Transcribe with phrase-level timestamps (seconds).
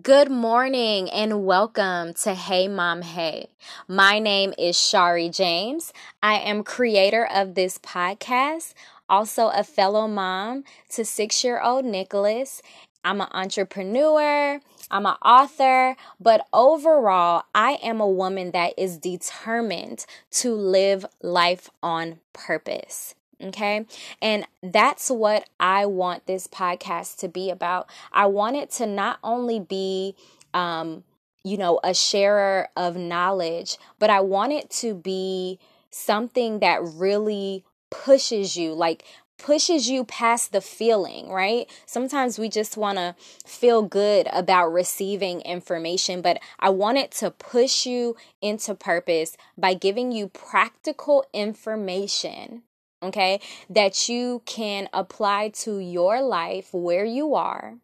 [0.00, 3.50] Good morning and welcome to Hey Mom Hey.
[3.86, 5.92] My name is Shari James.
[6.22, 8.72] I am creator of this podcast,
[9.06, 12.62] also a fellow mom to six year old Nicholas.
[13.04, 20.06] I'm an entrepreneur, I'm an author, but overall, I am a woman that is determined
[20.30, 23.14] to live life on purpose.
[23.42, 23.86] Okay.
[24.20, 27.88] And that's what I want this podcast to be about.
[28.12, 30.14] I want it to not only be,
[30.54, 31.02] um,
[31.42, 35.58] you know, a sharer of knowledge, but I want it to be
[35.90, 39.04] something that really pushes you, like
[39.38, 41.68] pushes you past the feeling, right?
[41.84, 47.32] Sometimes we just want to feel good about receiving information, but I want it to
[47.32, 52.62] push you into purpose by giving you practical information
[53.02, 57.78] okay, that you can apply to your life where you are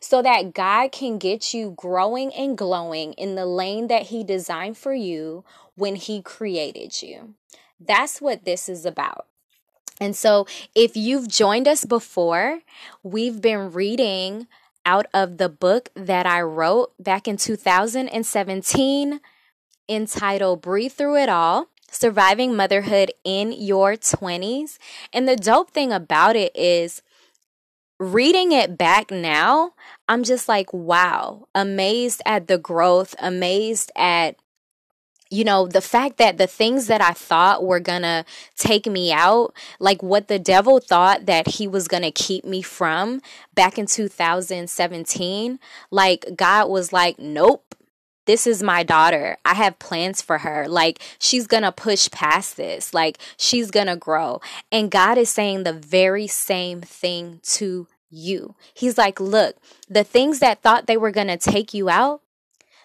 [0.00, 4.78] so that God can get you growing and glowing in the lane that He designed
[4.78, 7.34] for you when He created you.
[7.78, 9.26] That's what this is about.
[10.00, 12.60] And so, if you've joined us before,
[13.02, 14.46] we've been reading
[14.84, 19.20] out of the book that I wrote back in 2017
[19.88, 24.78] entitled Breathe Through It All surviving motherhood in your 20s.
[25.12, 27.02] And the dope thing about it is
[27.98, 29.72] reading it back now,
[30.08, 34.36] I'm just like, wow, amazed at the growth, amazed at
[35.28, 38.24] you know, the fact that the things that I thought were gonna
[38.56, 43.20] take me out, like what the devil thought that he was gonna keep me from
[43.54, 45.58] back in 2017,
[45.90, 47.74] like God was like, nope,
[48.26, 49.38] this is my daughter.
[49.44, 50.68] I have plans for her.
[50.68, 52.92] Like, she's gonna push past this.
[52.92, 54.40] Like, she's gonna grow.
[54.70, 58.54] And God is saying the very same thing to you.
[58.74, 59.56] He's like, look,
[59.88, 62.20] the things that thought they were gonna take you out,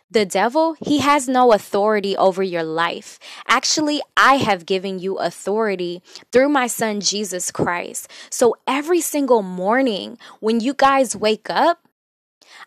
[0.09, 3.17] the devil, he has no authority over your life.
[3.47, 8.09] Actually, I have given you authority through my son Jesus Christ.
[8.29, 11.87] So every single morning when you guys wake up,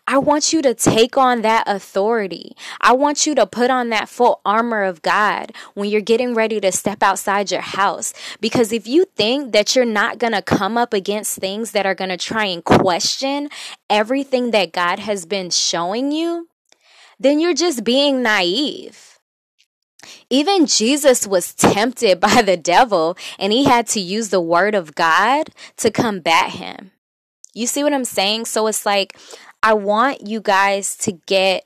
[0.07, 2.55] I want you to take on that authority.
[2.79, 6.59] I want you to put on that full armor of God when you're getting ready
[6.61, 8.13] to step outside your house.
[8.39, 11.95] Because if you think that you're not going to come up against things that are
[11.95, 13.49] going to try and question
[13.89, 16.49] everything that God has been showing you,
[17.19, 19.19] then you're just being naive.
[20.29, 24.93] Even Jesus was tempted by the devil and he had to use the word of
[24.93, 26.91] God to combat him.
[27.55, 28.45] You see what I'm saying?
[28.45, 29.17] So it's like
[29.65, 31.65] I want you guys to get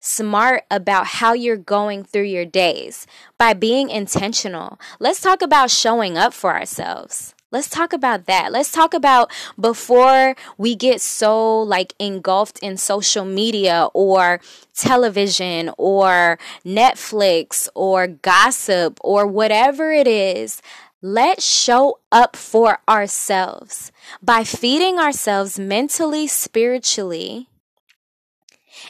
[0.00, 3.06] smart about how you're going through your days
[3.36, 4.80] by being intentional.
[4.98, 7.34] Let's talk about showing up for ourselves.
[7.50, 8.52] Let's talk about that.
[8.52, 14.40] Let's talk about before we get so like engulfed in social media or
[14.74, 20.62] television or Netflix or gossip or whatever it is.
[21.06, 23.92] Let's show up for ourselves
[24.22, 27.50] by feeding ourselves mentally, spiritually,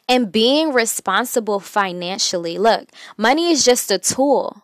[0.08, 2.56] and being responsible financially.
[2.56, 4.62] Look, money is just a tool.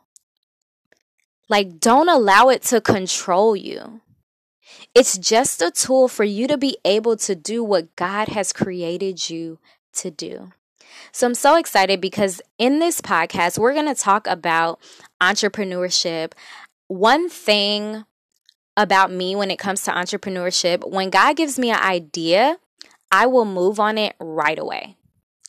[1.49, 4.01] Like, don't allow it to control you.
[4.95, 9.29] It's just a tool for you to be able to do what God has created
[9.29, 9.59] you
[9.95, 10.53] to do.
[11.11, 14.79] So I'm so excited because in this podcast, we're going to talk about
[15.21, 16.33] entrepreneurship,
[16.91, 18.05] one thing
[18.77, 22.57] about me when it comes to entrepreneurship, when God gives me an idea,
[23.13, 24.97] I will move on it right away.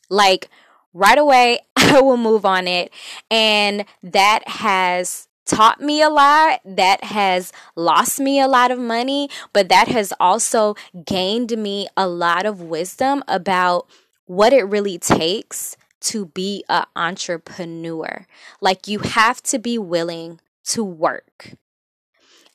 [0.07, 0.49] Like
[0.93, 2.93] right away, I will move on it.
[3.31, 9.27] And that has taught me a lot, that has lost me a lot of money,
[9.51, 10.75] but that has also
[11.07, 13.87] gained me a lot of wisdom about
[14.25, 18.27] what it really takes to be an entrepreneur.
[18.61, 21.55] Like you have to be willing to work.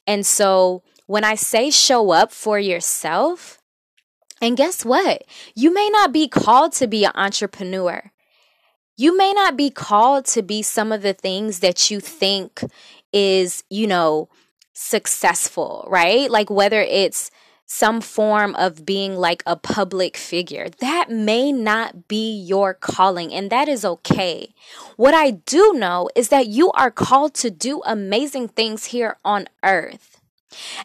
[0.07, 3.61] And so when I say show up for yourself,
[4.41, 5.25] and guess what?
[5.55, 8.13] You may not be called to be an entrepreneur.
[8.97, 12.63] You may not be called to be some of the things that you think
[13.13, 14.29] is, you know,
[14.73, 16.31] successful, right?
[16.31, 17.31] Like whether it's
[17.67, 20.69] some form of being like a public figure.
[20.81, 24.55] That may not be your calling, and that is okay.
[24.97, 29.49] What I do know is that you are called to do amazing things here on
[29.65, 30.21] earth.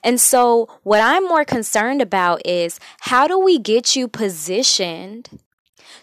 [0.04, 5.30] And so, what I'm more concerned about is how do we get you positioned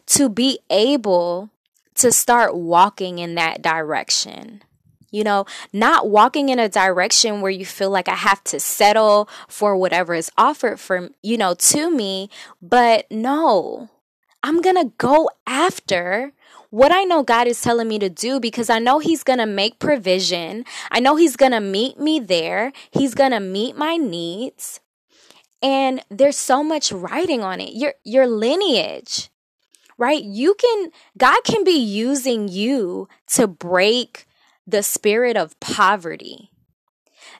[0.06, 1.50] to be able
[1.96, 4.62] to start walking in that direction?
[5.10, 9.28] You know, not walking in a direction where you feel like I have to settle
[9.48, 13.90] for whatever is offered for, you know, to me, but no.
[14.42, 16.32] I'm going to go after
[16.70, 19.46] what I know God is telling me to do because I know He's going to
[19.46, 20.64] make provision.
[20.90, 22.72] I know He's going to meet me there.
[22.90, 24.80] He's going to meet my needs.
[25.62, 27.74] And there's so much writing on it.
[27.74, 29.28] Your your lineage,
[29.96, 30.22] right?
[30.22, 34.27] You can God can be using you to break
[34.68, 36.50] the spirit of poverty.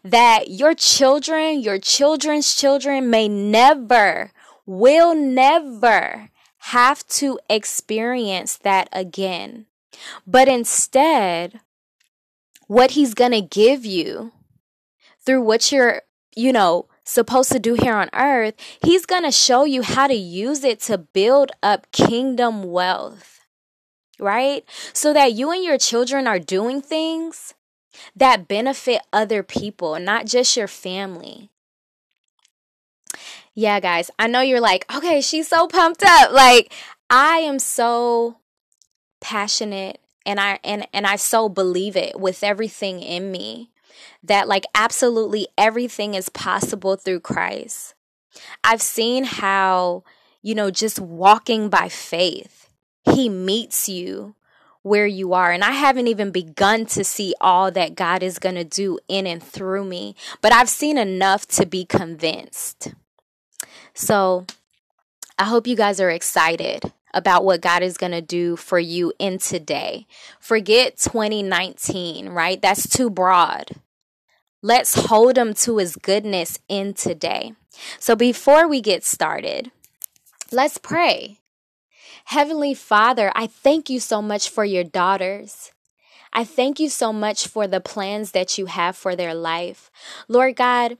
[0.02, 4.32] That your children, your children's children may never,
[4.64, 9.66] will never have to experience that again.
[10.26, 11.60] But instead,
[12.66, 14.32] what he's going to give you
[15.24, 16.02] through what you're,
[16.36, 20.14] you know, supposed to do here on earth, he's going to show you how to
[20.14, 23.37] use it to build up kingdom wealth,
[24.18, 24.64] right?
[24.92, 27.54] So that you and your children are doing things
[28.14, 31.50] that benefit other people, not just your family.
[33.54, 36.32] Yeah, guys, I know you're like, okay, she's so pumped up.
[36.32, 36.72] Like,
[37.10, 38.36] I am so
[39.20, 43.70] passionate and I and and I so believe it with everything in me
[44.22, 47.94] that like absolutely everything is possible through Christ.
[48.62, 50.04] I've seen how,
[50.42, 52.67] you know, just walking by faith,
[53.14, 54.34] he meets you
[54.82, 55.52] where you are.
[55.52, 59.26] And I haven't even begun to see all that God is going to do in
[59.26, 62.94] and through me, but I've seen enough to be convinced.
[63.94, 64.46] So
[65.38, 69.12] I hope you guys are excited about what God is going to do for you
[69.18, 70.06] in today.
[70.38, 72.60] Forget 2019, right?
[72.60, 73.72] That's too broad.
[74.62, 77.54] Let's hold him to his goodness in today.
[77.98, 79.70] So before we get started,
[80.50, 81.38] let's pray.
[82.28, 85.72] Heavenly Father, I thank you so much for your daughters.
[86.30, 89.90] I thank you so much for the plans that you have for their life.
[90.28, 90.98] Lord God,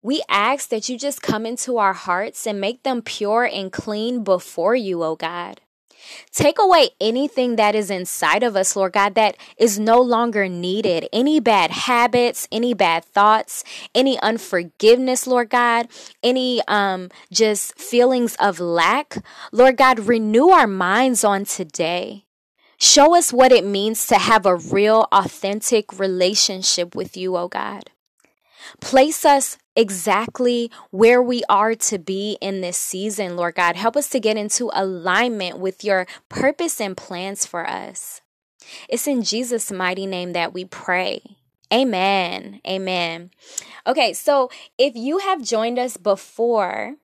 [0.00, 4.24] we ask that you just come into our hearts and make them pure and clean
[4.24, 5.60] before you, oh God.
[6.32, 11.08] Take away anything that is inside of us, Lord God, that is no longer needed.
[11.12, 13.64] Any bad habits, any bad thoughts,
[13.94, 15.88] any unforgiveness, Lord God,
[16.22, 19.16] any um just feelings of lack.
[19.52, 22.24] Lord God, renew our minds on today.
[22.78, 27.90] Show us what it means to have a real, authentic relationship with you, oh God.
[28.80, 33.76] Place us exactly where we are to be in this season, Lord God.
[33.76, 38.20] Help us to get into alignment with your purpose and plans for us.
[38.88, 41.22] It's in Jesus' mighty name that we pray.
[41.72, 42.60] Amen.
[42.66, 43.30] Amen.
[43.86, 46.96] Okay, so if you have joined us before,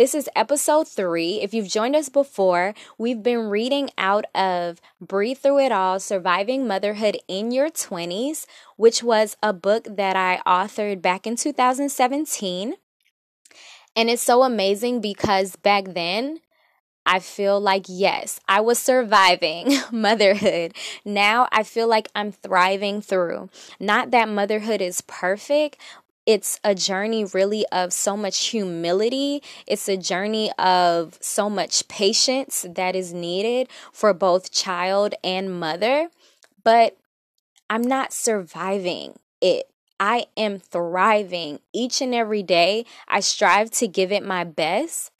[0.00, 1.42] this is episode three.
[1.42, 6.66] If you've joined us before, we've been reading out of Breathe Through It All Surviving
[6.66, 12.76] Motherhood in Your 20s, which was a book that I authored back in 2017.
[13.94, 16.40] And it's so amazing because back then,
[17.04, 20.72] I feel like, yes, I was surviving motherhood.
[21.04, 23.50] Now I feel like I'm thriving through.
[23.78, 25.76] Not that motherhood is perfect,
[26.26, 29.42] it's a journey really of so much humility.
[29.66, 36.10] It's a journey of so much patience that is needed for both child and mother.
[36.62, 36.96] But
[37.68, 39.70] I'm not surviving it.
[39.98, 42.86] I am thriving each and every day.
[43.08, 45.10] I strive to give it my best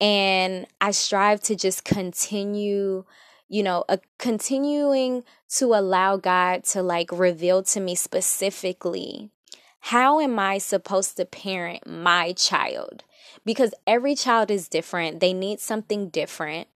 [0.00, 3.04] and I strive to just continue
[3.50, 9.32] you know, a, continuing to allow God to like reveal to me specifically
[9.80, 13.04] how am I supposed to parent my child?
[13.44, 16.68] Because every child is different, they need something different.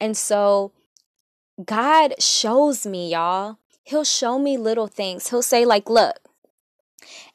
[0.00, 0.72] And so
[1.64, 3.58] God shows me, y'all.
[3.82, 5.30] He'll show me little things.
[5.30, 6.18] He'll say, like, look,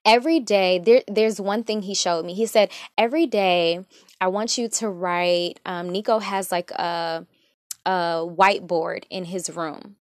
[0.05, 2.33] every day, there, there's one thing he showed me.
[2.33, 3.85] He said, every day,
[4.21, 5.59] I want you to write.
[5.65, 7.25] Um, Nico has like a,
[7.85, 7.89] a
[8.25, 9.95] whiteboard in his room.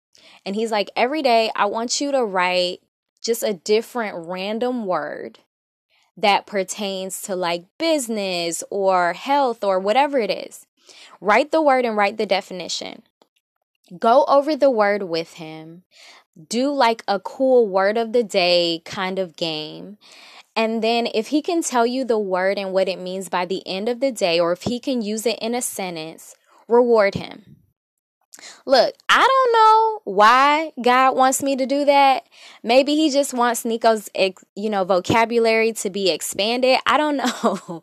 [0.45, 2.81] And he's like, every day, I want you to write
[3.23, 5.39] just a different random word
[6.17, 10.67] that pertains to like business or health or whatever it is.
[11.21, 13.03] Write the word and write the definition.
[13.99, 15.85] Go over the word with him.
[16.49, 19.99] Do like a cool word of the day kind of game.
[20.55, 23.67] And then, if he can tell you the word and what it means by the
[23.67, 26.35] end of the day, or if he can use it in a sentence,
[26.69, 27.57] reward him.
[28.67, 32.27] Look, I don't know why God wants me to do that.
[32.63, 34.09] Maybe he just wants Nico's
[34.55, 36.79] you know vocabulary to be expanded.
[36.87, 37.83] I don't know.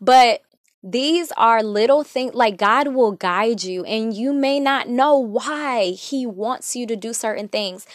[0.00, 0.42] but
[0.82, 5.90] these are little things like God will guide you and you may not know why
[5.90, 7.86] he wants you to do certain things.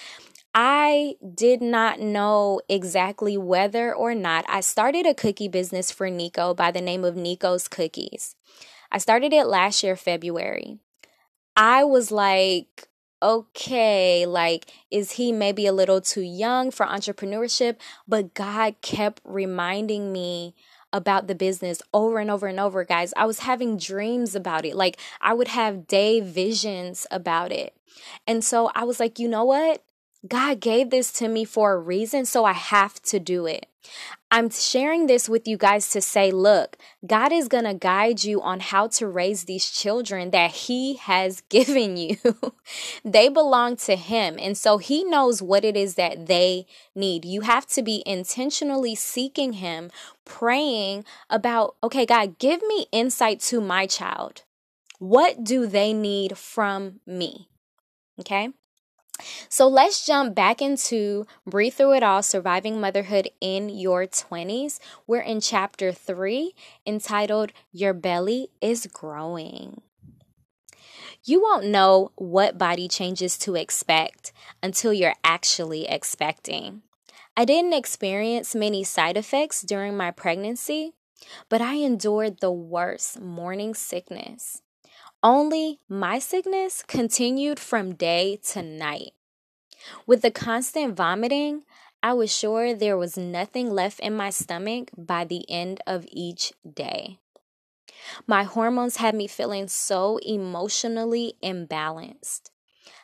[0.54, 6.54] I did not know exactly whether or not I started a cookie business for Nico
[6.54, 8.36] by the name of Nico's Cookies.
[8.90, 10.80] I started it last year, February.
[11.56, 12.88] I was like,
[13.22, 17.78] okay, like, is he maybe a little too young for entrepreneurship?
[18.08, 20.54] But God kept reminding me
[20.94, 23.14] about the business over and over and over, guys.
[23.18, 24.76] I was having dreams about it.
[24.76, 27.76] Like, I would have day visions about it.
[28.28, 29.84] And so I was like, you know what?
[30.28, 33.68] God gave this to me for a reason, so I have to do it.
[34.32, 38.42] I'm sharing this with you guys to say, look, God is going to guide you
[38.42, 42.18] on how to raise these children that He has given you.
[43.06, 44.38] they belong to Him.
[44.40, 46.66] And so He knows what it is that they
[46.96, 47.24] need.
[47.26, 49.92] You have to be intentionally seeking Him,
[50.26, 54.44] praying about, okay, God, give me insight to my child.
[55.00, 57.48] What do they need from me?
[58.20, 58.50] Okay.
[59.50, 64.80] So let's jump back into Breathe Through It All Surviving Motherhood in Your 20s.
[65.08, 66.54] We're in chapter 3
[66.86, 69.82] entitled Your Belly is Growing.
[71.24, 74.32] You won't know what body changes to expect
[74.62, 76.84] until you're actually expecting.
[77.38, 80.94] I didn't experience many side effects during my pregnancy,
[81.50, 84.62] but I endured the worst morning sickness.
[85.26, 89.14] Only my sickness continued from day to night.
[90.06, 91.64] With the constant vomiting,
[92.04, 96.54] I was sure there was nothing left in my stomach by the end of each
[96.72, 97.18] day.
[98.28, 102.52] My hormones had me feeling so emotionally imbalanced.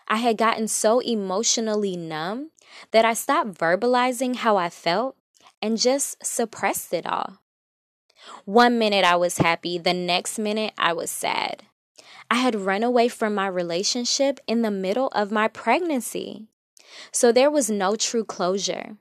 [0.07, 2.51] I had gotten so emotionally numb
[2.91, 5.15] that I stopped verbalizing how I felt
[5.59, 7.39] and just suppressed it all.
[8.45, 11.63] One minute I was happy, the next minute I was sad.
[12.31, 16.47] I had run away from my relationship in the middle of my pregnancy.
[17.11, 18.95] So there was no true closure.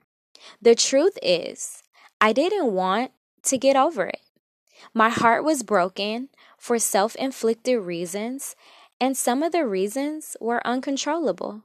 [0.61, 1.81] The truth is,
[2.19, 3.11] I didn't want
[3.43, 4.19] to get over it.
[4.93, 8.53] My heart was broken for self inflicted reasons,
[8.99, 11.63] and some of the reasons were uncontrollable.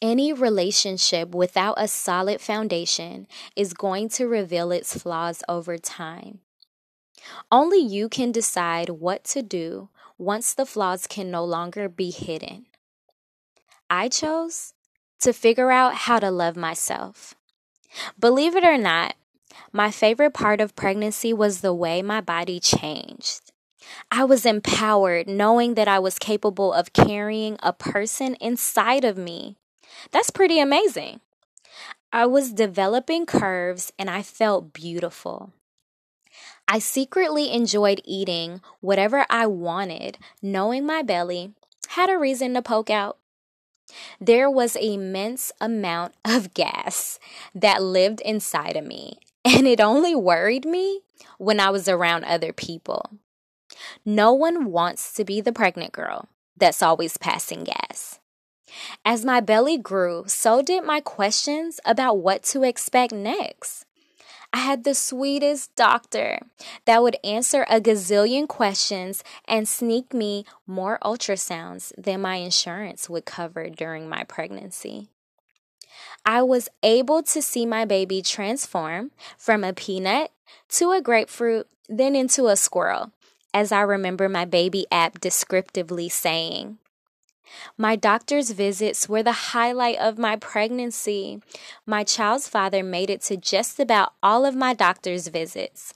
[0.00, 6.40] Any relationship without a solid foundation is going to reveal its flaws over time.
[7.50, 9.90] Only you can decide what to do
[10.22, 12.66] once the flaws can no longer be hidden.
[13.90, 14.72] I chose
[15.20, 17.34] to figure out how to love myself.
[18.18, 19.16] Believe it or not,
[19.72, 23.52] my favorite part of pregnancy was the way my body changed.
[24.10, 29.56] I was empowered knowing that I was capable of carrying a person inside of me.
[30.12, 31.20] That's pretty amazing.
[32.12, 35.52] I was developing curves and I felt beautiful.
[36.68, 41.52] I secretly enjoyed eating whatever I wanted, knowing my belly
[41.88, 43.18] had a reason to poke out.
[44.20, 47.18] There was an immense amount of gas
[47.54, 51.00] that lived inside of me, and it only worried me
[51.38, 53.18] when I was around other people.
[54.04, 58.20] No one wants to be the pregnant girl that's always passing gas.
[59.04, 63.84] As my belly grew, so did my questions about what to expect next.
[64.52, 66.40] I had the sweetest doctor
[66.84, 73.24] that would answer a gazillion questions and sneak me more ultrasounds than my insurance would
[73.24, 75.08] cover during my pregnancy.
[76.24, 80.30] I was able to see my baby transform from a peanut
[80.70, 83.10] to a grapefruit, then into a squirrel,
[83.54, 86.78] as I remember my baby app descriptively saying.
[87.76, 91.42] My doctor's visits were the highlight of my pregnancy.
[91.86, 95.94] My child's father made it to just about all of my doctor's visits.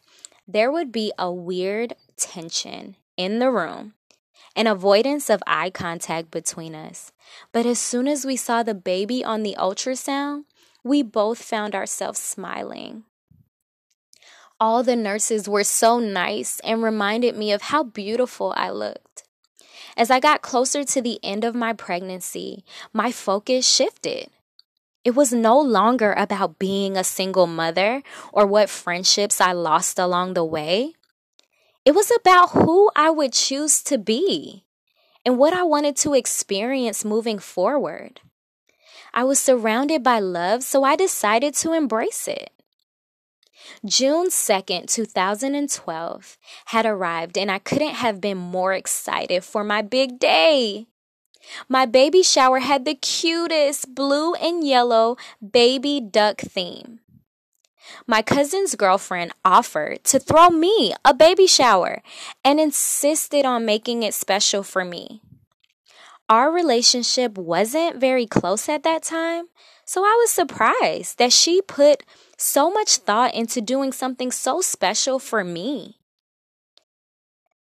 [0.48, 3.94] There would be a weird tension in the room,
[4.54, 7.12] an avoidance of eye contact between us.
[7.52, 10.44] But as soon as we saw the baby on the ultrasound,
[10.84, 13.04] we both found ourselves smiling.
[14.58, 19.05] All the nurses were so nice and reminded me of how beautiful I looked.
[19.96, 24.28] As I got closer to the end of my pregnancy, my focus shifted.
[25.04, 28.02] It was no longer about being a single mother
[28.32, 30.94] or what friendships I lost along the way.
[31.84, 34.64] It was about who I would choose to be
[35.24, 38.20] and what I wanted to experience moving forward.
[39.14, 42.50] I was surrounded by love, so I decided to embrace it.
[43.84, 50.18] June 2nd, 2012 had arrived, and I couldn't have been more excited for my big
[50.18, 50.86] day.
[51.68, 57.00] My baby shower had the cutest blue and yellow baby duck theme.
[58.06, 62.02] My cousin's girlfriend offered to throw me a baby shower
[62.44, 65.22] and insisted on making it special for me.
[66.28, 69.46] Our relationship wasn't very close at that time,
[69.86, 72.02] so I was surprised that she put
[72.36, 76.00] so much thought into doing something so special for me.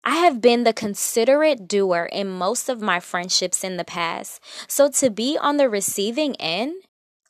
[0.05, 4.41] I have been the considerate doer in most of my friendships in the past.
[4.67, 6.73] So to be on the receiving end,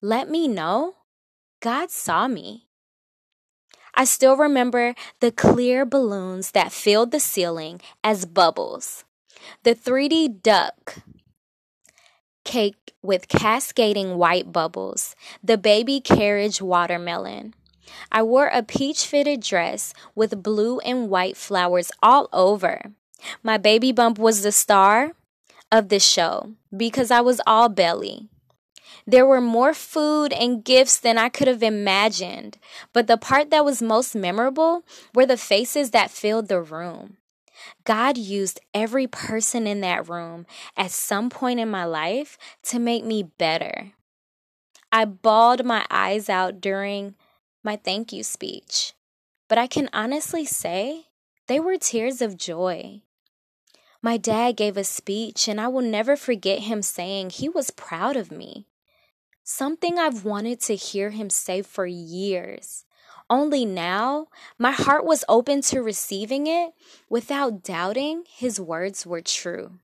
[0.01, 0.95] let me know
[1.59, 2.67] God saw me.
[3.95, 9.05] I still remember the clear balloons that filled the ceiling as bubbles,
[9.63, 10.97] the 3D duck
[12.43, 17.53] cake with cascading white bubbles, the baby carriage watermelon.
[18.11, 22.93] I wore a peach fitted dress with blue and white flowers all over.
[23.41, 25.13] My baby bump was the star
[25.71, 28.29] of the show because I was all belly.
[29.05, 32.57] There were more food and gifts than I could have imagined,
[32.93, 37.17] but the part that was most memorable were the faces that filled the room.
[37.83, 40.45] God used every person in that room
[40.77, 43.93] at some point in my life to make me better.
[44.91, 47.15] I bawled my eyes out during
[47.63, 48.93] my thank you speech,
[49.47, 51.05] but I can honestly say
[51.47, 53.01] they were tears of joy.
[54.01, 58.17] My dad gave a speech, and I will never forget him saying he was proud
[58.17, 58.67] of me.
[59.45, 62.85] Something I've wanted to hear him say for years.
[63.33, 64.27] Only now,
[64.59, 66.71] my heart was open to receiving it
[67.09, 69.79] without doubting his words were true.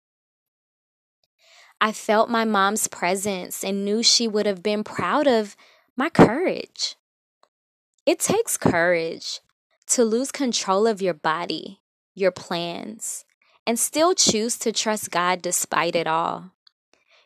[1.81, 5.55] I felt my mom's presence and knew she would have been proud of
[5.97, 6.95] my courage.
[8.05, 9.39] It takes courage
[9.87, 11.81] to lose control of your body,
[12.13, 13.25] your plans,
[13.65, 16.51] and still choose to trust God despite it all.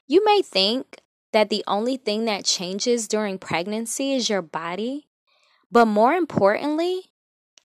[0.07, 1.01] You may think
[1.33, 5.09] that the only thing that changes during pregnancy is your body,
[5.73, 7.09] but more importantly,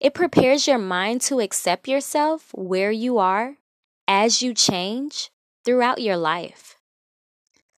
[0.01, 3.57] it prepares your mind to accept yourself where you are
[4.09, 5.31] as you change
[5.63, 6.79] throughout your life.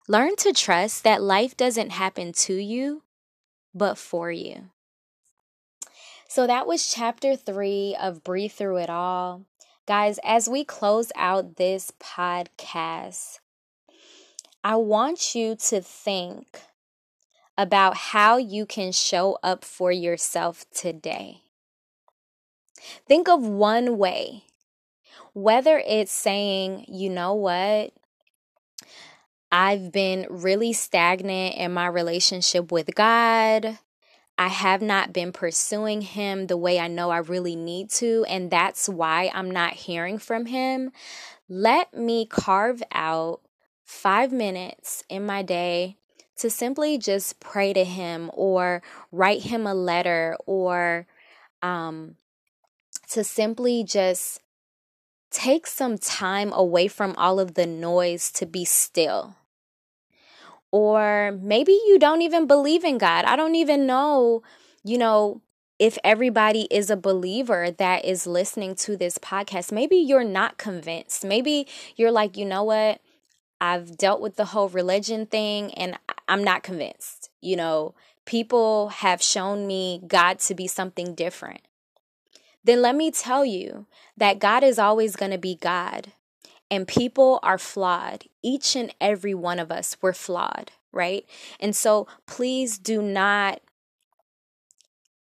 [0.07, 3.01] Learn to trust that life doesn't happen to you,
[3.73, 4.69] but for you.
[6.27, 9.45] So that was chapter three of Breathe Through It All.
[9.87, 13.39] Guys, as we close out this podcast,
[14.63, 16.61] I want you to think
[17.59, 21.41] about how you can show up for yourself today.
[23.05, 24.45] Think of one way,
[25.33, 27.91] whether it's saying, you know what,
[29.51, 33.77] I've been really stagnant in my relationship with God.
[34.37, 38.49] I have not been pursuing him the way I know I really need to, and
[38.49, 40.93] that's why I'm not hearing from him.
[41.49, 43.41] Let me carve out
[43.83, 45.97] five minutes in my day
[46.39, 51.05] to simply just pray to him or write him a letter or
[51.61, 52.15] um,
[53.09, 54.41] to simply just
[55.31, 59.35] take some time away from all of the noise to be still.
[60.71, 63.25] Or maybe you don't even believe in God.
[63.25, 64.43] I don't even know,
[64.83, 65.41] you know,
[65.79, 69.71] if everybody is a believer that is listening to this podcast.
[69.71, 71.23] Maybe you're not convinced.
[71.25, 73.01] Maybe you're like, you know what?
[73.61, 77.29] I've dealt with the whole religion thing and I'm not convinced.
[77.41, 77.95] You know,
[78.25, 81.61] people have shown me God to be something different.
[82.63, 83.85] Then let me tell you
[84.17, 86.11] that God is always going to be God
[86.69, 88.25] and people are flawed.
[88.43, 91.25] Each and every one of us, we're flawed, right?
[91.59, 93.61] And so please do not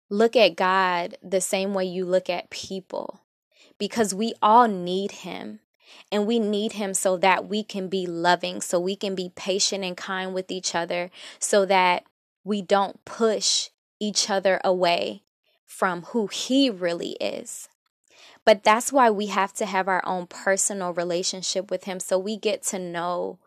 [0.10, 3.22] look at God the same way you look at people
[3.78, 5.60] because we all need Him.
[6.12, 9.84] And we need him so that we can be loving, so we can be patient
[9.84, 12.04] and kind with each other, so that
[12.44, 15.24] we don't push each other away
[15.66, 17.70] from who he really is.
[18.46, 22.38] But that's why we have to have our own personal relationship with him so we
[22.38, 23.40] get to know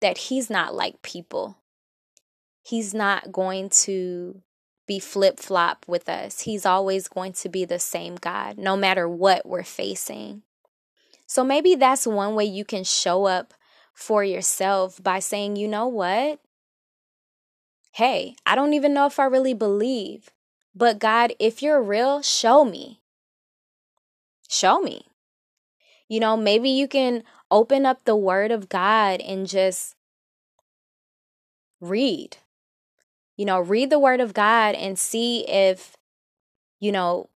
[0.00, 1.58] that he's not like people.
[2.62, 4.42] He's not going to
[4.86, 6.40] be flip flop with us.
[6.40, 10.42] He's always going to be the same God, no matter what we're facing.
[11.34, 13.54] So maybe that's one way you can show up
[13.92, 16.38] for yourself by saying, you know what?
[17.90, 20.30] Hey, I don't even know if I really believe,
[20.76, 23.00] but God, if you're real, show me.
[24.48, 25.06] Show me.
[26.08, 29.96] You know, maybe you can open up the Word of God and just
[31.80, 32.36] read.
[33.36, 35.96] You know, read the Word of God and see if,
[36.78, 37.28] you know,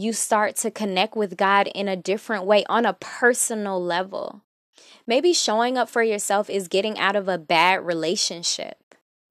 [0.00, 4.42] you start to connect with God in a different way on a personal level.
[5.06, 8.76] Maybe showing up for yourself is getting out of a bad relationship.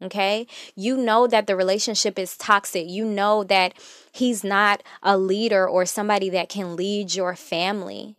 [0.01, 0.45] Okay.
[0.75, 2.87] You know that the relationship is toxic.
[2.89, 3.73] You know that
[4.11, 8.15] he's not a leader or somebody that can lead your family.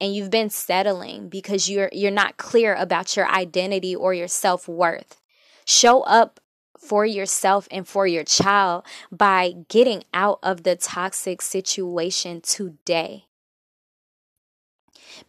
[0.00, 5.20] And you've been settling because you're you're not clear about your identity or your self-worth.
[5.64, 6.40] Show up
[6.78, 13.24] for yourself and for your child by getting out of the toxic situation today.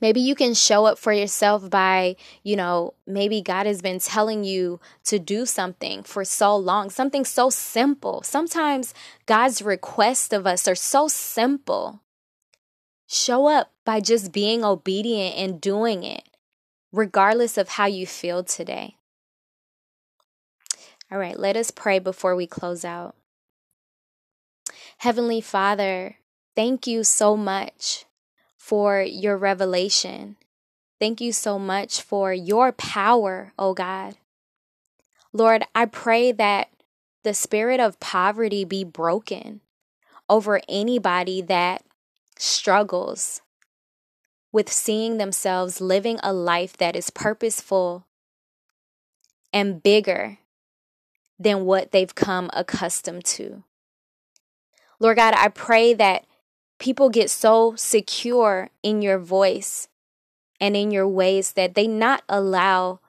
[0.02, 4.44] Maybe you can show up for yourself by, you know, maybe God has been telling
[4.44, 8.22] you to do something for so long, something so simple.
[8.24, 8.94] Sometimes
[9.26, 12.02] God's requests of us are so simple.
[13.08, 16.30] Show up by just being obedient and doing it,
[16.92, 18.99] regardless of how you feel today.
[21.12, 23.16] All right, let us pray before we close out.
[25.00, 26.18] Heavenly Father,
[26.56, 28.06] thank you so much
[28.58, 30.36] for your revelation.
[31.00, 34.18] Thank you so much for your power, oh God.
[35.34, 36.70] Lord, I pray that
[37.24, 39.62] the spirit of poverty be broken
[40.30, 41.84] over anybody that
[42.38, 43.42] struggles
[44.52, 48.06] with seeing themselves living a life that is purposeful
[49.52, 50.40] and bigger
[51.40, 53.64] than what they've come accustomed to.
[55.00, 56.26] Lord God, I pray that
[56.78, 59.88] people get so secure in your voice
[60.60, 63.00] and in your ways that they not allow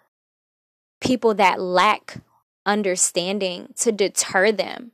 [1.00, 2.22] people that lack
[2.64, 4.92] understanding to deter them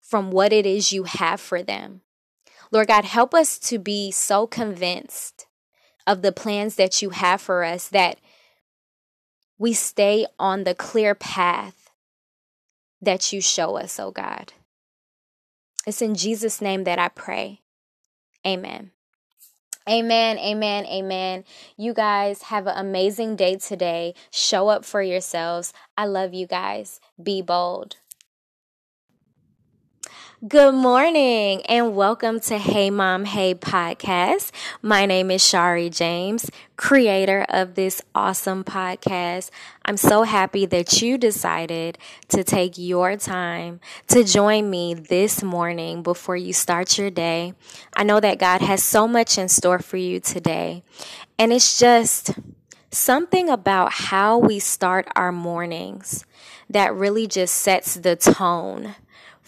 [0.00, 2.00] from what it is you have for them.
[2.72, 5.46] Lord God, help us to be so convinced
[6.06, 8.18] of the plans that you have for us that
[9.58, 11.79] we stay on the clear path
[13.00, 14.52] that you show us, oh God.
[15.86, 17.60] It's in Jesus' name that I pray.
[18.46, 18.90] Amen.
[19.88, 21.44] Amen, amen, amen.
[21.76, 24.14] You guys have an amazing day today.
[24.30, 25.72] Show up for yourselves.
[25.96, 27.00] I love you guys.
[27.20, 27.96] Be bold.
[30.48, 34.52] Good morning and welcome to Hey Mom, Hey podcast.
[34.80, 39.50] My name is Shari James, creator of this awesome podcast.
[39.84, 41.98] I'm so happy that you decided
[42.28, 47.52] to take your time to join me this morning before you start your day.
[47.92, 50.82] I know that God has so much in store for you today,
[51.38, 52.30] and it's just
[52.90, 56.24] something about how we start our mornings
[56.70, 58.94] that really just sets the tone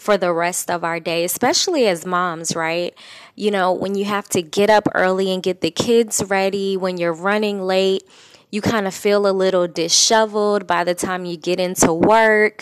[0.03, 2.93] for the rest of our day, especially as moms, right?
[3.35, 6.97] You know, when you have to get up early and get the kids ready, when
[6.97, 8.03] you're running late,
[8.51, 12.61] you kind of feel a little disheveled by the time you get into work.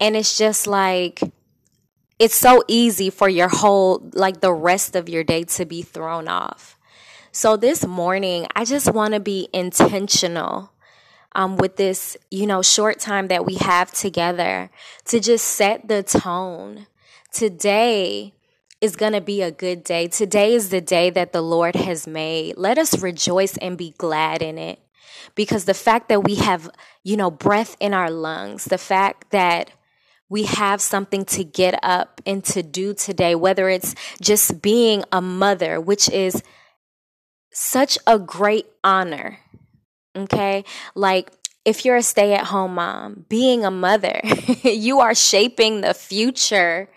[0.00, 1.20] And it's just like,
[2.18, 6.26] it's so easy for your whole, like the rest of your day to be thrown
[6.26, 6.78] off.
[7.32, 10.72] So this morning, I just want to be intentional
[11.34, 14.70] um, with this, you know, short time that we have together
[15.06, 16.86] to just set the tone.
[17.32, 18.34] Today
[18.80, 20.08] is going to be a good day.
[20.08, 22.56] Today is the day that the Lord has made.
[22.56, 24.80] Let us rejoice and be glad in it.
[25.34, 26.68] Because the fact that we have,
[27.04, 29.70] you know, breath in our lungs, the fact that
[30.28, 35.20] we have something to get up and to do today, whether it's just being a
[35.20, 36.42] mother, which is
[37.52, 39.38] such a great honor
[40.16, 40.64] Okay.
[40.94, 41.30] Like,
[41.64, 44.20] if you're a stay at home mom, being a mother,
[44.62, 46.88] you are shaping the future,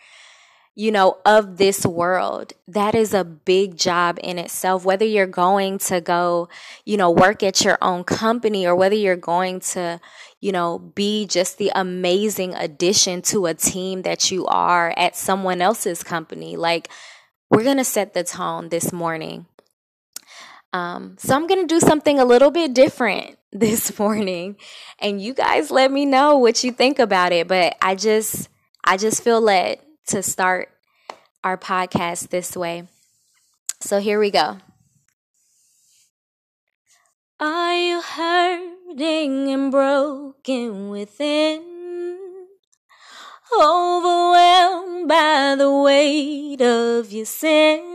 [0.73, 2.54] you know, of this world.
[2.67, 4.84] That is a big job in itself.
[4.84, 6.49] Whether you're going to go,
[6.84, 10.01] you know, work at your own company or whether you're going to,
[10.41, 15.62] you know, be just the amazing addition to a team that you are at someone
[15.62, 16.56] else's company.
[16.58, 16.89] Like,
[17.51, 19.45] we're going to set the tone this morning
[20.75, 24.57] um, so I'm going to do something a little bit different this morning
[24.99, 27.47] and you guys let me know what you think about it.
[27.47, 28.49] But I just,
[28.83, 30.67] I just feel led to start
[31.45, 32.89] our podcast this way.
[33.79, 34.57] So here we go.
[37.39, 41.63] Are you hurting and broken within?
[43.57, 47.94] Overwhelmed by the weight of your sin?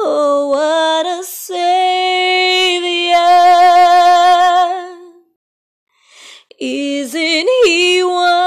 [0.00, 1.58] Oh, what a Savior!
[6.60, 8.38] Isn't He wonderful?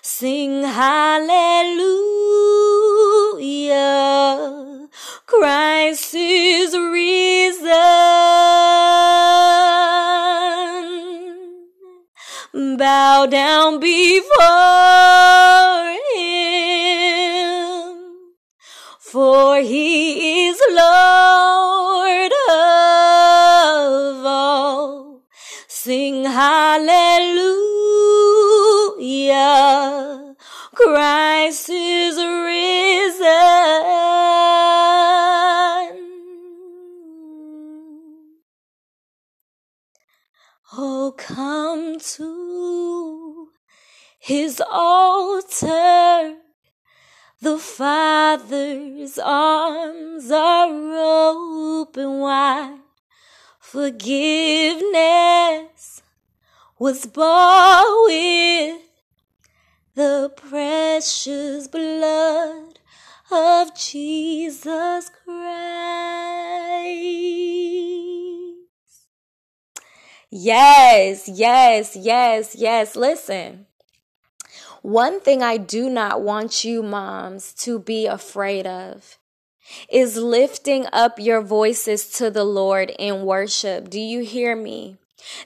[0.00, 1.84] Sing hallelujah.
[5.26, 7.74] Christ is risen.
[12.78, 15.53] Bow down before
[19.14, 25.22] for he is Lord of all.
[25.68, 27.54] Sing hallelujah.
[30.74, 33.30] Christ is risen.
[40.76, 43.48] Oh, come to
[44.18, 46.43] his altar.
[47.44, 52.78] The Father's arms are open wide.
[53.60, 54.80] Forgiveness
[56.78, 58.80] was bought with
[59.94, 62.78] the precious blood
[63.30, 65.34] of Jesus Christ.
[70.30, 72.96] Yes, yes, yes, yes.
[72.96, 73.66] Listen.
[74.84, 79.16] One thing I do not want you moms to be afraid of
[79.88, 83.88] is lifting up your voices to the Lord in worship.
[83.88, 84.98] Do you hear me?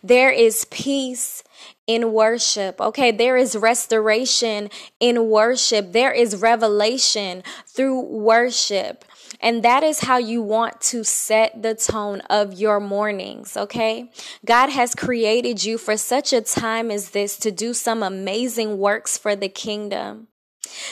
[0.03, 1.45] There is peace
[1.87, 2.81] in worship.
[2.81, 5.93] Okay, there is restoration in worship.
[5.93, 9.05] There is revelation through worship.
[9.41, 14.11] And that is how you want to set the tone of your mornings, okay?
[14.45, 19.17] God has created you for such a time as this to do some amazing works
[19.17, 20.29] for the kingdom.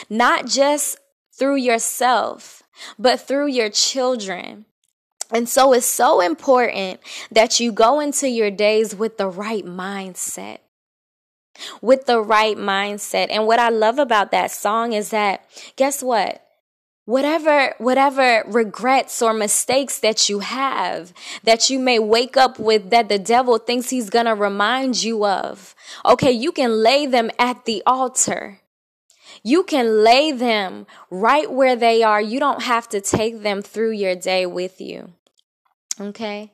[0.09, 0.97] Not just
[1.37, 2.63] through yourself,
[2.97, 4.65] but through your children.
[5.29, 10.59] And so it's so important that you go into your days with the right mindset.
[11.81, 13.27] With the right mindset.
[13.29, 15.43] And what I love about that song is that,
[15.75, 16.46] guess what?
[17.07, 21.13] Whatever, whatever regrets or mistakes that you have,
[21.45, 25.73] that you may wake up with that the devil thinks he's gonna remind you of.
[26.05, 28.59] Okay, you can lay them at the altar.
[29.41, 32.19] You can lay them right where they are.
[32.19, 35.13] You don't have to take them through your day with you.
[36.01, 36.51] Okay.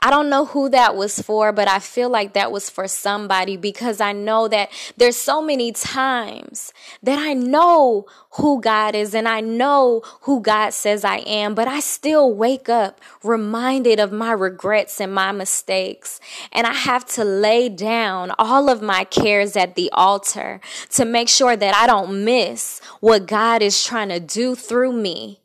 [0.00, 3.56] I don't know who that was for, but I feel like that was for somebody
[3.56, 9.28] because I know that there's so many times that I know who God is and
[9.28, 14.32] I know who God says I am, but I still wake up reminded of my
[14.32, 16.20] regrets and my mistakes.
[16.52, 21.28] And I have to lay down all of my cares at the altar to make
[21.28, 25.40] sure that I don't miss what God is trying to do through me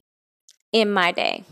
[0.72, 1.44] in my day.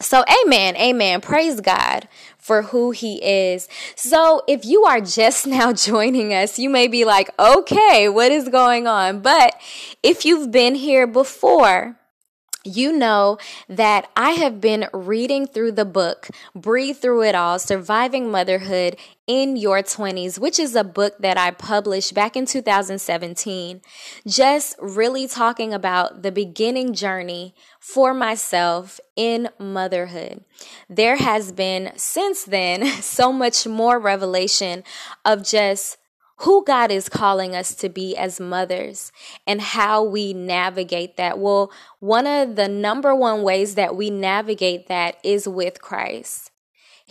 [0.00, 1.20] So, amen, amen.
[1.20, 2.08] Praise God
[2.38, 3.68] for who He is.
[3.96, 8.48] So, if you are just now joining us, you may be like, okay, what is
[8.48, 9.20] going on?
[9.20, 9.54] But
[10.02, 11.96] if you've been here before,
[12.64, 18.30] you know that I have been reading through the book, Breathe Through It All Surviving
[18.30, 18.96] Motherhood
[19.26, 23.80] in Your 20s, which is a book that I published back in 2017,
[24.26, 30.44] just really talking about the beginning journey for myself in motherhood.
[30.88, 34.84] There has been since then so much more revelation
[35.24, 35.96] of just
[36.40, 39.12] who God is calling us to be as mothers
[39.46, 41.38] and how we navigate that.
[41.38, 46.49] Well, one of the number one ways that we navigate that is with Christ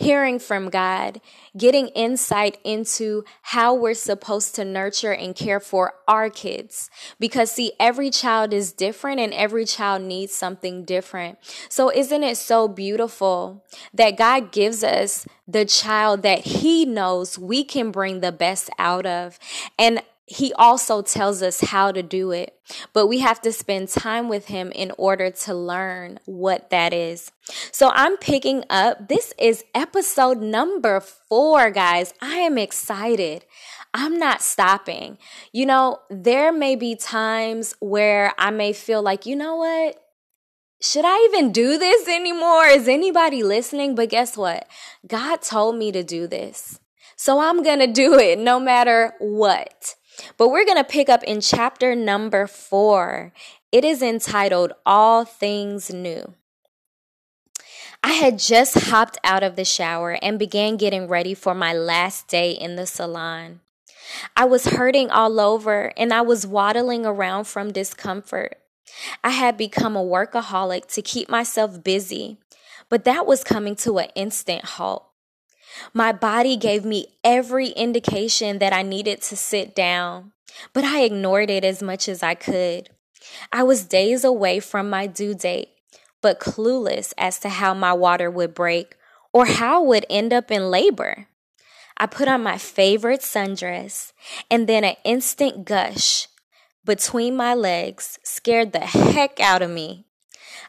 [0.00, 1.20] hearing from God,
[1.56, 6.88] getting insight into how we're supposed to nurture and care for our kids.
[7.18, 11.38] Because see, every child is different and every child needs something different.
[11.68, 17.62] So isn't it so beautiful that God gives us the child that he knows we
[17.62, 19.38] can bring the best out of?
[19.78, 22.56] And he also tells us how to do it,
[22.92, 27.32] but we have to spend time with him in order to learn what that is.
[27.72, 29.08] So I'm picking up.
[29.08, 32.14] This is episode number four, guys.
[32.22, 33.44] I am excited.
[33.92, 35.18] I'm not stopping.
[35.52, 40.00] You know, there may be times where I may feel like, you know what?
[40.80, 42.66] Should I even do this anymore?
[42.66, 43.96] Is anybody listening?
[43.96, 44.68] But guess what?
[45.04, 46.78] God told me to do this.
[47.16, 49.96] So I'm going to do it no matter what.
[50.36, 53.32] But we're going to pick up in chapter number four.
[53.72, 56.34] It is entitled All Things New.
[58.02, 62.28] I had just hopped out of the shower and began getting ready for my last
[62.28, 63.60] day in the salon.
[64.36, 68.56] I was hurting all over and I was waddling around from discomfort.
[69.22, 72.38] I had become a workaholic to keep myself busy,
[72.88, 75.09] but that was coming to an instant halt.
[75.92, 80.32] My body gave me every indication that I needed to sit down,
[80.72, 82.90] but I ignored it as much as I could.
[83.52, 85.70] I was days away from my due date,
[86.22, 88.96] but clueless as to how my water would break
[89.32, 91.28] or how I would end up in labor.
[91.96, 94.12] I put on my favorite sundress,
[94.50, 96.28] and then an instant gush
[96.84, 100.06] between my legs scared the heck out of me.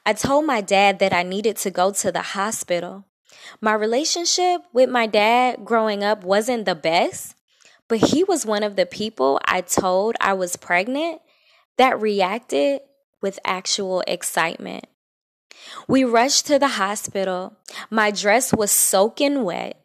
[0.05, 3.05] I told my dad that I needed to go to the hospital.
[3.59, 7.35] My relationship with my dad growing up wasn't the best,
[7.87, 11.21] but he was one of the people I told I was pregnant
[11.77, 12.81] that reacted
[13.21, 14.85] with actual excitement.
[15.87, 17.57] We rushed to the hospital.
[17.89, 19.83] My dress was soaking wet.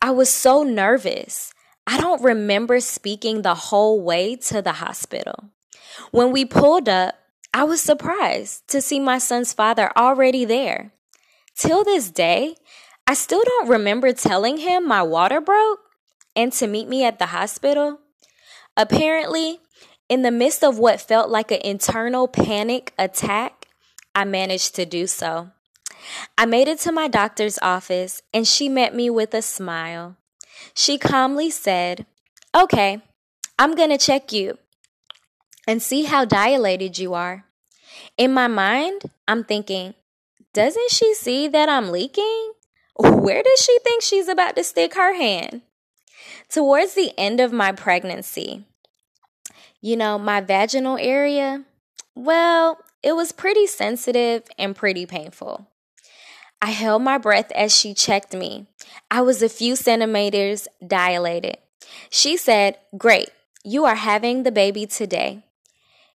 [0.00, 1.52] I was so nervous.
[1.86, 5.50] I don't remember speaking the whole way to the hospital.
[6.10, 7.14] When we pulled up,
[7.52, 10.92] I was surprised to see my son's father already there.
[11.56, 12.56] Till this day,
[13.06, 15.80] I still don't remember telling him my water broke
[16.34, 17.98] and to meet me at the hospital.
[18.76, 19.60] Apparently,
[20.08, 23.66] in the midst of what felt like an internal panic attack,
[24.14, 25.50] I managed to do so.
[26.36, 30.16] I made it to my doctor's office and she met me with a smile.
[30.74, 32.06] She calmly said,
[32.54, 33.02] Okay,
[33.58, 34.58] I'm to check you
[35.66, 37.44] and see how dilated you are.
[38.16, 39.94] In my mind, I'm thinking,
[40.52, 42.52] doesn't she see that I'm leaking?
[42.96, 45.62] Where does she think she's about to stick her hand?
[46.48, 48.64] Towards the end of my pregnancy,
[49.80, 51.64] you know, my vaginal area,
[52.14, 55.66] well, it was pretty sensitive and pretty painful.
[56.62, 58.66] I held my breath as she checked me.
[59.10, 61.58] I was a few centimeters dilated.
[62.08, 63.30] She said, Great,
[63.64, 65.44] you are having the baby today.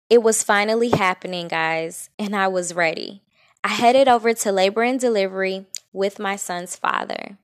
[0.10, 3.22] It was finally happening, guys, and I was ready.
[3.64, 7.38] I headed over to labor and delivery with my son's father.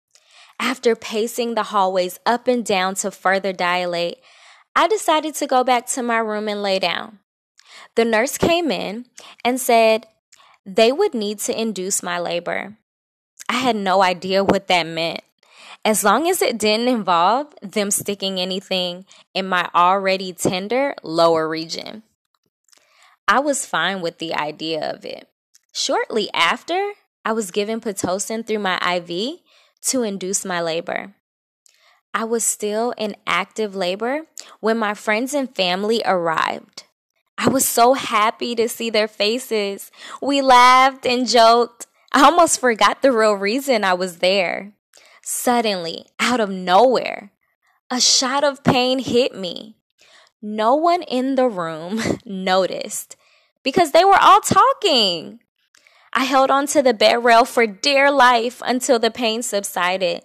[0.60, 4.18] After pacing the hallways up and down to further dilate,
[4.76, 7.20] I decided to go back to my room and lay down.
[7.96, 9.06] The nurse came in
[9.44, 10.08] and said
[10.66, 12.78] they would need to induce my labor.
[13.48, 15.22] I had no idea what that meant.
[15.84, 22.02] As long as it didn't involve them sticking anything in my already tender lower region.
[23.28, 25.30] I was fine with the idea of it.
[25.72, 26.94] Shortly after,
[27.26, 29.40] I was given Pitocin through my IV
[29.88, 31.16] to induce my labor.
[32.14, 34.22] I was still in active labor
[34.62, 36.84] when my friends and family arrived.
[37.38, 39.92] I was so happy to see their faces.
[40.22, 41.88] We laughed and joked.
[42.14, 44.74] I almost forgot the real reason I was there.
[45.22, 47.32] Suddenly, out of nowhere,
[47.90, 49.76] a shot of pain hit me.
[50.42, 53.18] No one in the room noticed
[53.64, 55.40] because they were all talking.
[56.18, 60.24] I held on to the bed rail for dear life until the pain subsided.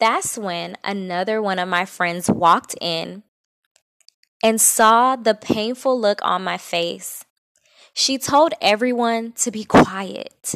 [0.00, 3.22] That's when another one of my friends walked in
[4.42, 7.26] and saw the painful look on my face.
[7.92, 10.54] She told everyone to be quiet,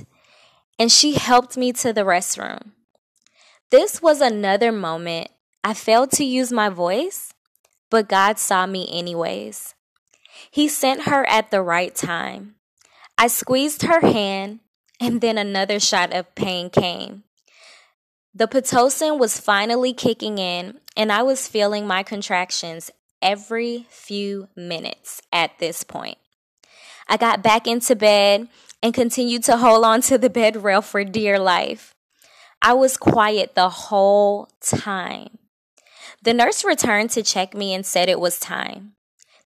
[0.79, 2.73] and she helped me to the restroom.
[3.71, 5.29] This was another moment
[5.63, 7.35] I failed to use my voice,
[7.91, 9.75] but God saw me anyways.
[10.51, 12.56] He sent her at the right time.
[13.19, 14.61] I squeezed her hand,
[15.01, 17.25] and then another shot of pain came.
[18.35, 22.91] The Pitocin was finally kicking in, and I was feeling my contractions
[23.23, 26.19] every few minutes at this point.
[27.09, 28.49] I got back into bed
[28.83, 31.95] and continued to hold on to the bed rail for dear life.
[32.61, 35.39] I was quiet the whole time.
[36.23, 38.96] The nurse returned to check me and said it was time.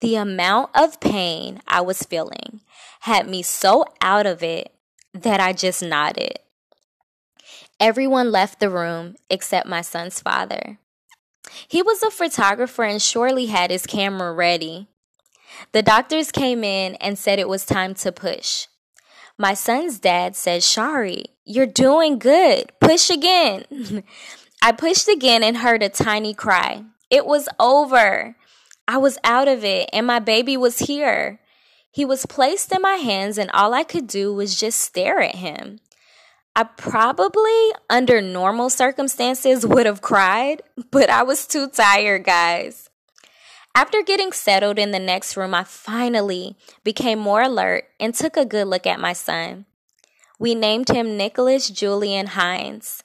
[0.01, 2.61] The amount of pain I was feeling
[3.01, 4.75] had me so out of it
[5.13, 6.39] that I just nodded.
[7.81, 10.79] Everyone left the room except my son's father.
[11.69, 14.89] He was a photographer and surely had his camera ready.
[15.73, 18.67] The doctors came in and said it was time to push.
[19.37, 22.73] My son's dad said, Shari, you're doing good.
[22.81, 23.65] Push again.
[24.63, 26.85] I pushed again and heard a tiny cry.
[27.11, 28.37] It was over.
[28.87, 31.41] I was out of it and my baby was here.
[31.91, 35.37] He was placed in my hands and all I could do was just stare at
[35.37, 35.80] him.
[36.57, 42.91] I probably, under normal circumstances, would have cried, but I was too tired, guys.
[43.74, 48.45] After getting settled in the next room, I finally became more alert and took a
[48.45, 49.66] good look at my son.
[50.39, 53.03] We named him Nicholas Julian Hines.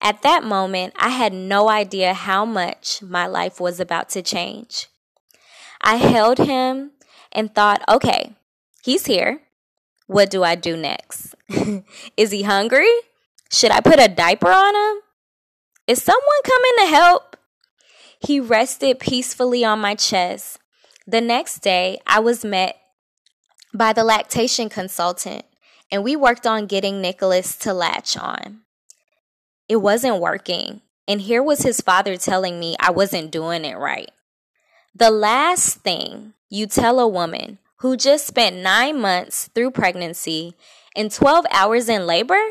[0.00, 4.86] At that moment, I had no idea how much my life was about to change.
[5.80, 6.92] I held him
[7.32, 8.34] and thought, okay,
[8.82, 9.40] he's here.
[10.06, 11.34] What do I do next?
[12.16, 12.90] Is he hungry?
[13.50, 15.02] Should I put a diaper on him?
[15.86, 17.36] Is someone coming to help?
[18.20, 20.58] He rested peacefully on my chest.
[21.06, 22.76] The next day, I was met
[23.72, 25.44] by the lactation consultant,
[25.90, 28.62] and we worked on getting Nicholas to latch on.
[29.68, 34.10] It wasn't working, and here was his father telling me I wasn't doing it right.
[34.94, 40.54] The last thing you tell a woman who just spent nine months through pregnancy
[40.96, 42.42] and 12 hours in labor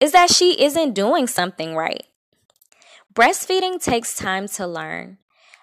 [0.00, 2.06] is that she isn't doing something right.
[3.12, 5.18] Breastfeeding takes time to learn.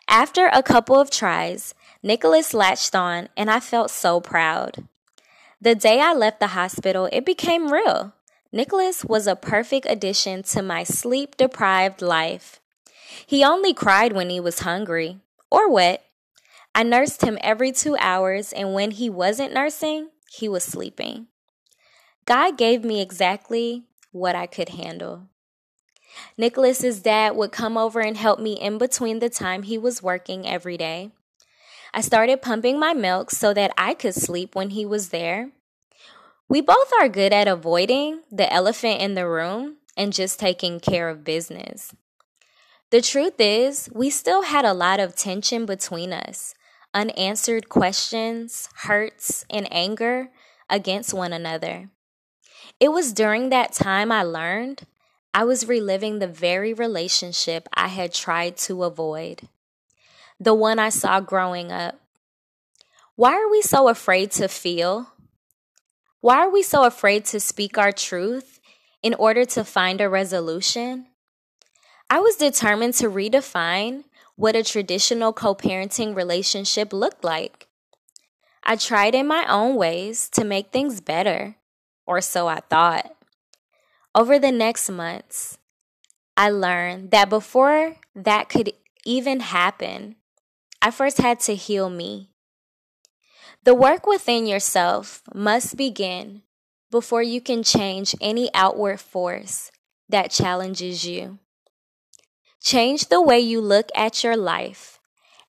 [0.07, 4.87] After a couple of tries, Nicholas latched on and I felt so proud.
[5.59, 8.13] The day I left the hospital, it became real.
[8.51, 12.59] Nicholas was a perfect addition to my sleep deprived life.
[13.25, 15.19] He only cried when he was hungry
[15.51, 16.05] or wet
[16.73, 21.27] I nursed him every two hours, and when he wasn't nursing, he was sleeping.
[22.25, 25.27] God gave me exactly what I could handle.
[26.37, 30.47] Nicholas's dad would come over and help me in between the time he was working
[30.47, 31.11] every day.
[31.93, 35.51] I started pumping my milk so that I could sleep when he was there.
[36.47, 41.09] We both are good at avoiding the elephant in the room and just taking care
[41.09, 41.93] of business.
[42.91, 46.53] The truth is, we still had a lot of tension between us
[46.93, 50.27] unanswered questions, hurts, and anger
[50.69, 51.89] against one another.
[52.81, 54.81] It was during that time I learned
[55.33, 59.47] I was reliving the very relationship I had tried to avoid,
[60.37, 61.97] the one I saw growing up.
[63.15, 65.13] Why are we so afraid to feel?
[66.19, 68.59] Why are we so afraid to speak our truth
[69.01, 71.07] in order to find a resolution?
[72.11, 74.03] I was determined to redefine
[74.35, 77.69] what a traditional co parenting relationship looked like.
[78.65, 81.55] I tried in my own ways to make things better,
[82.05, 83.15] or so I thought.
[84.13, 85.57] Over the next months,
[86.35, 88.73] I learned that before that could
[89.05, 90.17] even happen,
[90.81, 92.29] I first had to heal me.
[93.63, 96.41] The work within yourself must begin
[96.91, 99.71] before you can change any outward force
[100.09, 101.39] that challenges you.
[102.61, 104.99] Change the way you look at your life,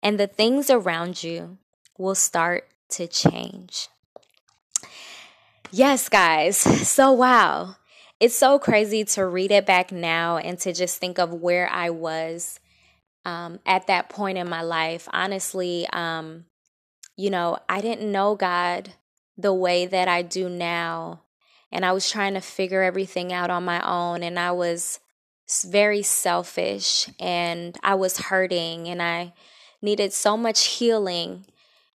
[0.01, 1.57] and the things around you
[1.97, 3.89] will start to change.
[5.71, 6.57] Yes, guys.
[6.87, 7.75] So, wow.
[8.19, 11.89] It's so crazy to read it back now and to just think of where I
[11.89, 12.59] was
[13.25, 15.09] um, at that point in my life.
[15.11, 16.45] Honestly, um,
[17.17, 18.93] you know, I didn't know God
[19.37, 21.23] the way that I do now.
[21.71, 24.21] And I was trying to figure everything out on my own.
[24.21, 24.99] And I was
[25.69, 29.33] very selfish and I was hurting and I
[29.81, 31.45] needed so much healing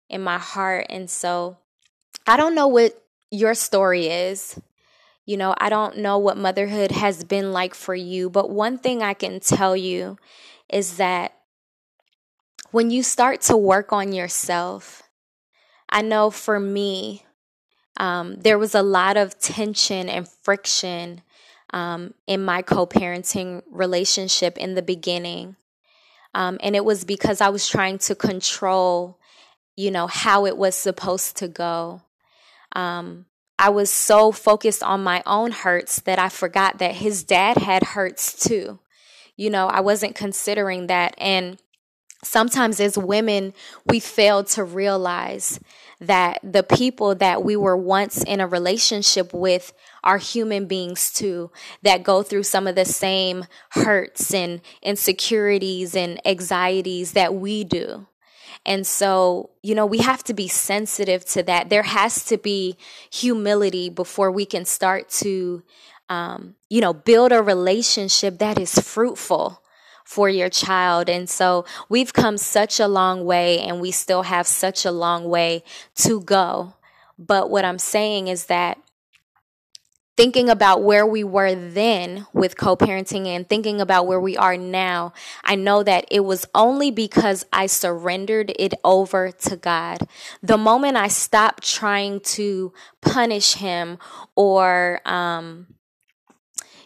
[0.09, 0.87] in my heart.
[0.89, 1.59] And so
[2.27, 4.61] I don't know what your story is.
[5.25, 9.03] You know, I don't know what motherhood has been like for you, but one thing
[9.03, 10.19] I can tell you
[10.69, 11.35] is that
[12.71, 15.03] when you start to work on yourself,
[15.89, 17.25] I know for me,
[17.99, 21.23] um, there was a lot of tension and friction
[21.73, 25.57] um, in my co parenting relationship in the beginning.
[26.35, 29.19] Um, and it was because I was trying to control,
[29.77, 32.03] you know, how it was supposed to go.
[32.75, 33.27] Um,
[33.59, 37.83] I was so focused on my own hurts that I forgot that his dad had
[37.83, 38.81] hurts too.
[39.37, 41.15] You know, I wasn't considering that.
[41.19, 41.59] And
[42.25, 43.53] sometimes as women,
[43.87, 45.61] we fail to realize
[46.01, 49.73] that the people that we were once in a relationship with
[50.05, 51.51] are human beings too,
[51.83, 58.07] that go through some of the same hurts and insecurities and anxieties that we do.
[58.65, 61.69] And so, you know, we have to be sensitive to that.
[61.69, 62.77] There has to be
[63.11, 65.63] humility before we can start to,
[66.09, 69.63] um, you know, build a relationship that is fruitful
[70.05, 71.09] for your child.
[71.09, 75.25] And so we've come such a long way and we still have such a long
[75.25, 75.65] way
[75.97, 76.75] to go.
[77.19, 78.79] But what I'm saying is that
[80.17, 84.57] thinking about where we were then with co parenting and thinking about where we are
[84.57, 85.13] now,
[85.45, 90.07] I know that it was only because I surrendered it over to God.
[90.43, 93.99] The moment I stopped trying to punish him
[94.37, 95.67] or, um,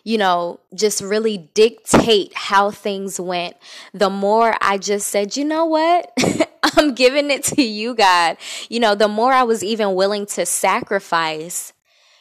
[0.04, 3.56] you know, just really dictate how things went,
[3.92, 6.12] the more I just said, you know what?
[6.76, 8.36] I'm giving it to you, God.
[8.68, 11.72] You know, the more I was even willing to sacrifice,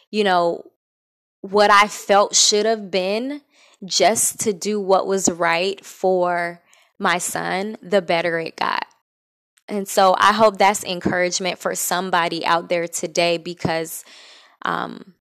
[0.10, 0.64] you know,
[1.52, 3.42] what I felt should have been
[3.84, 6.62] just to do what was right for
[6.98, 8.86] my son, the better it got.
[9.68, 14.06] And so I hope that's encouragement for somebody out there today because
[14.64, 15.14] um,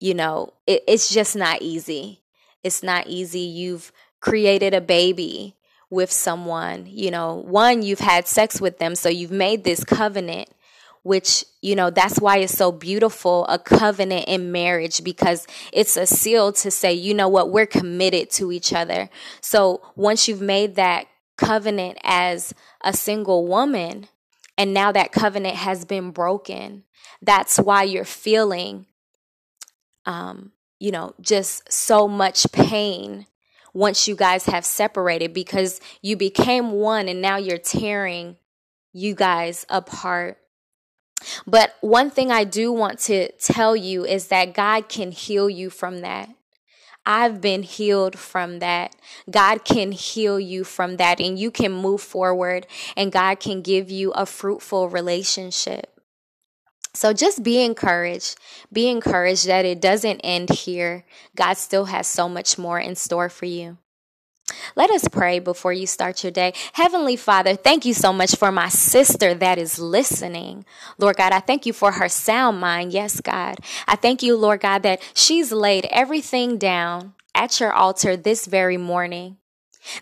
[0.00, 2.22] you know, it, it's just not easy.
[2.62, 3.40] It's not easy.
[3.40, 5.56] You've created a baby
[5.88, 10.48] with someone, you know, one, you've had sex with them, so you've made this covenant,
[11.06, 16.06] which, you know, that's why it's so beautiful a covenant in marriage because it's a
[16.06, 19.08] seal to say, you know what, we're committed to each other.
[19.40, 22.52] So once you've made that covenant as
[22.82, 24.08] a single woman,
[24.58, 26.84] and now that covenant has been broken,
[27.22, 28.86] that's why you're feeling
[30.06, 33.26] um, you know, just so much pain
[33.74, 38.36] once you guys have separated because you became one and now you're tearing
[38.92, 40.38] you guys apart.
[41.46, 45.70] But one thing I do want to tell you is that God can heal you
[45.70, 46.28] from that.
[47.04, 48.96] I've been healed from that.
[49.30, 53.90] God can heal you from that, and you can move forward, and God can give
[53.90, 55.92] you a fruitful relationship.
[56.92, 58.38] So just be encouraged.
[58.72, 61.04] Be encouraged that it doesn't end here.
[61.36, 63.78] God still has so much more in store for you.
[64.76, 66.52] Let us pray before you start your day.
[66.74, 70.64] Heavenly Father, thank you so much for my sister that is listening.
[70.98, 72.92] Lord God, I thank you for her sound mind.
[72.92, 73.56] Yes, God.
[73.88, 78.76] I thank you, Lord God, that she's laid everything down at your altar this very
[78.76, 79.38] morning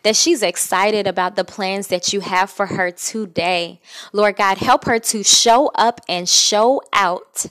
[0.03, 3.81] that she's excited about the plans that you have for her today.
[4.13, 7.47] Lord God, help her to show up and show out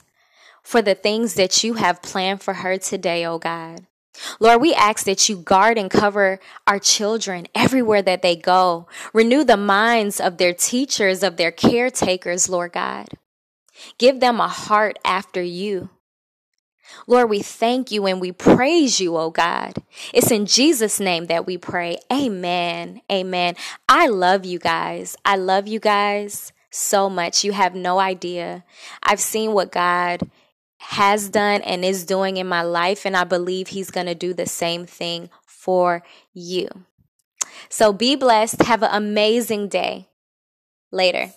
[0.62, 3.86] for the things that you have planned for her today, oh God.
[4.38, 8.86] Lord, we ask that you guard and cover our children everywhere that they go.
[9.12, 13.08] Renew the minds of their teachers, of their caretakers, Lord God.
[13.98, 15.90] Give them a heart after you.
[17.06, 19.74] Lord, we thank you and we praise you, oh God.
[20.12, 21.98] It's in Jesus' name that we pray.
[22.12, 23.00] Amen.
[23.10, 23.56] Amen.
[23.88, 25.16] I love you guys.
[25.24, 27.44] I love you guys so much.
[27.44, 28.64] You have no idea.
[29.02, 30.30] I've seen what God
[30.88, 34.34] has done and is doing in my life, and I believe He's going to do
[34.34, 36.68] the same thing for you.
[37.68, 38.62] So be blessed.
[38.62, 40.08] Have an amazing day.
[40.90, 41.32] Later.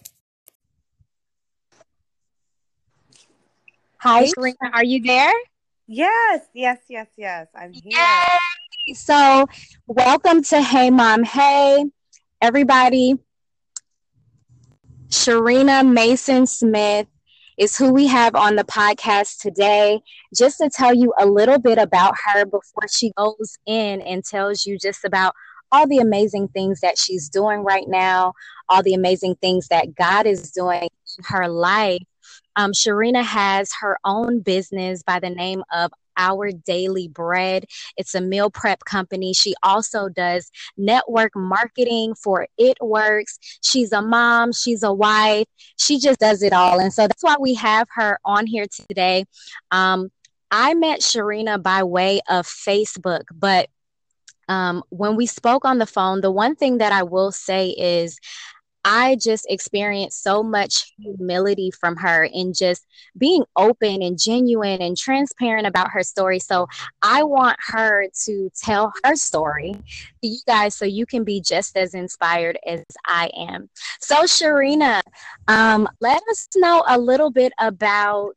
[3.98, 5.34] Hi, Sharina, are you there?
[5.88, 7.48] Yes, yes, yes, yes.
[7.56, 7.98] I'm here.
[7.98, 8.94] Yay!
[8.94, 9.48] So,
[9.88, 11.86] welcome to Hey Mom, Hey,
[12.40, 13.18] everybody.
[15.10, 17.08] Sharina Mason Smith
[17.58, 20.02] is who we have on the podcast today.
[20.36, 24.66] Just to tell you a little bit about her before she goes in and tells
[24.66, 25.34] you just about
[25.72, 28.34] all the amazing things that she's doing right now,
[28.70, 32.04] all the amazing things that God is doing in her life.
[32.56, 37.66] Um, Sharina has her own business by the name of our Daily Bread.
[37.96, 39.34] It's a meal prep company.
[39.34, 43.38] She also does network marketing for It Works.
[43.62, 45.46] She's a mom, she's a wife,
[45.78, 46.80] she just does it all.
[46.80, 49.26] And so that's why we have her on here today.
[49.72, 50.10] Um,
[50.50, 53.70] I met Sharina by way of Facebook, but
[54.50, 58.18] um, when we spoke on the phone, the one thing that I will say is
[58.90, 62.86] I just experienced so much humility from her and just
[63.18, 66.40] being open and genuine and transparent about her story.
[66.40, 66.68] So
[67.02, 69.74] I want her to tell her story
[70.22, 73.70] to you guys so you can be just as inspired as I am.
[74.00, 75.02] So, Sharina,
[75.50, 78.36] um, let us know a little bit about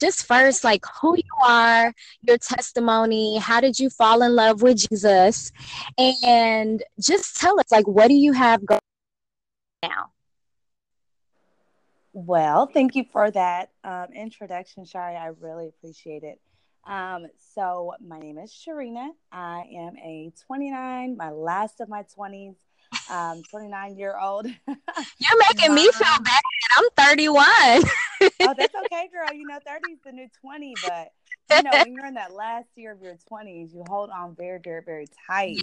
[0.00, 4.84] just first, like who you are, your testimony, how did you fall in love with
[4.90, 5.52] Jesus,
[5.96, 8.80] and just tell us, like, what do you have going
[9.82, 10.10] now?
[12.12, 15.16] Well, thank you for that um, introduction, Shari.
[15.16, 16.40] I really appreciate it.
[16.86, 19.10] Um, so, my name is Sharina.
[19.32, 22.54] I am a 29, my last of my 20s
[23.10, 24.46] um, 29 year old.
[24.66, 26.42] You're making me feel bad.
[26.78, 27.44] I'm 31.
[27.44, 29.32] oh, that's okay, girl.
[29.32, 31.12] You know, 30 is the new 20, but
[31.50, 34.58] you know, when you're in that last year of your 20s, you hold on very,
[34.62, 35.62] very, very tight.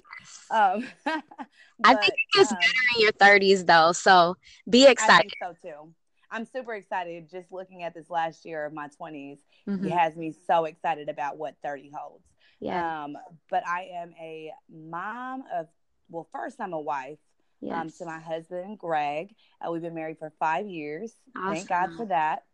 [0.52, 1.24] Um, but,
[1.84, 3.92] I think it gets um, better in your 30s, though.
[3.92, 4.38] So
[4.70, 5.32] be excited.
[5.42, 5.94] so too.
[6.32, 9.38] I'm super excited just looking at this last year of my 20s.
[9.68, 9.86] Mm-hmm.
[9.86, 12.26] It has me so excited about what 30 holds.
[12.60, 13.04] Yeah.
[13.04, 13.18] Um,
[13.50, 15.68] but I am a mom of,
[16.10, 17.20] well, first, I'm a wife
[17.62, 17.76] yes.
[17.76, 19.36] um, to my husband, Greg.
[19.62, 21.14] Uh, we've been married for five years.
[21.36, 21.54] Awesome.
[21.54, 22.46] Thank God for that.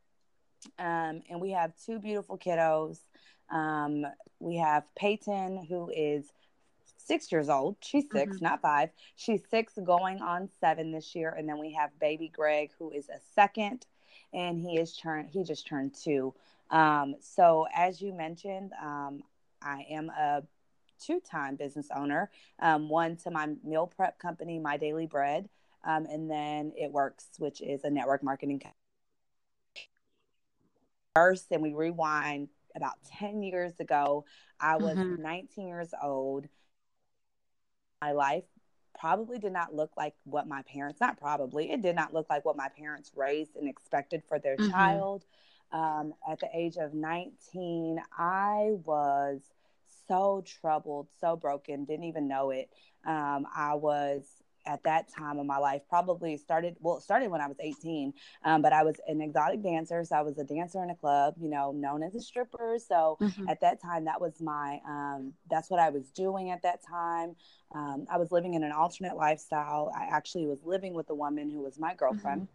[0.78, 3.00] Um, and we have two beautiful kiddos.
[3.52, 4.06] Um,
[4.40, 6.32] we have Peyton, who is
[6.98, 7.76] six years old.
[7.82, 8.44] She's 6 mm-hmm.
[8.44, 8.90] not five.
[9.16, 11.34] She's six, going on seven this year.
[11.38, 13.86] And then we have baby Greg, who is a second,
[14.34, 15.30] and he is turned.
[15.30, 16.34] He just turned two.
[16.70, 19.24] Um, so as you mentioned, um,
[19.62, 20.44] I am a
[21.04, 22.30] two time business owner
[22.60, 25.50] um, one to my meal prep company, My Daily Bread,
[25.84, 28.76] um, and then It Works, which is a network marketing company.
[31.16, 34.26] First, and we rewind about 10 years ago,
[34.60, 35.22] I was mm-hmm.
[35.22, 36.48] 19 years old.
[38.02, 38.46] My life
[39.00, 42.46] probably did not look like what my parents, not probably, it did not look like
[42.46, 44.72] what my parents raised and expected for their mm-hmm.
[44.72, 45.26] child.
[45.72, 49.42] Um, at the age of 19, I was
[50.08, 52.70] so troubled, so broken, didn't even know it.
[53.06, 54.24] Um, I was
[54.66, 58.14] at that time of my life probably started well it started when i was 18
[58.46, 61.34] um, but i was an exotic dancer so i was a dancer in a club
[61.40, 63.50] you know known as a stripper so mm-hmm.
[63.50, 67.36] at that time that was my um, that's what i was doing at that time
[67.74, 71.50] um, i was living in an alternate lifestyle i actually was living with a woman
[71.50, 72.54] who was my girlfriend mm-hmm.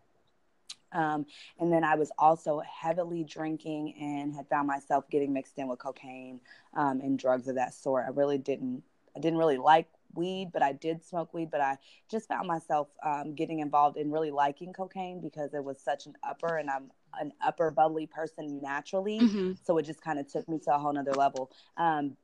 [0.94, 1.26] Um,
[1.58, 5.80] and then I was also heavily drinking and had found myself getting mixed in with
[5.80, 6.40] cocaine
[6.74, 8.04] um, and drugs of that sort.
[8.06, 8.82] I really didn't,
[9.16, 11.50] I didn't really like weed, but I did smoke weed.
[11.50, 11.78] But I
[12.10, 16.14] just found myself um, getting involved in really liking cocaine because it was such an
[16.22, 16.90] upper, and I'm
[17.20, 19.20] an upper bubbly person naturally.
[19.20, 19.52] Mm-hmm.
[19.62, 21.50] So it just kind of took me to a whole nother level.
[21.76, 22.16] Um,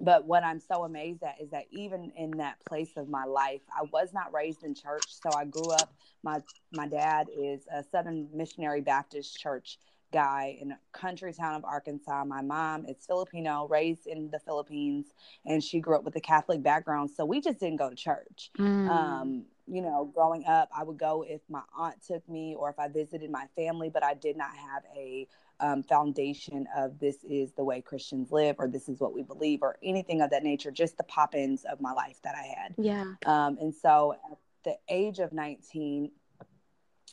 [0.00, 3.60] but what I'm so amazed at is that even in that place of my life,
[3.70, 5.04] I was not raised in church.
[5.08, 5.92] So I grew up.
[6.22, 6.42] My
[6.72, 9.78] my dad is a Southern Missionary Baptist Church
[10.12, 12.24] guy in a country town of Arkansas.
[12.24, 15.06] My mom is Filipino, raised in the Philippines,
[15.46, 17.10] and she grew up with a Catholic background.
[17.10, 18.50] So we just didn't go to church.
[18.58, 18.88] Mm.
[18.88, 22.78] Um, you know, growing up, I would go if my aunt took me or if
[22.78, 25.28] I visited my family, but I did not have a
[25.60, 29.60] um, foundation of this is the way Christians live or this is what we believe
[29.62, 32.74] or anything of that nature, just the pop ins of my life that I had.
[32.78, 33.14] Yeah.
[33.26, 36.10] Um, and so at the age of 19,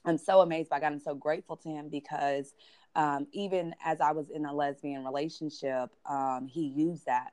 [0.06, 0.94] I'm so amazed by God.
[0.94, 2.54] I'm so grateful to Him because
[2.98, 7.32] um, even as I was in a lesbian relationship, um, He used that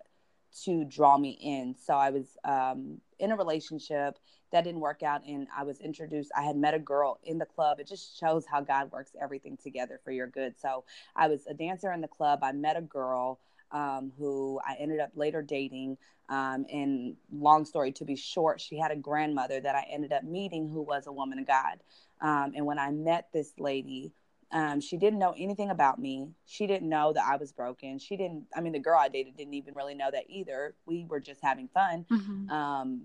[0.64, 1.74] to draw me in.
[1.74, 4.18] So I was um, in a relationship
[4.52, 7.44] that didn't work out and i was introduced i had met a girl in the
[7.44, 7.80] club.
[7.80, 10.54] It just shows how god works everything together for your good.
[10.60, 10.84] So
[11.16, 12.38] i was a dancer in the club.
[12.42, 13.40] I met a girl
[13.72, 15.98] um, who i ended up later dating.
[16.28, 20.22] Um, and long story to be short she had a grandmother that i ended up
[20.24, 21.80] meeting who was a woman of god.
[22.20, 24.12] Um, and when i met this lady
[24.52, 26.28] um, she didn't know anything about me.
[26.46, 27.98] She didn't know that I was broken.
[27.98, 30.74] She didn't, I mean, the girl I dated didn't even really know that either.
[30.86, 32.06] We were just having fun.
[32.10, 32.50] Mm-hmm.
[32.50, 33.02] Um,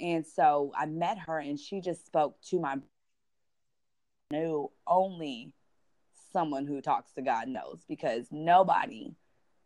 [0.00, 2.78] and so I met her and she just spoke to my
[4.30, 5.52] knew only
[6.32, 9.14] someone who talks to God knows because nobody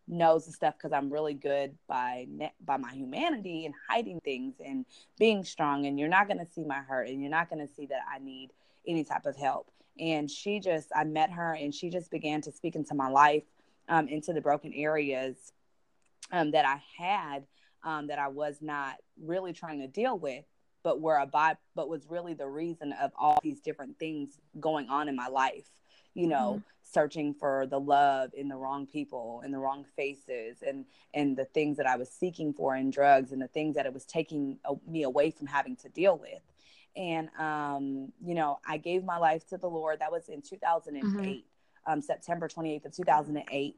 [0.08, 2.26] knows the stuff because I'm really good by
[2.64, 4.84] by my humanity and hiding things and
[5.18, 7.72] being strong and you're not going to see my hurt and you're not going to
[7.72, 8.50] see that I need
[8.86, 12.52] any type of help and she just I met her and she just began to
[12.52, 13.44] speak into my life
[13.88, 15.52] um, into the broken areas
[16.32, 17.46] um, that I had
[17.84, 20.44] um, that I was not really trying to deal with,
[20.82, 24.88] but were a by, but was really the reason of all these different things going
[24.88, 25.70] on in my life.
[26.14, 26.60] You know, mm-hmm.
[26.82, 31.44] searching for the love in the wrong people, in the wrong faces, and and the
[31.44, 34.58] things that I was seeking for in drugs, and the things that it was taking
[34.88, 36.40] me away from having to deal with.
[36.96, 40.00] And, um, you know, I gave my life to the Lord.
[40.00, 41.92] That was in 2008, mm-hmm.
[41.92, 43.76] um, September 28th of 2008.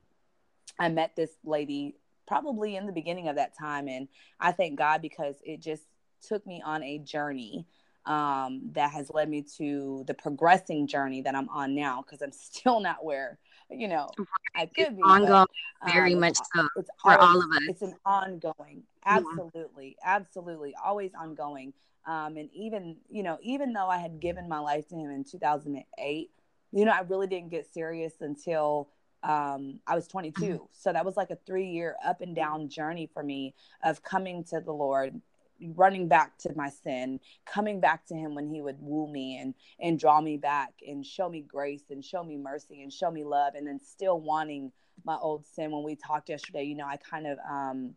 [0.78, 1.96] I met this lady
[2.26, 3.88] probably in the beginning of that time.
[3.88, 4.08] And
[4.38, 5.82] I thank God because it just
[6.22, 7.66] took me on a journey
[8.06, 12.32] um, that has led me to the progressing journey that I'm on now because I'm
[12.32, 13.38] still not where
[13.70, 14.08] you know
[14.54, 15.02] I could be.
[15.02, 15.46] Ongoing,
[15.80, 17.62] but, um, very much so it's for always, all of us.
[17.68, 20.16] It's an ongoing, absolutely, yeah.
[20.16, 21.72] absolutely, always ongoing.
[22.06, 25.24] Um, and even you know, even though I had given my life to him in
[25.24, 26.30] 2008,
[26.72, 28.88] you know, I really didn't get serious until
[29.22, 30.42] um, I was 22.
[30.42, 30.64] Mm-hmm.
[30.72, 33.54] So that was like a three year up and down journey for me
[33.84, 35.20] of coming to the Lord,
[35.74, 39.54] running back to my sin, coming back to him when he would woo me and
[39.80, 43.24] and draw me back and show me grace and show me mercy and show me
[43.24, 44.72] love and then still wanting
[45.04, 47.94] my old sin when we talked yesterday, you know, I kind of um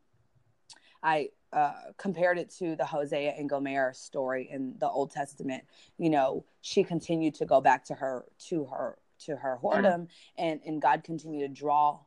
[1.03, 5.64] I uh, compared it to the Hosea and Gomer story in the Old Testament.
[5.97, 10.07] You know, she continued to go back to her to her to her whoredom,
[10.38, 11.99] and and God continued to draw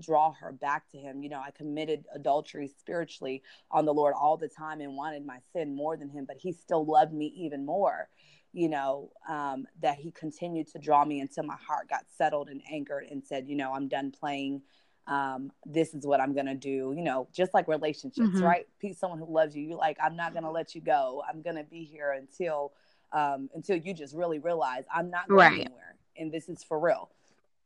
[0.00, 1.22] draw her back to him.
[1.22, 5.38] You know, I committed adultery spiritually on the Lord all the time and wanted my
[5.52, 8.08] sin more than him, but he still loved me even more.
[8.52, 12.62] You know, um, that he continued to draw me until my heart got settled and
[12.70, 14.62] anchored and said, you know, I'm done playing.
[15.06, 16.94] Um, this is what I'm gonna do.
[16.96, 18.42] You know, just like relationships, mm-hmm.
[18.42, 18.66] right?
[18.96, 21.22] Someone who loves you, you're like, I'm not gonna let you go.
[21.28, 22.72] I'm gonna be here until
[23.12, 25.60] um, until you just really realize I'm not going right.
[25.60, 27.10] anywhere, and this is for real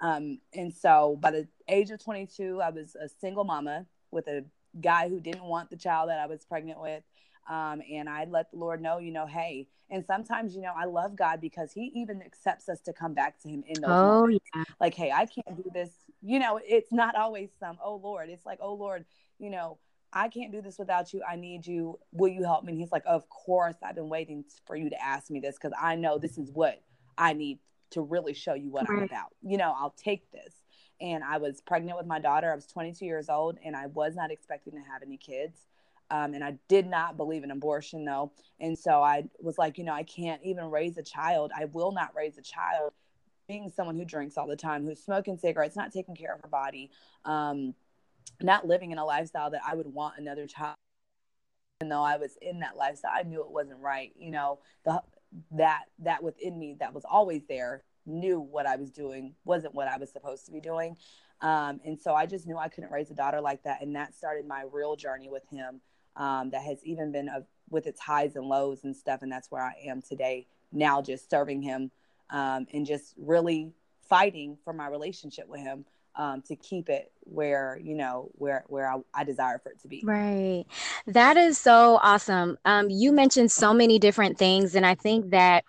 [0.01, 4.45] um, and so by the age of 22, I was a single mama with a
[4.81, 7.03] guy who didn't want the child that I was pregnant with.
[7.49, 10.85] Um, and I let the Lord know, you know, hey, and sometimes, you know, I
[10.85, 14.21] love God because He even accepts us to come back to Him in those oh,
[14.21, 14.47] moments.
[14.55, 14.65] Yeah.
[14.79, 15.91] Like, hey, I can't do this.
[16.23, 18.29] You know, it's not always some, oh Lord.
[18.31, 19.05] It's like, oh Lord,
[19.39, 19.79] you know,
[20.13, 21.23] I can't do this without you.
[21.29, 21.99] I need you.
[22.13, 22.73] Will you help me?
[22.73, 23.77] And He's like, of course.
[23.83, 26.81] I've been waiting for you to ask me this because I know this is what
[27.19, 27.59] I need
[27.91, 28.99] to really show you what right.
[28.99, 29.35] I'm about.
[29.43, 30.55] You know, I'll take this.
[31.01, 32.53] And I was pregnant with my daughter.
[32.53, 35.59] I was 22 years old and I was not expecting to have any kids.
[36.11, 38.33] Um, and I did not believe in abortion though.
[38.59, 41.53] And so I was like, you know, I can't even raise a child.
[41.57, 42.93] I will not raise a child.
[43.49, 46.49] Being someone who drinks all the time, who's smoking cigarettes, not taking care of her
[46.49, 46.91] body,
[47.25, 47.75] um,
[48.41, 50.77] not living in a lifestyle that I would want another child.
[51.81, 54.13] Even though I was in that lifestyle, I knew it wasn't right.
[54.17, 55.03] You know, the
[55.53, 59.89] that that within me that was always there knew what I was doing wasn't what
[59.89, 60.97] I was supposed to be doing.
[61.41, 63.83] Um, and so I just knew I couldn't raise a daughter like that.
[63.83, 65.81] And that started my real journey with him
[66.17, 69.23] um, that has even been a, with its highs and lows and stuff.
[69.23, 71.91] And that's where I am today, now just serving him
[72.31, 73.73] um, and just really
[74.09, 75.85] fighting for my relationship with him
[76.21, 79.89] um, to keep it where you know where where I, I, desire for it to
[79.89, 80.03] be.
[80.05, 80.67] Right.
[81.07, 82.59] That is so awesome.
[82.67, 85.65] Um, you mentioned so many different things and i think that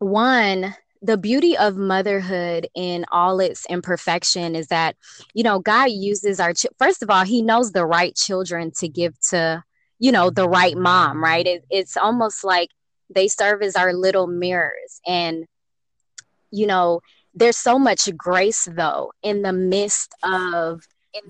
[0.00, 4.96] one the beauty of motherhood in all its imperfection is that
[5.34, 8.88] you know god uses our ch- first of all he knows the right children to
[8.88, 9.62] give to
[10.00, 11.46] you know the right mom right?
[11.46, 12.70] It, it's almost like
[13.14, 15.00] they serve as our little mirrors.
[15.06, 15.44] And
[16.50, 17.00] you know
[17.34, 20.82] there's so much grace though in the midst of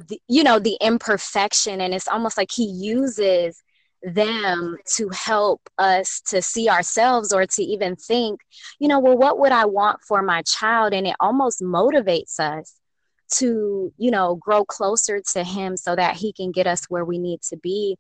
[0.09, 1.81] the, you know the imperfection.
[1.81, 3.63] And it's almost like he uses
[4.03, 8.41] them to help us to see ourselves or to even think
[8.79, 10.95] you know well what would i want for my child?
[10.95, 12.77] And it almost motivates us
[13.33, 17.19] to you know grow closer to him so that he can get us where we
[17.19, 17.97] need to be.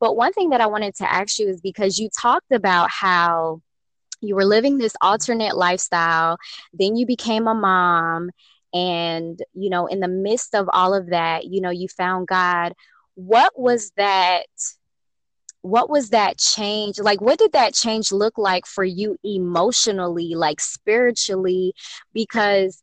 [0.00, 3.60] But one thing that i wanted to ask you is because you talked about how
[4.22, 6.38] you were living this alternate lifestyle
[6.72, 8.30] then you became a mom
[8.74, 12.72] and you know in the midst of all of that you know you found god.
[13.14, 14.46] What was that
[15.60, 16.98] what was that change?
[16.98, 21.74] Like what did that change look like for you emotionally like spiritually?
[22.12, 22.82] Because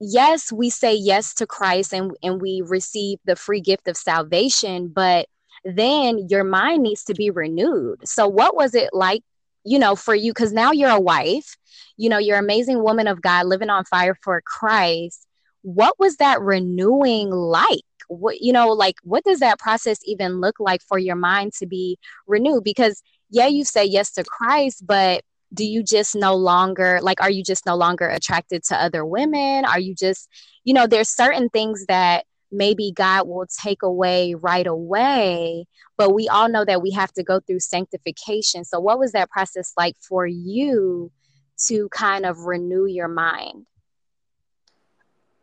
[0.00, 4.86] yes we say yes to christ and and we receive the free gift of salvation
[4.86, 5.26] but
[5.64, 8.06] then your mind needs to be renewed.
[8.06, 9.22] So what was it like
[9.68, 11.56] you know, for you, because now you're a wife,
[11.96, 15.26] you know, you're amazing woman of God living on fire for Christ.
[15.62, 17.80] What was that renewing like?
[18.08, 21.66] What, you know, like what does that process even look like for your mind to
[21.66, 22.64] be renewed?
[22.64, 27.30] Because, yeah, you say yes to Christ, but do you just no longer like are
[27.30, 30.28] you just no longer attracted to other women are you just
[30.64, 35.66] you know there's certain things that maybe God will take away right away.
[35.96, 38.64] But we all know that we have to go through sanctification.
[38.64, 41.10] So, what was that process like for you
[41.66, 43.66] to kind of renew your mind?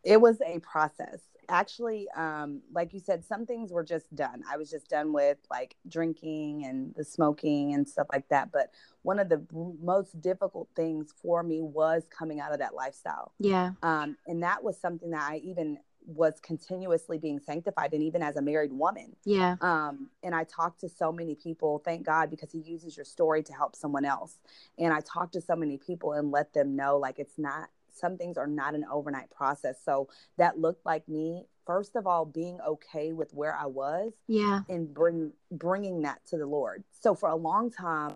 [0.03, 1.19] It was a process.
[1.47, 5.37] actually um like you said some things were just done i was just done with
[5.51, 8.71] like drinking and the smoking and stuff like that but
[9.03, 9.45] one of the
[9.79, 14.63] most difficult things for me was coming out of that lifestyle yeah um and that
[14.63, 19.15] was something that i even was continuously being sanctified and even as a married woman
[19.25, 23.05] yeah um and i talked to so many people thank god because he uses your
[23.05, 24.37] story to help someone else
[24.77, 28.17] and i talked to so many people and let them know like it's not some
[28.17, 29.77] things are not an overnight process.
[29.83, 34.61] So that looked like me first of all being okay with where I was, yeah,
[34.69, 36.83] and bring bringing that to the Lord.
[36.99, 38.15] So for a long time,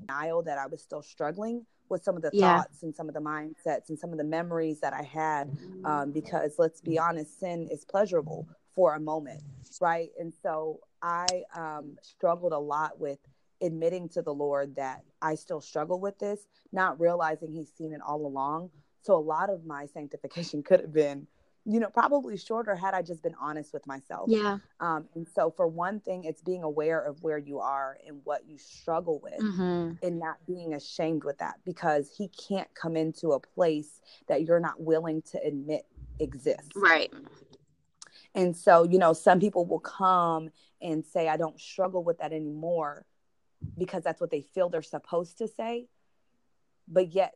[0.00, 2.58] denial that I was still struggling with some of the yeah.
[2.58, 5.50] thoughts and some of the mindsets and some of the memories that I had,
[5.84, 9.42] um, because let's be honest, sin is pleasurable for a moment,
[9.80, 10.10] right?
[10.18, 13.18] And so I um, struggled a lot with
[13.60, 18.00] admitting to the Lord that I still struggle with this, not realizing He's seen it
[18.06, 18.70] all along.
[19.02, 21.26] So a lot of my sanctification could have been,
[21.66, 24.28] you know, probably shorter had I just been honest with myself.
[24.28, 24.58] Yeah.
[24.80, 28.46] Um, and so for one thing, it's being aware of where you are and what
[28.46, 29.92] you struggle with mm-hmm.
[30.04, 34.60] and not being ashamed with that because he can't come into a place that you're
[34.60, 35.82] not willing to admit
[36.18, 36.70] exists.
[36.74, 37.12] Right.
[38.34, 40.50] And so, you know, some people will come
[40.80, 43.04] and say, I don't struggle with that anymore
[43.76, 45.88] because that's what they feel they're supposed to say.
[46.88, 47.34] But yet,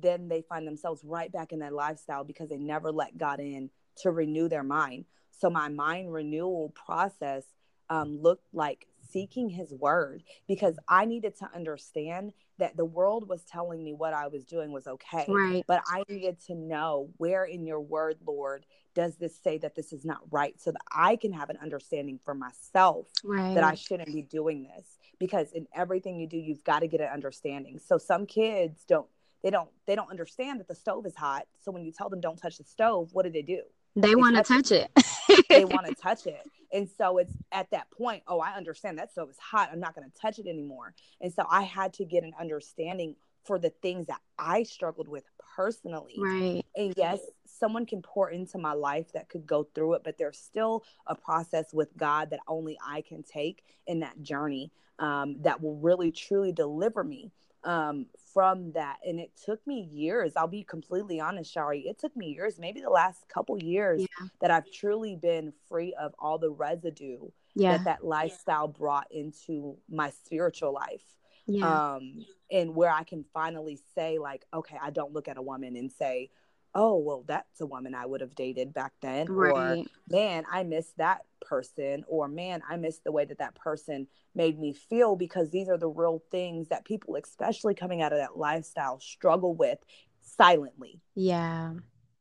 [0.00, 3.70] then they find themselves right back in that lifestyle because they never let God in
[3.98, 5.04] to renew their mind.
[5.30, 7.44] So, my mind renewal process
[7.90, 13.42] um, looked like seeking his word because I needed to understand that the world was
[13.42, 15.26] telling me what I was doing was okay.
[15.28, 15.64] Right.
[15.66, 18.64] But I needed to know where in your word, Lord,
[18.94, 22.18] does this say that this is not right so that I can have an understanding
[22.24, 23.54] for myself right.
[23.54, 27.00] that I shouldn't be doing this because in everything you do you've got to get
[27.00, 27.78] an understanding.
[27.78, 29.08] So some kids don't
[29.42, 31.46] they don't they don't understand that the stove is hot.
[31.60, 33.62] So when you tell them don't touch the stove, what do they do?
[33.94, 34.90] They, want to touch it.
[35.28, 35.46] it.
[35.48, 36.40] they want to touch it.
[36.72, 39.68] And so it's at that point, oh, I understand that stove is hot.
[39.70, 40.94] I'm not going to touch it anymore.
[41.20, 45.24] And so I had to get an understanding for the things that I struggled with
[45.56, 46.14] personally.
[46.16, 46.64] Right.
[46.76, 50.38] And yes, someone can pour into my life that could go through it, but there's
[50.38, 55.60] still a process with God that only I can take in that journey um, that
[55.60, 57.30] will really truly deliver me
[57.64, 58.98] um, from that.
[59.04, 60.32] And it took me years.
[60.36, 61.80] I'll be completely honest, Shari.
[61.80, 64.28] It took me years, maybe the last couple years, yeah.
[64.40, 67.76] that I've truly been free of all the residue yeah.
[67.76, 71.04] that that lifestyle brought into my spiritual life.
[71.46, 71.94] Yeah.
[71.94, 75.76] Um, and where I can finally say, like, okay, I don't look at a woman
[75.76, 76.30] and say,
[76.74, 79.26] oh, well, that's a woman I would have dated back then.
[79.30, 79.78] Right.
[79.78, 82.04] Or, man, I miss that person.
[82.08, 85.78] Or, man, I miss the way that that person made me feel because these are
[85.78, 89.78] the real things that people, especially coming out of that lifestyle, struggle with
[90.22, 91.00] silently.
[91.14, 91.74] Yeah.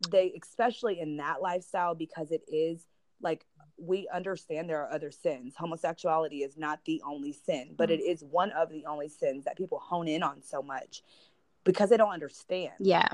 [0.09, 2.85] They, especially in that lifestyle, because it is
[3.21, 3.45] like
[3.77, 5.53] we understand there are other sins.
[5.57, 8.11] Homosexuality is not the only sin, but it mm-hmm.
[8.11, 11.03] is one of the only sins that people hone in on so much
[11.63, 12.73] because they don't understand.
[12.79, 13.09] Yeah.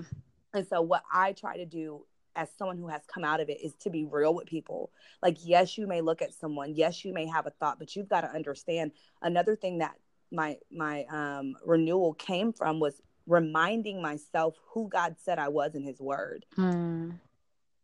[0.53, 3.59] And so, what I try to do as someone who has come out of it
[3.61, 4.91] is to be real with people.
[5.23, 8.09] Like, yes, you may look at someone, yes, you may have a thought, but you've
[8.09, 8.91] got to understand.
[9.21, 9.95] Another thing that
[10.31, 15.83] my my um, renewal came from was reminding myself who God said I was in
[15.83, 16.45] His Word.
[16.55, 17.19] Mm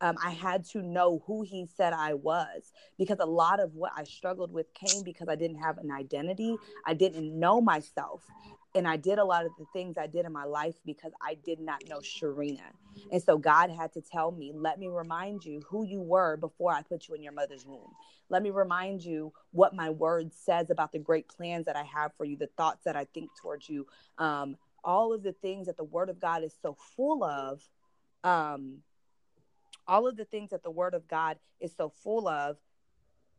[0.03, 3.93] um, I had to know who he said I was because a lot of what
[3.95, 6.57] I struggled with came because I didn't have an identity.
[6.85, 8.21] I didn't know myself.
[8.75, 11.35] And I did a lot of the things I did in my life because I
[11.35, 12.71] did not know Sharina.
[13.11, 16.73] And so God had to tell me, let me remind you who you were before
[16.73, 17.93] I put you in your mother's womb.
[18.29, 22.13] Let me remind you what my word says about the great plans that I have
[22.17, 23.85] for you, the thoughts that I think towards you,
[24.17, 27.61] um, all of the things that the word of God is so full of.
[28.23, 28.79] Um,
[29.87, 32.57] all of the things that the word of God is so full of,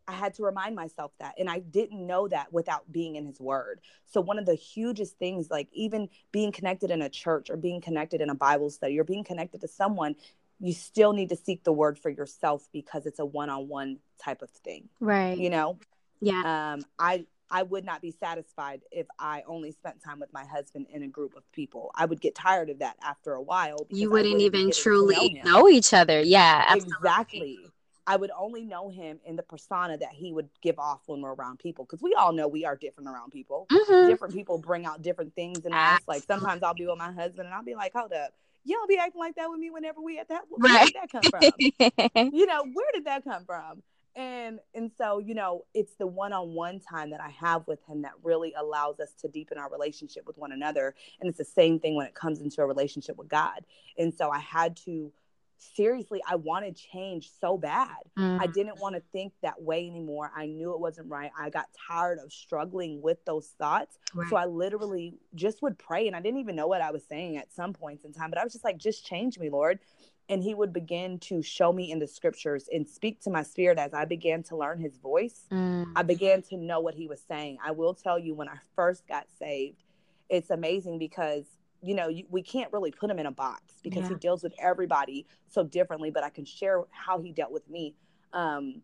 [0.07, 1.35] I had to remind myself that.
[1.39, 3.81] And I didn't know that without being in his word.
[4.07, 7.81] So, one of the hugest things, like even being connected in a church or being
[7.81, 10.17] connected in a Bible study or being connected to someone,
[10.61, 13.99] you still need to seek the word for yourself because it's a one on one
[14.23, 14.89] type of thing.
[15.01, 15.37] Right.
[15.37, 15.79] You know?
[16.21, 16.75] Yeah.
[16.75, 20.87] Um, I, I would not be satisfied if I only spent time with my husband
[20.91, 21.91] in a group of people.
[21.95, 23.87] I would get tired of that after a while.
[23.91, 26.21] You wouldn't, wouldn't even truly know, know, each other.
[26.23, 26.95] Yeah, absolutely.
[26.97, 27.59] exactly.
[28.07, 31.35] I would only know him in the persona that he would give off when we're
[31.35, 31.85] around people.
[31.85, 33.67] Because we all know we are different around people.
[33.71, 34.09] Mm-hmm.
[34.09, 36.01] Different people bring out different things in us.
[36.07, 38.33] Like sometimes I'll be with my husband and I'll be like, hold up.
[38.65, 40.43] You don't be acting like that with me whenever we at that.
[40.49, 40.87] Where right.
[40.87, 42.31] did that come from?
[42.33, 43.83] you know, where did that come from?
[44.17, 48.13] and and so you know it's the one-on-one time that i have with him that
[48.23, 51.95] really allows us to deepen our relationship with one another and it's the same thing
[51.97, 53.65] when it comes into a relationship with god
[53.99, 55.13] and so i had to
[55.59, 57.97] seriously, I wanted change so bad.
[58.19, 58.41] Mm.
[58.41, 60.31] I didn't want to think that way anymore.
[60.37, 61.31] I knew it wasn't right.
[61.39, 63.99] I got tired of struggling with those thoughts.
[64.15, 64.29] Right.
[64.29, 67.37] So I literally just would pray and I didn't even know what I was saying
[67.37, 69.81] at some points in time, but I was just like, just change me, Lord.
[70.29, 73.79] And he would begin to show me in the scriptures and speak to my spirit
[73.79, 75.45] as I began to learn his voice.
[75.53, 75.93] Mm.
[75.95, 77.59] I began to know what he was saying.
[77.63, 79.83] I will tell you, when I first got saved,
[80.31, 81.45] it's amazing because
[81.85, 84.55] you know you, we can't really put him in a box because he deals with
[84.59, 86.11] everybody so differently.
[86.11, 87.95] But I can share how he dealt with me.
[88.33, 88.83] Um,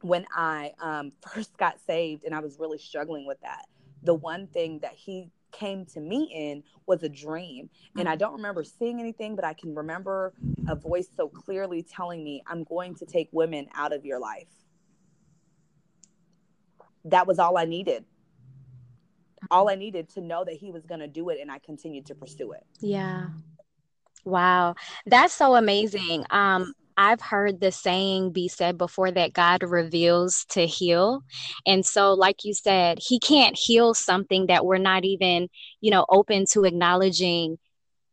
[0.00, 3.66] when I um, first got saved and I was really struggling with that,
[4.02, 7.68] the one thing that he came to me in was a dream.
[7.96, 10.32] And I don't remember seeing anything, but I can remember
[10.66, 14.48] a voice so clearly telling me, I'm going to take women out of your life.
[17.04, 18.04] That was all I needed.
[19.50, 22.06] All I needed to know that he was going to do it, and I continued
[22.06, 22.64] to pursue it.
[22.80, 23.28] Yeah.
[24.24, 24.76] Wow.
[25.06, 26.24] That's so amazing.
[26.30, 31.22] Um, I've heard the saying be said before that God reveals to heal.
[31.66, 35.48] And so, like you said, He can't heal something that we're not even,
[35.80, 37.58] you know, open to acknowledging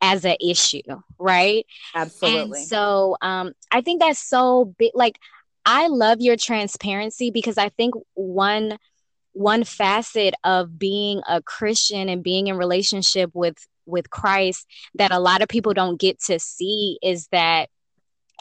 [0.02, 0.82] as an issue,
[1.18, 1.66] right?
[1.94, 2.60] Absolutely.
[2.60, 4.92] And so um, I think that's so big.
[4.94, 5.20] Like,
[5.66, 8.78] I love your transparency because I think one
[9.40, 15.20] one facet of being a Christian and being in relationship with with Christ that a
[15.20, 17.70] lot of people don't get to see is that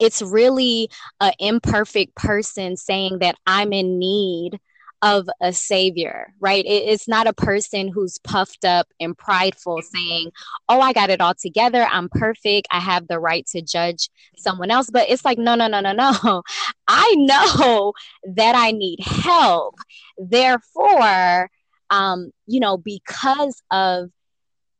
[0.00, 0.90] it's really
[1.20, 4.58] an imperfect person saying that I'm in need
[5.02, 6.64] of a savior, right?
[6.64, 10.30] It, it's not a person who's puffed up and prideful saying,
[10.68, 11.86] Oh, I got it all together.
[11.90, 12.68] I'm perfect.
[12.70, 14.90] I have the right to judge someone else.
[14.90, 16.42] But it's like, no, no, no, no, no.
[16.88, 17.92] I know
[18.34, 19.76] that I need help.
[20.18, 21.50] Therefore,
[21.90, 24.10] um, you know, because of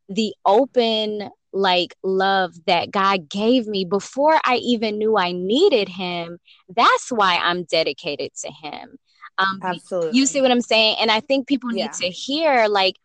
[0.08, 6.38] the open like love that God gave me before I even knew I needed him,
[6.74, 8.98] that's why I'm dedicated to him.
[9.39, 10.18] Um, Absolutely.
[10.18, 10.97] you see what I'm saying?
[11.01, 11.91] And I think people need Yeah.
[12.01, 12.97] to hear like,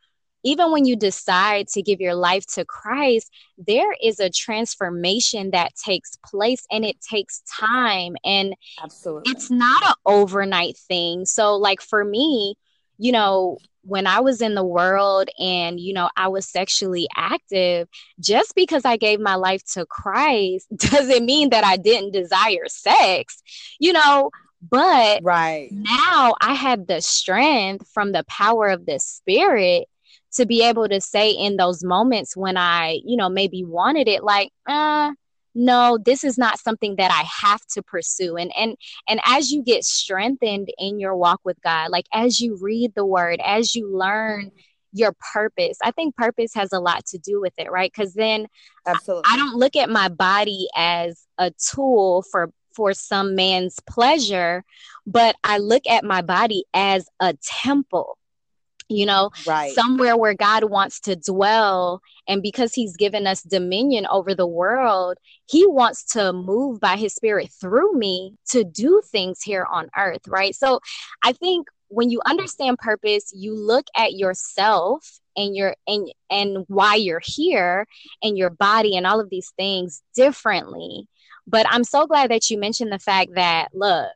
[0.44, 5.76] even when you decide to give your life to Christ, there is a transformation that
[5.76, 8.54] takes place and it takes time and
[8.84, 9.32] Absolutely.
[9.32, 11.26] it's not an overnight thing.
[11.26, 12.56] So, like for me,
[12.98, 17.88] you know, when I was in the world and, you know, I was sexually active,
[18.20, 23.42] just because I gave my life to Christ doesn't mean that I didn't desire sex,
[23.80, 24.30] you know,
[24.70, 25.70] but right.
[25.72, 29.88] now I have the strength from the power of the spirit
[30.34, 34.24] to be able to say in those moments when I, you know, maybe wanted it,
[34.24, 35.12] like, uh,
[35.56, 38.38] no, this is not something that I have to pursue.
[38.38, 38.76] And and
[39.08, 43.06] and as you get strengthened in your walk with God, like as you read the
[43.06, 44.52] word, as you learn
[44.94, 47.92] your purpose, I think purpose has a lot to do with it, right?
[47.96, 48.48] Because then
[48.88, 49.30] Absolutely.
[49.32, 54.64] I don't look at my body as a tool for for some man's pleasure,
[55.06, 58.18] but I look at my body as a temple.
[58.90, 59.72] You know, right.
[59.72, 62.02] somewhere where God wants to dwell.
[62.28, 67.16] And because He's given us dominion over the world, He wants to move by His
[67.16, 70.54] Spirit through me to do things here on earth, right?
[70.54, 70.82] So
[71.24, 76.96] I think when you understand purpose, you look at yourself and your and and why
[76.96, 77.88] you're here
[78.22, 81.08] and your body and all of these things differently.
[81.48, 84.10] But I'm so glad that you mentioned the fact that look,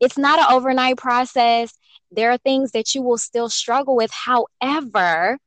[0.00, 1.72] it's not an overnight process.
[2.10, 4.10] There are things that you will still struggle with.
[4.12, 5.38] However,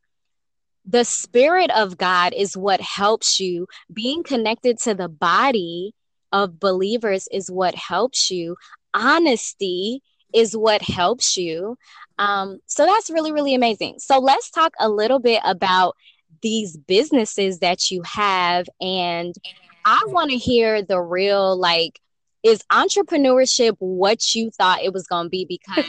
[0.85, 3.67] the spirit of God is what helps you.
[3.91, 5.93] Being connected to the body
[6.31, 8.55] of believers is what helps you.
[8.93, 10.01] Honesty
[10.33, 11.77] is what helps you.
[12.17, 13.95] Um, so that's really, really amazing.
[13.99, 15.95] So let's talk a little bit about
[16.41, 18.67] these businesses that you have.
[18.79, 19.35] And
[19.85, 21.99] I want to hear the real, like,
[22.43, 25.45] is entrepreneurship what you thought it was going to be?
[25.45, 25.85] Because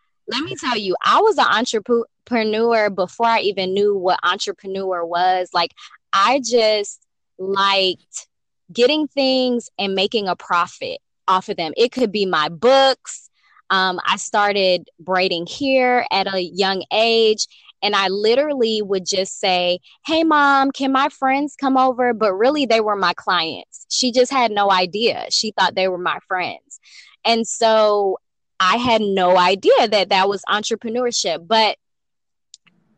[0.28, 5.48] let me tell you, I was an entrepreneur before I even knew what entrepreneur was.
[5.52, 5.72] Like,
[6.12, 7.04] I just
[7.38, 8.28] liked
[8.72, 11.72] getting things and making a profit off of them.
[11.76, 13.30] It could be my books.
[13.70, 17.46] Um, I started braiding hair at a young age.
[17.82, 22.12] And I literally would just say, Hey, mom, can my friends come over?
[22.12, 23.86] But really, they were my clients.
[23.90, 25.26] She just had no idea.
[25.30, 26.80] She thought they were my friends.
[27.24, 28.18] And so
[28.58, 31.46] I had no idea that that was entrepreneurship.
[31.46, 31.76] But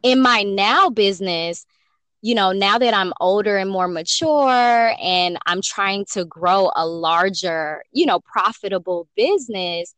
[0.03, 1.65] in my now business,
[2.21, 6.87] you know, now that I'm older and more mature and I'm trying to grow a
[6.87, 9.95] larger, you know, profitable business,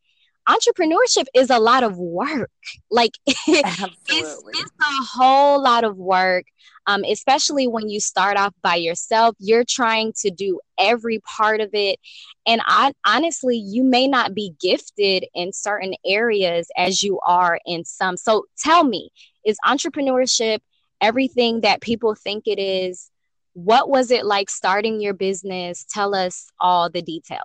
[0.49, 2.51] entrepreneurship is a lot of work.
[2.91, 6.45] Like it's, it's a whole lot of work.
[6.87, 9.35] um, especially when you start off by yourself.
[9.39, 11.99] You're trying to do every part of it.
[12.47, 17.85] And I, honestly, you may not be gifted in certain areas as you are in
[17.85, 18.17] some.
[18.17, 19.11] So tell me,
[19.45, 20.59] is entrepreneurship
[21.01, 23.11] everything that people think it is?
[23.55, 25.87] What was it like starting your business?
[25.89, 27.41] Tell us all the details.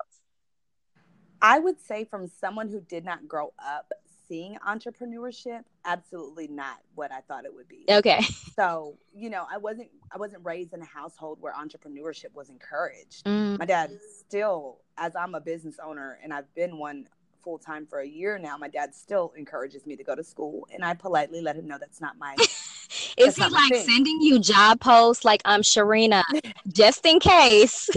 [1.42, 3.92] I would say, from someone who did not grow up
[4.30, 7.86] seeing entrepreneurship, absolutely not what I thought it would be.
[7.90, 8.22] Okay.
[8.56, 13.26] So, you know, I wasn't I wasn't raised in a household where entrepreneurship was encouraged.
[13.26, 13.58] Mm.
[13.58, 17.08] My dad still, as I'm a business owner and I've been one
[17.44, 20.68] full time for a year now, my dad still encourages me to go to school,
[20.72, 22.36] and I politely let him know that's not my.
[23.18, 26.24] Is he like sending you job posts like I'm um, Sharina,
[26.68, 27.90] just in case?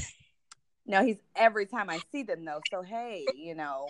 [0.87, 2.61] No, he's every time I see them though.
[2.71, 3.89] So hey, you know,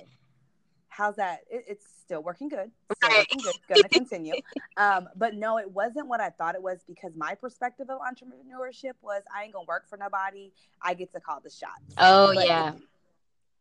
[0.88, 1.40] how's that?
[1.50, 2.70] It, it's still working good.
[2.96, 3.54] Still working good.
[3.68, 4.34] Gonna continue.
[4.76, 8.92] Um, but no, it wasn't what I thought it was because my perspective of entrepreneurship
[9.00, 10.52] was I ain't gonna work for nobody.
[10.82, 11.94] I get to call the shots.
[11.98, 12.74] Oh but yeah.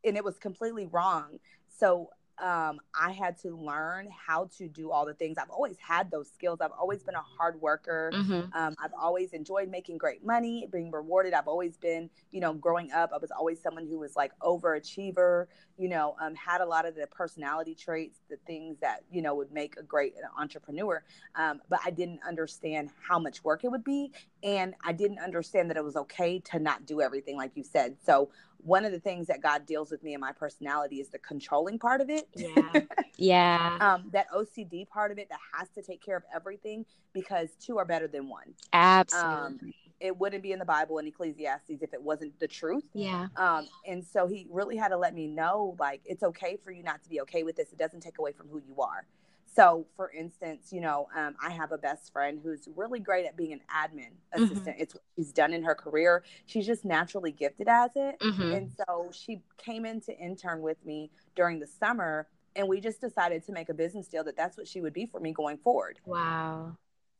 [0.03, 1.39] and it was completely wrong.
[1.69, 2.09] So
[2.41, 5.37] um, I had to learn how to do all the things.
[5.37, 6.59] I've always had those skills.
[6.59, 8.11] I've always been a hard worker.
[8.13, 8.57] Mm-hmm.
[8.57, 11.33] Um, I've always enjoyed making great money, being rewarded.
[11.33, 15.45] I've always been, you know, growing up, I was always someone who was like overachiever,
[15.77, 19.35] you know, um, had a lot of the personality traits, the things that, you know,
[19.35, 21.03] would make a great entrepreneur.
[21.35, 24.11] Um, but I didn't understand how much work it would be.
[24.41, 27.97] And I didn't understand that it was okay to not do everything, like you said.
[28.03, 28.29] So
[28.63, 31.79] one of the things that God deals with me and my personality is the controlling
[31.79, 32.27] part of it.
[32.35, 32.81] Yeah.
[33.17, 33.77] yeah.
[33.81, 37.77] um, that OCD part of it that has to take care of everything because two
[37.77, 38.53] are better than one.
[38.73, 39.69] Absolutely.
[39.69, 42.83] Um, it wouldn't be in the Bible in Ecclesiastes if it wasn't the truth.
[42.93, 43.27] Yeah.
[43.35, 46.81] Um, and so he really had to let me know like it's okay for you
[46.81, 47.71] not to be okay with this.
[47.71, 49.05] It doesn't take away from who you are.
[49.53, 53.35] So, for instance, you know, um, I have a best friend who's really great at
[53.35, 54.43] being an admin mm-hmm.
[54.43, 54.75] assistant.
[54.75, 54.81] Mm-hmm.
[54.81, 56.23] It's what she's done in her career.
[56.45, 58.19] She's just naturally gifted as it.
[58.19, 58.51] Mm-hmm.
[58.53, 63.01] And so she came in to intern with me during the summer, and we just
[63.01, 65.57] decided to make a business deal that that's what she would be for me going
[65.57, 65.99] forward.
[66.05, 66.77] Wow.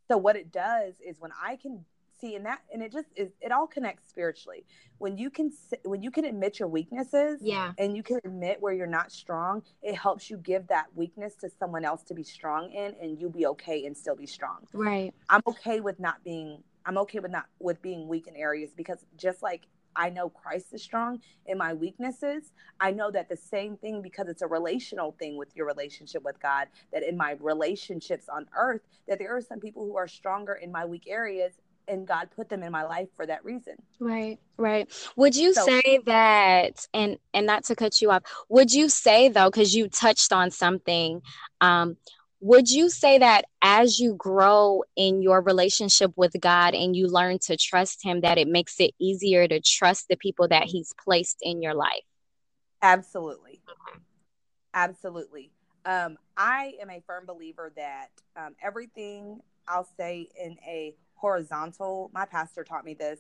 [0.08, 1.86] So, what it does is when I can
[2.22, 4.66] see and that and it just is it all connects spiritually.
[5.00, 5.52] When you can
[5.84, 7.74] when you can admit your weaknesses yeah.
[7.78, 11.50] and you can admit where you're not strong it helps you give that weakness to
[11.60, 14.68] someone else to be strong in and you'll be okay and still be strong.
[14.74, 15.14] Right.
[15.30, 19.06] I'm okay with not being i'm okay with not with being weak in areas because
[19.16, 22.52] just like I know Christ is strong in my weaknesses.
[22.80, 26.42] I know that the same thing because it's a relational thing with your relationship with
[26.42, 30.54] God, that in my relationships on earth, that there are some people who are stronger
[30.54, 31.54] in my weak areas
[31.88, 33.76] and God put them in my life for that reason.
[34.00, 34.92] Right, right.
[35.16, 39.30] Would you so, say that and and not to cut you off, would you say
[39.30, 41.22] though cuz you touched on something
[41.62, 41.98] um
[42.44, 47.38] would you say that as you grow in your relationship with God and you learn
[47.44, 51.38] to trust him that it makes it easier to trust the people that he's placed
[51.44, 52.02] in your life?
[52.82, 53.62] Absolutely.
[54.74, 55.52] Absolutely.
[55.86, 62.26] Um, I am a firm believer that um, everything I'll say in a horizontal, my
[62.26, 63.20] pastor taught me this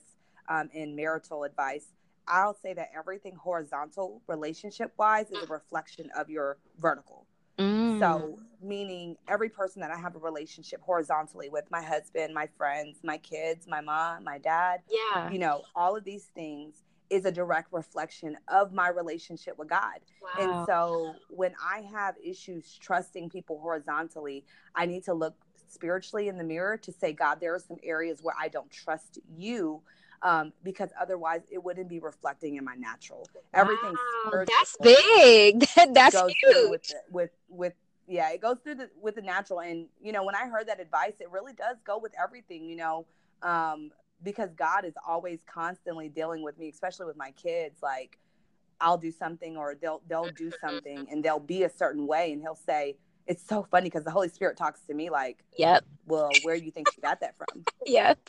[0.49, 1.85] um, in marital advice.
[2.27, 7.27] I'll say that everything horizontal, relationship wise, is a reflection of your vertical.
[7.59, 7.99] Mm.
[7.99, 12.97] So, meaning every person that I have a relationship horizontally with my husband, my friends,
[13.03, 17.31] my kids, my mom, my dad, yeah, you know, all of these things is a
[17.31, 19.99] direct reflection of my relationship with God.
[20.21, 20.29] Wow.
[20.39, 24.43] And so, when I have issues trusting people horizontally,
[24.73, 25.35] I need to look
[25.71, 29.19] spiritually in the mirror to say, God, there are some areas where I don't trust
[29.37, 29.81] you.
[30.23, 33.27] Um, because otherwise it wouldn't be reflecting in my natural.
[33.55, 33.95] Everything
[34.25, 35.61] wow, that's big.
[35.95, 36.69] that's huge.
[36.69, 37.73] With, the, with with
[38.07, 39.61] yeah, it goes through the with the natural.
[39.61, 42.65] And you know, when I heard that advice, it really does go with everything.
[42.65, 43.05] You know,
[43.41, 43.89] um,
[44.23, 47.81] because God is always constantly dealing with me, especially with my kids.
[47.81, 48.19] Like
[48.79, 52.41] I'll do something, or they'll they'll do something, and they'll be a certain way, and
[52.41, 56.31] He'll say, it's so funny because the Holy Spirit talks to me like, "Yep." Well,
[56.43, 57.63] where do you think she got that from?
[57.85, 58.19] yep.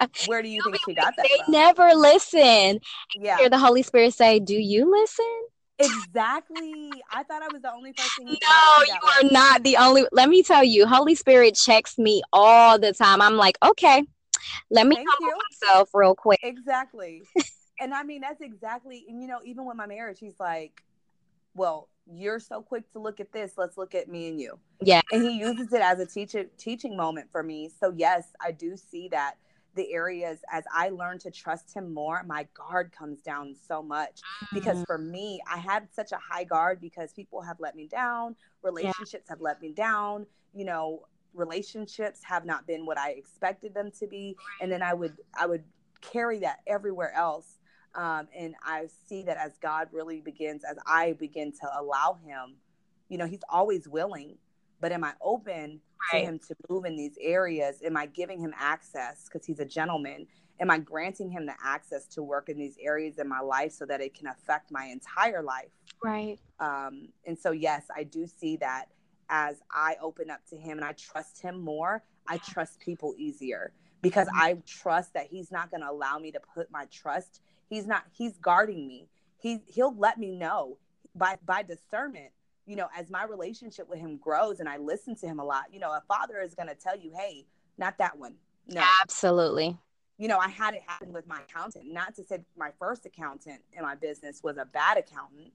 [0.26, 1.52] where do you think she got that they from?
[1.52, 2.80] Never listen.
[3.18, 3.38] Yeah.
[3.38, 5.42] Hear the Holy Spirit say, "Do you listen?"
[5.78, 6.92] Exactly.
[7.10, 8.26] I thought I was the only person.
[8.26, 10.06] No, you are not the only.
[10.12, 13.20] Let me tell you, Holy Spirit checks me all the time.
[13.20, 14.04] I'm like, okay,
[14.70, 16.40] let me humble myself real quick.
[16.42, 17.22] Exactly.
[17.80, 19.04] and I mean, that's exactly.
[19.08, 20.82] And you know, even with my marriage, he's like,
[21.54, 23.52] well, you're so quick to look at this.
[23.56, 24.58] Let's look at me and you.
[24.82, 25.00] Yeah.
[25.12, 27.70] And he uses it as a teaching teaching moment for me.
[27.80, 29.34] So yes, I do see that
[29.74, 34.20] the areas as I learn to trust him more, my guard comes down so much.
[34.52, 34.86] Because mm.
[34.86, 39.24] for me, I had such a high guard because people have let me down, relationships
[39.26, 39.32] yeah.
[39.32, 44.06] have let me down, you know, relationships have not been what I expected them to
[44.06, 45.64] be, and then I would I would
[46.00, 47.58] carry that everywhere else.
[47.94, 52.56] Um, and I see that as God really begins, as I begin to allow Him,
[53.08, 54.36] you know, He's always willing,
[54.80, 55.80] but am I open
[56.12, 56.20] right.
[56.20, 57.82] to Him to move in these areas?
[57.84, 60.26] Am I giving Him access because He's a gentleman?
[60.60, 63.84] Am I granting Him the access to work in these areas in my life so
[63.86, 65.70] that it can affect my entire life?
[66.02, 66.38] Right.
[66.60, 68.86] Um, and so, yes, I do see that
[69.32, 73.72] as I open up to Him and I trust Him more, I trust people easier
[74.02, 74.42] because mm-hmm.
[74.42, 77.40] I trust that he's not going to allow me to put my trust.
[77.70, 79.08] He's not he's guarding me.
[79.38, 80.76] He he'll let me know
[81.14, 82.30] by by discernment,
[82.66, 85.64] you know, as my relationship with him grows and I listen to him a lot.
[85.72, 87.46] You know, a father is going to tell you, "Hey,
[87.78, 88.34] not that one."
[88.68, 88.84] No.
[89.00, 89.76] Absolutely.
[90.18, 91.86] You know, I had it happen with my accountant.
[91.90, 95.52] Not to say my first accountant in my business was a bad accountant.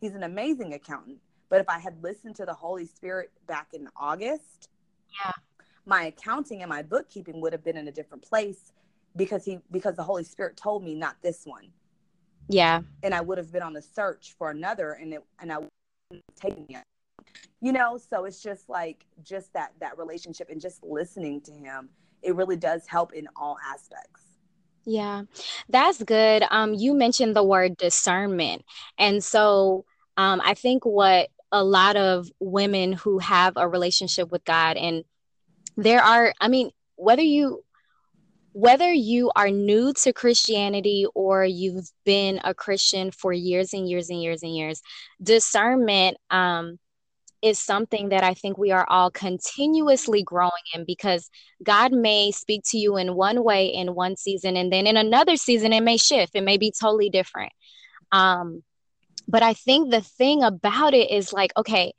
[0.00, 1.18] He's an amazing accountant.
[1.54, 4.68] But if I had listened to the Holy Spirit back in August,
[5.22, 5.32] yeah
[5.86, 8.72] my accounting and my bookkeeping would have been in a different place
[9.16, 11.68] because he because the Holy Spirit told me not this one.
[12.48, 12.82] Yeah.
[13.02, 15.58] And I would have been on the search for another and it and I
[16.36, 16.82] taking it.
[17.60, 21.88] You know, so it's just like just that that relationship and just listening to him,
[22.22, 24.22] it really does help in all aspects.
[24.84, 25.22] Yeah.
[25.68, 26.44] That's good.
[26.50, 28.64] Um you mentioned the word discernment.
[28.98, 29.84] And so
[30.16, 34.76] um I think what a lot of women who have a relationship with God.
[34.76, 35.04] And
[35.76, 37.62] there are i mean whether you
[38.52, 44.10] whether you are new to christianity or you've been a christian for years and years
[44.10, 44.80] and years and years
[45.22, 46.78] discernment um,
[47.42, 51.28] is something that i think we are all continuously growing in because
[51.64, 55.36] god may speak to you in one way in one season and then in another
[55.36, 56.34] season it may shift.
[56.34, 57.52] It may be totally different.
[58.12, 58.62] Um,
[59.28, 61.92] but i think the thing about it is like okay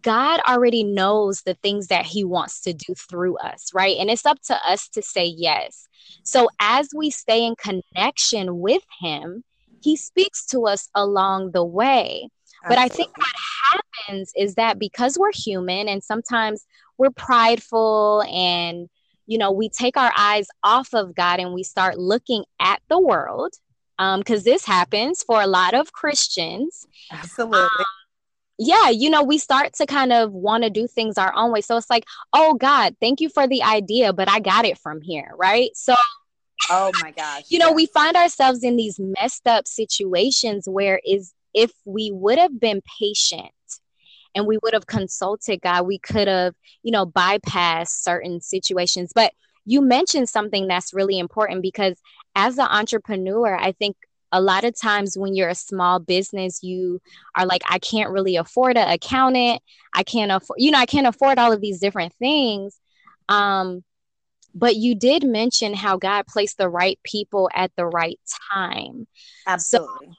[0.00, 3.96] God already knows the things that He wants to do through us, right?
[3.98, 5.86] And it's up to us to say yes.
[6.22, 9.44] So as we stay in connection with Him,
[9.82, 12.28] He speaks to us along the way.
[12.64, 12.68] Absolutely.
[12.68, 13.34] But I think what
[13.72, 16.64] happens is that because we're human and sometimes
[16.96, 18.88] we're prideful and
[19.26, 23.00] you know we take our eyes off of God and we start looking at the
[23.00, 23.52] world
[23.98, 26.86] because um, this happens for a lot of Christians.
[27.10, 27.62] Absolutely.
[27.62, 27.84] Um,
[28.58, 31.62] yeah, you know, we start to kind of want to do things our own way.
[31.62, 35.00] So it's like, oh God, thank you for the idea, but I got it from
[35.00, 35.70] here, right?
[35.74, 35.94] So
[36.70, 37.44] Oh my gosh.
[37.48, 42.38] you know, we find ourselves in these messed up situations where is if we would
[42.38, 43.50] have been patient
[44.34, 49.12] and we would have consulted God, we could have, you know, bypassed certain situations.
[49.14, 49.32] But
[49.64, 52.00] you mentioned something that's really important because
[52.34, 53.96] as an entrepreneur, I think
[54.32, 57.00] a lot of times when you're a small business you
[57.36, 59.60] are like i can't really afford an accountant.
[59.94, 62.80] I can't afford you know i can't afford all of these different things.
[63.28, 63.84] Um
[64.54, 68.18] but you did mention how god placed the right people at the right
[68.52, 69.06] time.
[69.46, 70.06] Absolutely.
[70.08, 70.14] so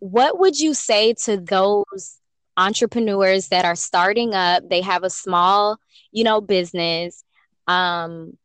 [0.00, 2.18] what would you say to those
[2.56, 4.68] entrepreneurs that are starting up?
[4.68, 5.78] They have a small
[6.10, 7.22] you know business
[7.66, 8.36] um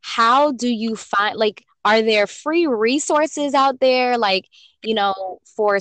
[0.00, 4.16] how do you find like are there free resources out there?
[4.18, 4.46] Like
[4.82, 5.78] you know for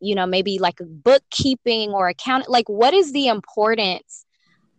[0.00, 4.24] you know maybe like bookkeeping or account like what is the importance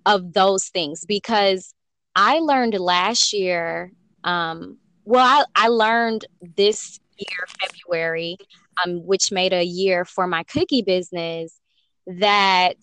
[0.05, 1.05] of those things?
[1.05, 1.73] Because
[2.15, 3.91] i learned last year
[4.23, 6.25] um well i, I learned
[6.55, 8.37] this year february
[8.85, 11.59] um which made a year for my cookie business
[12.07, 12.77] that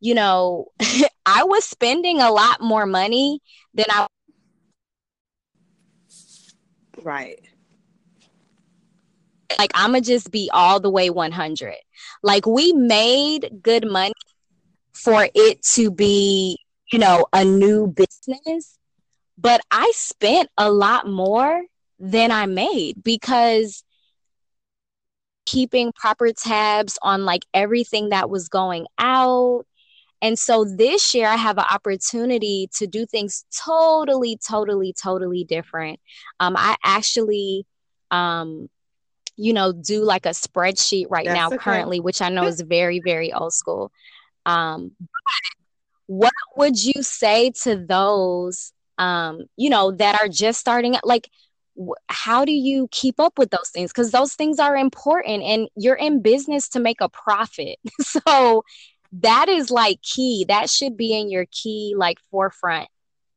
[0.00, 0.66] you know
[1.26, 3.40] i was spending a lot more money
[3.74, 4.06] than i
[7.02, 7.40] Right.
[9.58, 11.74] Like I'm gonna just be all the way 100.
[12.22, 14.14] Like we made good money
[14.92, 16.58] for it to be,
[16.92, 18.78] you know, a new business,
[19.38, 21.62] but I spent a lot more
[21.98, 23.82] than I made because
[25.46, 29.66] keeping proper tabs on like everything that was going out
[30.22, 35.98] and so this year, I have an opportunity to do things totally, totally, totally different.
[36.40, 37.66] Um, I actually,
[38.10, 38.68] um,
[39.36, 41.56] you know, do like a spreadsheet right That's now, okay.
[41.56, 43.90] currently, which I know is very, very old school.
[44.44, 44.92] Um,
[46.06, 50.96] what would you say to those, um, you know, that are just starting?
[51.02, 51.30] Like,
[52.08, 55.94] how do you keep up with those things because those things are important and you're
[55.94, 58.64] in business to make a profit so
[59.12, 60.44] that is like key.
[60.48, 62.88] That should be in your key like forefront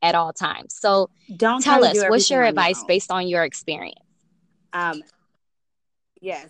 [0.01, 0.75] at all times.
[0.77, 3.99] So don't tell us what's your advice based on your experience.
[4.73, 5.01] Um,
[6.21, 6.49] yes,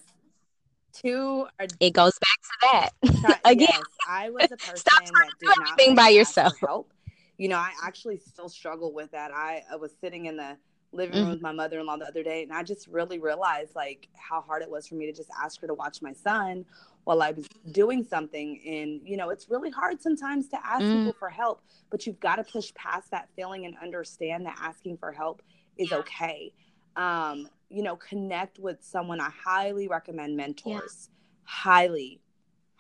[0.94, 1.46] two.
[1.60, 2.92] Are, it goes back to
[3.22, 3.68] that again.
[3.70, 6.54] Yes, I was a person that did not by yourself.
[6.60, 6.92] Help.
[7.38, 9.32] you know, I actually still struggle with that.
[9.32, 10.58] I, I was sitting in the
[10.94, 11.34] living room mm-hmm.
[11.34, 14.70] with my mother-in-law the other day and I just really realized like how hard it
[14.70, 16.66] was for me to just ask her to watch my son
[17.04, 21.00] while I was doing something and you know it's really hard sometimes to ask mm.
[21.00, 24.98] people for help but you've got to push past that feeling and understand that asking
[24.98, 25.42] for help
[25.78, 25.98] is yeah.
[25.98, 26.54] okay
[26.96, 31.44] um you know connect with someone I highly recommend mentors yeah.
[31.44, 32.20] highly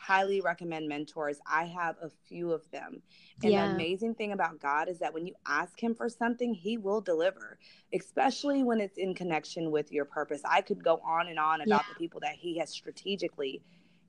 [0.03, 1.39] highly recommend mentors.
[1.47, 3.01] I have a few of them.
[3.41, 3.67] And yeah.
[3.67, 6.99] the amazing thing about God is that when you ask Him for something, He will
[6.99, 7.57] deliver,
[7.93, 10.41] especially when it's in connection with your purpose.
[10.43, 11.93] I could go on and on about yeah.
[11.93, 13.61] the people that He has strategically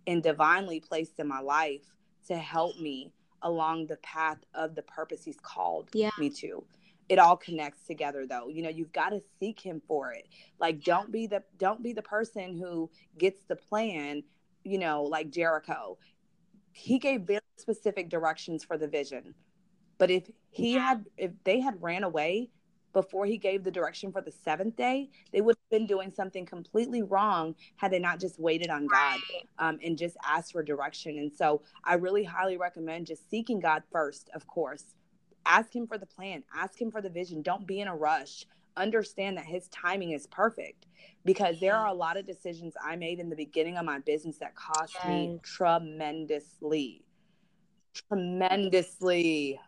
[0.07, 1.83] and divinely placed in my life
[2.29, 3.13] to help me
[3.43, 6.11] along the path of the purpose He's called yeah.
[6.19, 6.65] me to.
[7.09, 8.49] It all connects together though.
[8.49, 10.27] You know you've got to seek him for it.
[10.59, 14.23] Like don't be the don't be the person who gets the plan
[14.65, 15.99] you know, like Jericho,
[16.73, 19.35] he gave very specific directions for the vision.
[19.99, 22.51] But if he had, if they had ran away
[22.95, 26.47] before he gave the direction for the seventh day, they would have been doing something
[26.47, 29.21] completely wrong had they not just waited on God
[29.59, 31.19] um, and just asked for direction.
[31.19, 34.95] And so I really highly recommend just seeking God first, of course.
[35.45, 37.43] Ask Him for the plan, ask Him for the vision.
[37.43, 38.47] Don't be in a rush
[38.77, 40.87] understand that his timing is perfect
[41.25, 44.39] because there are a lot of decisions I made in the beginning of my business
[44.39, 47.05] that cost me tremendously.
[48.09, 49.61] Tremendously.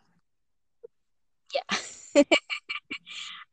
[1.55, 2.23] Yeah.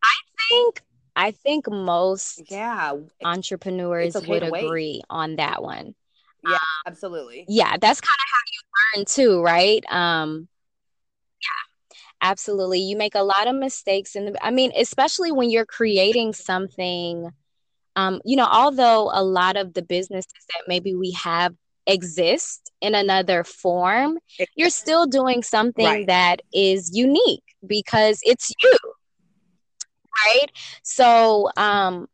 [0.04, 0.16] I
[0.50, 0.82] think
[1.16, 2.94] I think most yeah
[3.24, 5.96] entrepreneurs okay would agree on that one.
[6.44, 7.46] Yeah, um, absolutely.
[7.48, 9.84] Yeah, that's kind of how you learn too, right?
[9.92, 10.48] Um
[11.42, 12.30] yeah.
[12.30, 16.34] absolutely you make a lot of mistakes in the i mean especially when you're creating
[16.34, 17.30] something
[17.96, 21.54] um, you know although a lot of the businesses that maybe we have
[21.86, 24.18] exist in another form
[24.56, 26.08] you're still doing something right.
[26.08, 28.80] that is unique because it's you
[30.26, 30.52] right
[30.84, 32.08] so um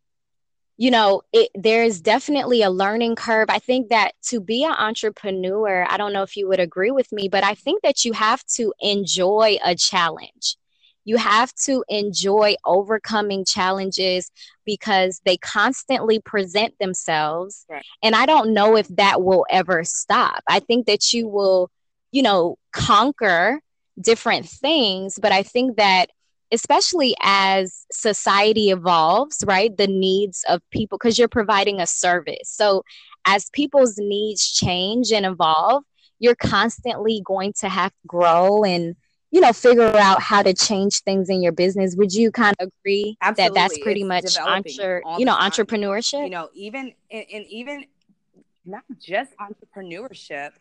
[0.80, 3.50] you know, it, there's definitely a learning curve.
[3.50, 7.12] I think that to be an entrepreneur, I don't know if you would agree with
[7.12, 10.56] me, but I think that you have to enjoy a challenge.
[11.04, 14.32] You have to enjoy overcoming challenges
[14.66, 17.66] because they constantly present themselves.
[17.70, 17.84] Right.
[18.02, 20.44] And I don't know if that will ever stop.
[20.48, 21.70] I think that you will,
[22.14, 23.60] you know, conquer
[24.00, 26.10] different things, but I think that
[26.52, 29.76] especially as society evolves, right?
[29.76, 32.50] The needs of people, because you're providing a service.
[32.50, 32.84] So,
[33.26, 35.84] as people's needs change and evolve,
[36.20, 38.96] you're constantly going to have to grow and
[39.32, 42.70] you know figure out how to change things in your business would you kind of
[42.84, 43.54] agree Absolutely.
[43.54, 45.52] that that's pretty it's much entre- you know time.
[45.52, 47.86] entrepreneurship you know even and, and even
[48.66, 50.52] not just entrepreneurship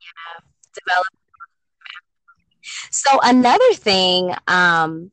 [0.00, 0.40] yeah
[0.74, 1.06] develop
[2.90, 5.10] so another thing um,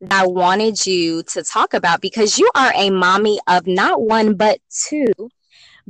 [0.00, 4.34] that I wanted you to talk about because you are a mommy of not one
[4.34, 5.06] but two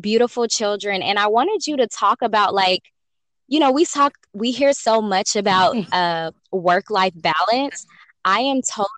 [0.00, 2.82] beautiful children, and I wanted you to talk about like,
[3.48, 7.86] you know, we talk, we hear so much about uh, work life balance.
[8.24, 8.88] I am totally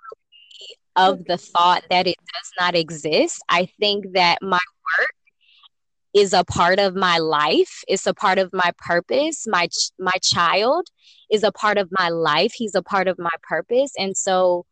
[0.97, 3.43] of the thought that it does not exist.
[3.49, 4.59] I think that my
[4.99, 5.15] work
[6.15, 9.69] is a part of my life it's a part of my purpose my
[9.99, 10.87] my child
[11.31, 14.65] is a part of my life he's a part of my purpose and so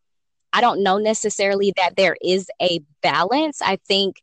[0.52, 3.60] i don't know necessarily that there is a balance.
[3.62, 4.16] I think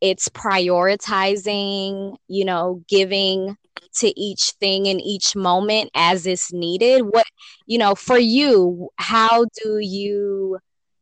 [0.00, 3.56] it's prioritizing you know giving
[4.00, 7.02] to each thing in each moment as is needed.
[7.02, 7.26] What
[7.66, 10.58] you know for you how do you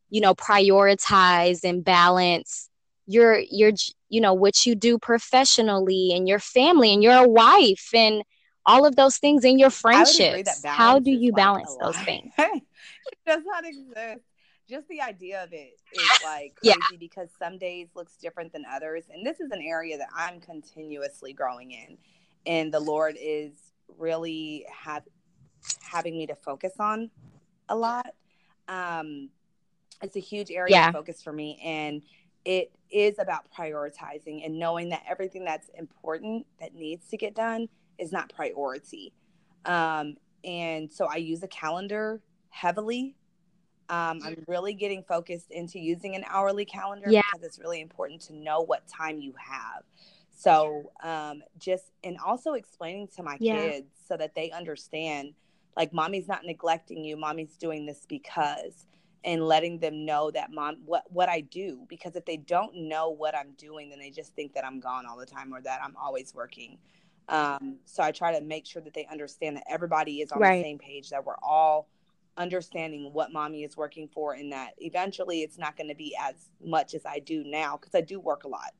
[0.09, 2.69] you know prioritize and balance
[3.07, 3.71] your your
[4.11, 8.23] you know what you do professionally and your family and you're a wife and
[8.65, 10.63] all of those things in your friendships.
[10.63, 12.31] How do you balance those things?
[13.11, 14.21] It does not exist.
[14.69, 16.97] Just the idea of it is like crazy yeah.
[16.99, 21.33] because some days looks different than others and this is an area that i'm continuously
[21.33, 21.97] growing in
[22.45, 23.51] and the lord is
[23.97, 25.03] really have
[25.81, 27.09] having me to focus on
[27.69, 28.13] a lot.
[28.67, 29.29] Um
[30.01, 30.87] it's a huge area yeah.
[30.87, 32.01] of focus for me and
[32.45, 37.69] it is about prioritizing and knowing that everything that's important that needs to get done
[37.97, 39.13] is not priority.
[39.65, 43.15] Um, and so I use a calendar heavily.
[43.89, 47.21] Um, I'm really getting focused into using an hourly calendar yeah.
[47.31, 49.83] because it's really important to know what time you have.
[50.35, 53.55] So um, just and also explaining to my yeah.
[53.55, 55.33] kids so that they understand
[55.77, 58.87] like mommy's not neglecting you, mommy's doing this because
[59.23, 63.09] and letting them know that mom what what I do because if they don't know
[63.09, 65.81] what I'm doing then they just think that I'm gone all the time or that
[65.83, 66.77] I'm always working.
[67.29, 70.57] Um, so I try to make sure that they understand that everybody is on right.
[70.57, 71.87] the same page that we're all
[72.37, 76.35] understanding what mommy is working for and that eventually it's not going to be as
[76.63, 78.73] much as I do now because I do work a lot.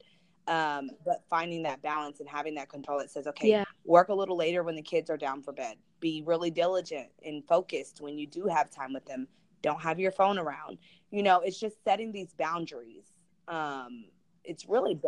[0.47, 3.63] Um, but finding that balance and having that control that says, okay, yeah.
[3.85, 5.77] work a little later when the kids are down for bed.
[5.99, 9.27] Be really diligent and focused when you do have time with them.
[9.61, 10.77] Don't have your phone around.
[11.11, 13.05] You know, it's just setting these boundaries.
[13.47, 14.05] Um,
[14.43, 14.99] it's really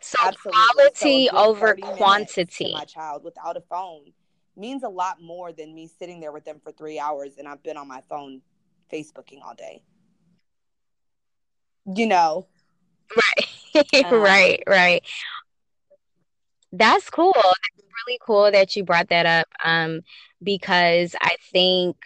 [0.00, 0.52] so Absolutely.
[0.52, 2.72] quality so over quantity.
[2.72, 4.12] My child without a phone
[4.56, 7.62] means a lot more than me sitting there with them for three hours and I've
[7.62, 8.40] been on my phone
[8.92, 9.82] Facebooking all day.
[11.94, 12.46] You know.
[13.16, 14.04] Right.
[14.12, 15.02] um, right, right.
[16.72, 17.32] That's cool.
[17.34, 19.46] That's really cool that you brought that up.
[19.64, 20.00] Um,
[20.44, 21.96] because I think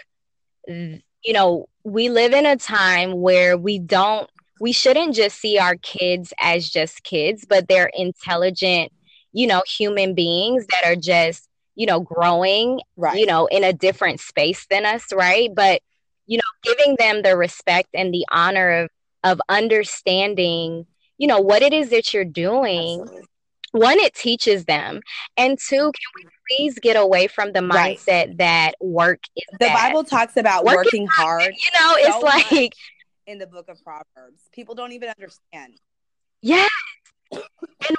[0.68, 5.76] you know, we live in a time where we don't we shouldn't just see our
[5.76, 8.92] kids as just kids, but they're intelligent,
[9.32, 13.16] you know, human beings that are just, you know, growing, right.
[13.16, 15.54] you know, in a different space than us, right?
[15.54, 15.80] But,
[16.26, 18.90] you know, giving them the respect and the honor of
[19.24, 20.86] of understanding,
[21.18, 23.00] you know, what it is that you're doing.
[23.00, 23.28] Absolutely.
[23.72, 25.00] One, it teaches them.
[25.36, 28.38] And two, can we please get away from the mindset right.
[28.38, 29.88] that work is the bad.
[29.88, 31.42] Bible talks about work working hard.
[31.42, 32.74] You know, it's so like
[33.26, 34.42] in the book of Proverbs.
[34.52, 35.74] People don't even understand.
[36.40, 36.68] Yes.
[37.30, 37.96] and working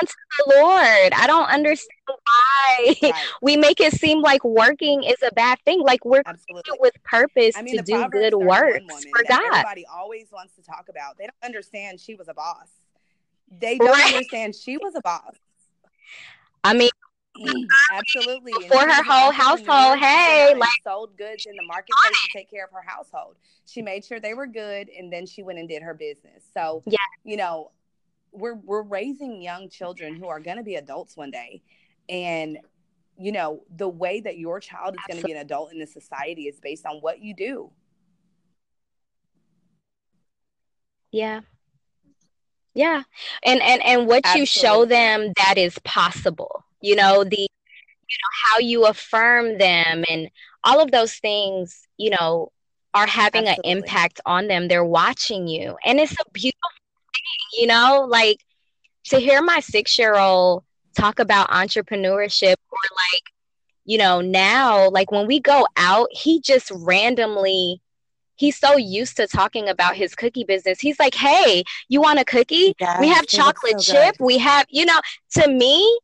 [0.00, 1.12] on to the Lord.
[1.14, 3.14] I don't understand why right.
[3.42, 5.80] we make it seem like working is a bad thing.
[5.80, 6.78] Like we're Absolutely.
[6.78, 9.40] with purpose I mean, to do good work for God.
[9.46, 11.16] Everybody always wants to talk about.
[11.16, 12.68] They don't understand she was a boss.
[13.50, 14.14] They don't right.
[14.14, 15.34] understand she was a boss.
[16.62, 16.90] I mean,
[17.40, 17.66] Mm.
[17.92, 18.52] Absolutely.
[18.68, 19.98] For her whole household.
[19.98, 23.36] Hey, like sold goods in the marketplace to take care of her household.
[23.66, 26.44] She made sure they were good and then she went and did her business.
[26.52, 27.70] So yeah, you know,
[28.32, 31.62] we're we're raising young children who are gonna be adults one day.
[32.08, 32.58] And
[33.16, 36.42] you know, the way that your child is gonna be an adult in the society
[36.42, 37.70] is based on what you do.
[41.10, 41.40] Yeah.
[42.74, 43.02] Yeah.
[43.42, 44.40] And and and what Absolutely.
[44.40, 50.04] you show them that is possible you know the you know how you affirm them
[50.10, 50.30] and
[50.64, 52.50] all of those things you know
[52.92, 53.70] are having Absolutely.
[53.70, 56.70] an impact on them they're watching you and it's a beautiful
[57.14, 58.44] thing you know like
[59.04, 60.64] to hear my six year old
[60.96, 62.78] talk about entrepreneurship or
[63.12, 63.22] like
[63.84, 67.80] you know now like when we go out he just randomly
[68.40, 70.80] he's so used to talking about his cookie business.
[70.80, 72.74] He's like, "Hey, you want a cookie?
[72.80, 74.16] Yes, we have chocolate so chip.
[74.16, 74.24] Good.
[74.24, 74.98] We have, you know,
[75.32, 76.00] to me,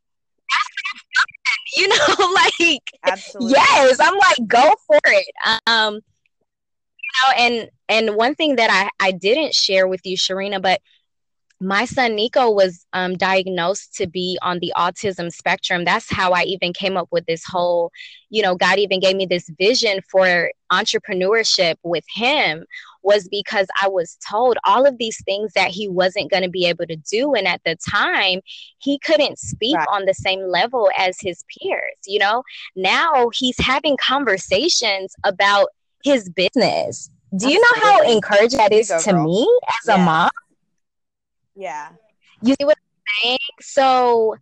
[1.77, 1.97] you know,
[2.35, 3.55] like Absolutely.
[3.57, 5.35] yes, I'm like, go for it.
[5.67, 6.01] Um, you
[7.23, 10.81] know, and and one thing that I I didn't share with you, Sharina, but
[11.61, 15.85] my son Nico was um, diagnosed to be on the autism spectrum.
[15.85, 17.91] That's how I even came up with this whole,
[18.29, 22.67] you know, God even gave me this vision for entrepreneurship with him
[23.07, 26.67] was because I was told all of these things that he wasn't going to be
[26.67, 27.35] able to do.
[27.35, 28.41] And at the time,
[28.79, 29.87] he couldn't speak right.
[29.91, 31.97] on the same level as his peers.
[32.05, 32.43] You know,
[32.75, 35.69] now he's having conversations about
[36.03, 37.09] his business.
[37.37, 39.25] Do you know how encouraging that is to girl.
[39.25, 39.95] me as yeah.
[39.95, 40.31] a mom?
[41.55, 41.89] Yeah.
[42.43, 43.39] You see what I'm saying?
[43.61, 44.37] So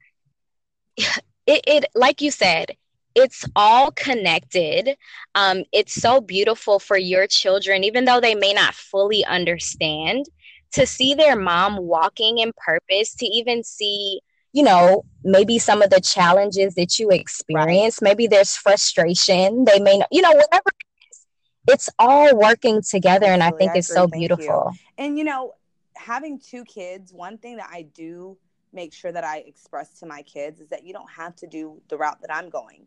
[0.97, 2.77] it, it like you said,
[3.15, 4.97] it's all connected.
[5.35, 10.27] Um, it's so beautiful for your children, even though they may not fully understand,
[10.73, 14.21] to see their mom walking in purpose, to even see,
[14.53, 18.03] you know, maybe some of the challenges that you experience.
[18.03, 19.65] Maybe there's frustration.
[19.65, 21.27] They may not, you know, whatever it is,
[21.69, 23.27] it's all working together.
[23.27, 24.73] And I think I it's so Thank beautiful.
[24.73, 25.05] You.
[25.05, 25.55] And, you know,
[25.95, 28.37] having two kids, one thing that I do
[28.73, 31.81] make sure that I express to my kids is that you don't have to do
[31.89, 32.87] the route that I'm going.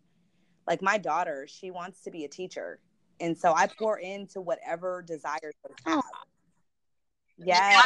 [0.67, 2.79] Like my daughter, she wants to be a teacher.
[3.19, 6.03] And so I pour into whatever desires they have.
[7.39, 7.81] Yeah.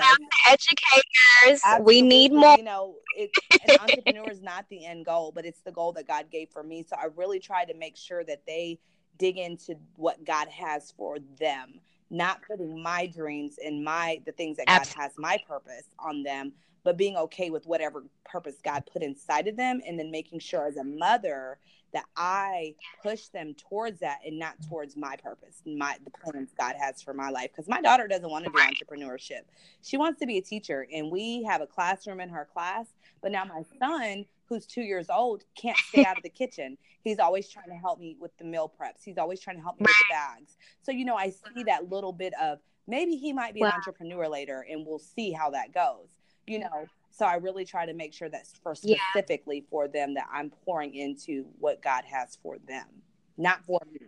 [0.49, 1.61] Educators.
[1.63, 1.85] Absolutely.
[1.85, 2.57] We need more.
[2.57, 3.31] You know, it,
[3.67, 6.63] an entrepreneur is not the end goal, but it's the goal that God gave for
[6.63, 6.83] me.
[6.87, 8.79] So I really try to make sure that they
[9.17, 11.81] dig into what God has for them
[12.11, 16.51] not putting my dreams and my the things that God has my purpose on them,
[16.83, 20.67] but being okay with whatever purpose God put inside of them and then making sure
[20.67, 21.59] as a mother
[21.93, 26.75] that I push them towards that and not towards my purpose, my the plans God
[26.79, 27.49] has for my life.
[27.51, 29.41] Because my daughter doesn't want to do entrepreneurship;
[29.81, 32.87] she wants to be a teacher, and we have a classroom in her class.
[33.21, 36.77] But now my son, who's two years old, can't stay out of the kitchen.
[37.03, 39.03] He's always trying to help me with the meal preps.
[39.03, 40.57] He's always trying to help me with the bags.
[40.83, 44.27] So you know, I see that little bit of maybe he might be an entrepreneur
[44.27, 46.07] later, and we'll see how that goes.
[46.47, 49.69] You know, so I really try to make sure that's for specifically yeah.
[49.69, 52.85] for them that I'm pouring into what God has for them
[53.41, 54.07] not for me.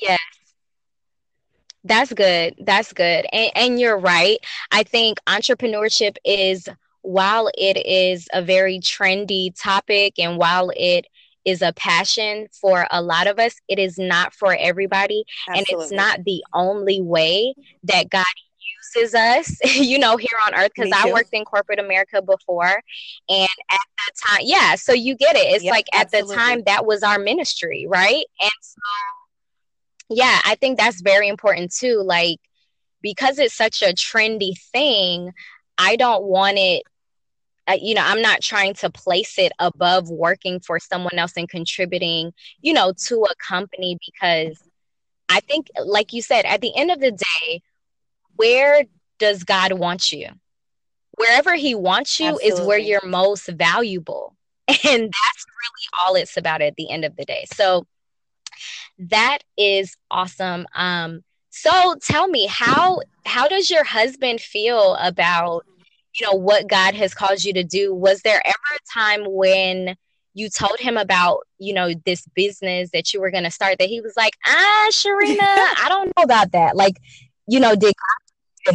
[0.00, 0.18] Yes.
[1.84, 2.54] That's good.
[2.60, 3.26] That's good.
[3.32, 4.38] And, and you're right.
[4.70, 6.68] I think entrepreneurship is,
[7.02, 11.06] while it is a very trendy topic and while it
[11.46, 15.24] is a passion for a lot of us, it is not for everybody.
[15.48, 15.74] Absolutely.
[15.74, 17.54] And it's not the only way
[17.84, 18.26] that God
[18.94, 20.70] uses us, you know, here on earth.
[20.74, 22.82] Because I worked in corporate America before.
[23.28, 25.46] And at that time, yeah, so you get it.
[25.46, 26.34] It's yep, like at absolutely.
[26.34, 28.24] the time that was our ministry, right?
[28.40, 28.80] And so
[30.10, 32.02] yeah, I think that's very important too.
[32.04, 32.38] Like,
[33.00, 35.32] because it's such a trendy thing,
[35.78, 36.82] I don't want it.
[37.66, 41.48] Uh, you know, I'm not trying to place it above working for someone else and
[41.48, 44.60] contributing, you know, to a company because
[45.28, 47.62] I think, like you said, at the end of the day,
[48.40, 48.84] where
[49.18, 50.28] does God want you?
[51.16, 52.62] Wherever He wants you Absolutely.
[52.62, 54.36] is where you're most valuable.
[54.68, 57.44] And that's really all it's about at the end of the day.
[57.52, 57.86] So,
[58.98, 60.66] that is awesome.
[60.74, 65.64] Um, so tell me how how does your husband feel about
[66.18, 67.94] you know what God has called you to do?
[67.94, 69.96] Was there ever a time when
[70.34, 73.88] you told him about you know this business that you were going to start that
[73.88, 76.96] he was like ah Sharina I don't know about that like
[77.46, 77.94] you know did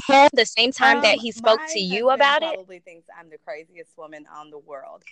[0.08, 3.08] him the same time um, that he spoke to you about probably it probably thinks
[3.18, 5.04] I'm the craziest woman on the world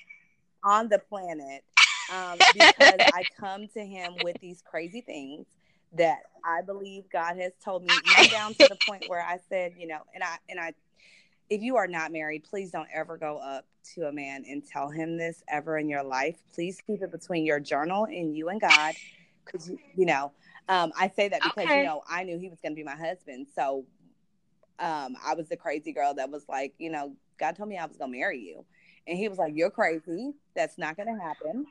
[0.64, 1.64] on the planet
[2.12, 5.45] um, because I come to him with these crazy things
[5.95, 9.74] that I believe God has told me, even down to the point where I said,
[9.78, 10.74] you know, and I and I,
[11.50, 14.90] if you are not married, please don't ever go up to a man and tell
[14.90, 16.38] him this ever in your life.
[16.54, 18.95] Please keep it between your journal and you and God,
[19.45, 20.32] because you know.
[20.70, 21.80] Um, I say that because okay.
[21.80, 23.84] you know I knew he was going to be my husband, so
[24.80, 27.86] um, I was the crazy girl that was like, you know, God told me I
[27.86, 28.66] was to marry you.
[29.08, 30.34] And he was like, You're crazy.
[30.56, 31.66] That's not to happen.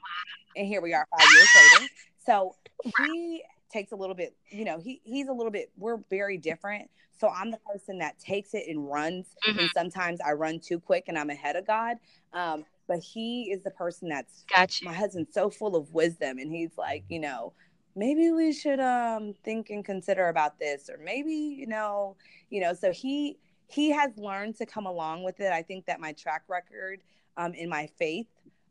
[0.56, 1.88] And here we are five years later.
[2.26, 2.56] So
[2.98, 3.42] he
[3.72, 6.90] takes a little bit, you know, he, he's a little bit, we're very different.
[7.18, 9.34] So I'm the person that takes it and runs.
[9.48, 9.58] Mm-hmm.
[9.58, 11.96] And sometimes I run too quick and I'm ahead of God.
[12.32, 14.84] Um, but he is the person that's gotcha.
[14.84, 16.38] my husband's so full of wisdom.
[16.38, 17.54] And he's like, you know,
[17.94, 22.16] maybe we should um think and consider about this or maybe you know
[22.50, 23.38] you know so he
[23.68, 27.02] he has learned to come along with it i think that my track record
[27.36, 28.26] um, in my faith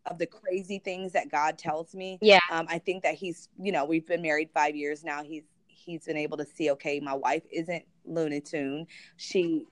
[0.05, 2.17] of the crazy things that God tells me.
[2.21, 2.39] Yeah.
[2.49, 5.23] Um, I think that he's, you know, we've been married five years now.
[5.23, 8.87] He's he's been able to see, okay, my wife isn't Looney Tune.
[9.17, 9.65] She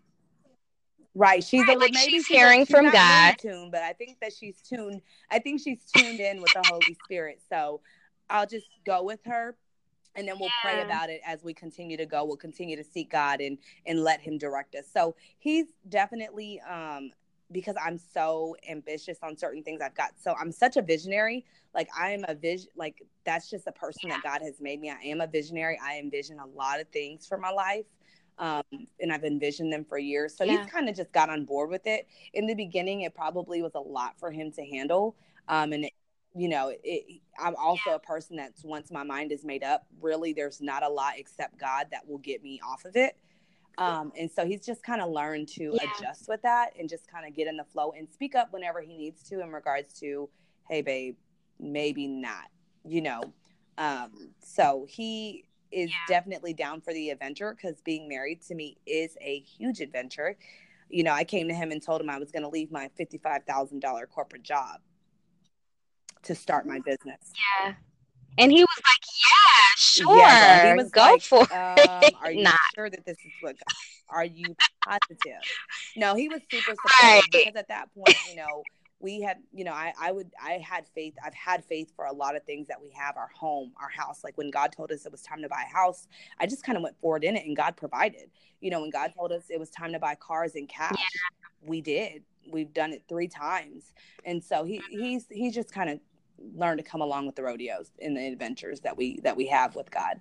[1.15, 3.35] Right, she's right, a, like maybe she's, hearing she's from God.
[3.39, 5.01] Tune, but I think that she's tuned.
[5.31, 7.41] I think she's tuned in with the Holy Spirit.
[7.49, 7.81] So
[8.29, 9.55] I'll just go with her,
[10.15, 10.71] and then we'll yeah.
[10.71, 12.25] pray about it as we continue to go.
[12.25, 14.85] We'll continue to seek God and and let Him direct us.
[14.91, 17.11] So He's definitely um,
[17.51, 20.11] because I'm so ambitious on certain things I've got.
[20.21, 21.45] So I'm such a visionary.
[21.73, 24.89] Like I am a vision like that's just a person that God has made me.
[24.89, 25.79] I am a visionary.
[25.83, 27.85] I envision a lot of things for my life.
[28.37, 28.63] Um,
[29.01, 30.35] and I've envisioned them for years.
[30.37, 30.63] So yeah.
[30.63, 32.07] he's kind of just got on board with it.
[32.33, 35.17] In the beginning, it probably was a lot for him to handle.
[35.49, 35.93] Um, and it,
[36.35, 37.95] you know, it, I'm also yeah.
[37.95, 41.59] a person that's once my mind is made up, really, there's not a lot except
[41.59, 43.17] God that will get me off of it.
[43.77, 45.89] Um, and so he's just kind of learned to yeah.
[45.97, 48.81] adjust with that and just kind of get in the flow and speak up whenever
[48.81, 50.29] he needs to in regards to,
[50.69, 51.15] hey, babe,
[51.59, 52.47] maybe not,
[52.83, 53.21] you know.
[53.77, 55.95] Um, so he is yeah.
[56.09, 60.35] definitely down for the adventure because being married to me is a huge adventure.
[60.89, 62.89] You know, I came to him and told him I was going to leave my
[62.99, 64.81] $55,000 corporate job
[66.23, 67.31] to start my business.
[67.65, 67.73] Yeah.
[68.37, 72.31] And he was like, "Yeah, sure, yeah, he was go like, for um, it." Are
[72.31, 72.55] you Not.
[72.73, 73.55] sure that this is what?
[74.09, 74.55] Are you
[74.85, 75.41] positive?
[75.97, 77.21] no, he was super supportive right.
[77.31, 78.63] because at that point, you know,
[78.99, 81.15] we had, you know, I, I would, I had faith.
[81.23, 83.17] I've had faith for a lot of things that we have.
[83.17, 84.23] Our home, our house.
[84.23, 86.07] Like when God told us it was time to buy a house,
[86.39, 88.29] I just kind of went forward in it, and God provided.
[88.61, 91.69] You know, when God told us it was time to buy cars and cash, yeah.
[91.69, 92.23] we did.
[92.51, 93.93] We've done it three times,
[94.25, 95.99] and so he he's he's just kind of
[96.55, 99.75] learn to come along with the rodeos and the adventures that we that we have
[99.75, 100.19] with God.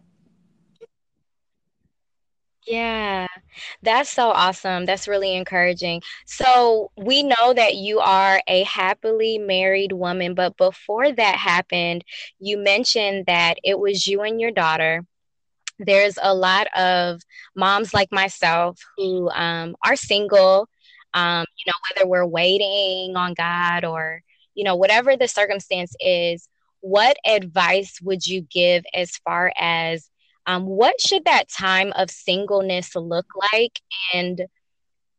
[2.67, 3.27] Yeah,
[3.83, 4.85] that's so awesome.
[4.85, 6.03] That's really encouraging.
[6.27, 12.05] So, we know that you are a happily married woman, but before that happened,
[12.39, 15.05] you mentioned that it was you and your daughter.
[15.79, 17.23] There's a lot of
[17.57, 20.69] moms like myself who um, are single,
[21.15, 24.23] um, you know, whether we're waiting on God or
[24.59, 26.49] you know, whatever the circumstance is,
[26.81, 30.11] what advice would you give as far as
[30.47, 33.79] um, what should that time of singleness look like?
[34.13, 34.47] And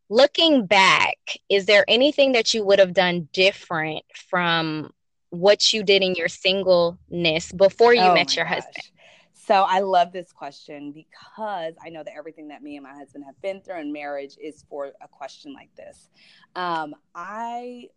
[0.10, 1.16] looking back,
[1.48, 4.92] is there anything that you would have done different from
[5.30, 8.56] what you did in your singleness before you oh met your gosh.
[8.56, 8.90] husband?
[9.34, 13.24] So I love this question because I know that everything that me and my husband
[13.26, 16.10] have been through in marriage is for a question like this.
[16.58, 17.88] Um, I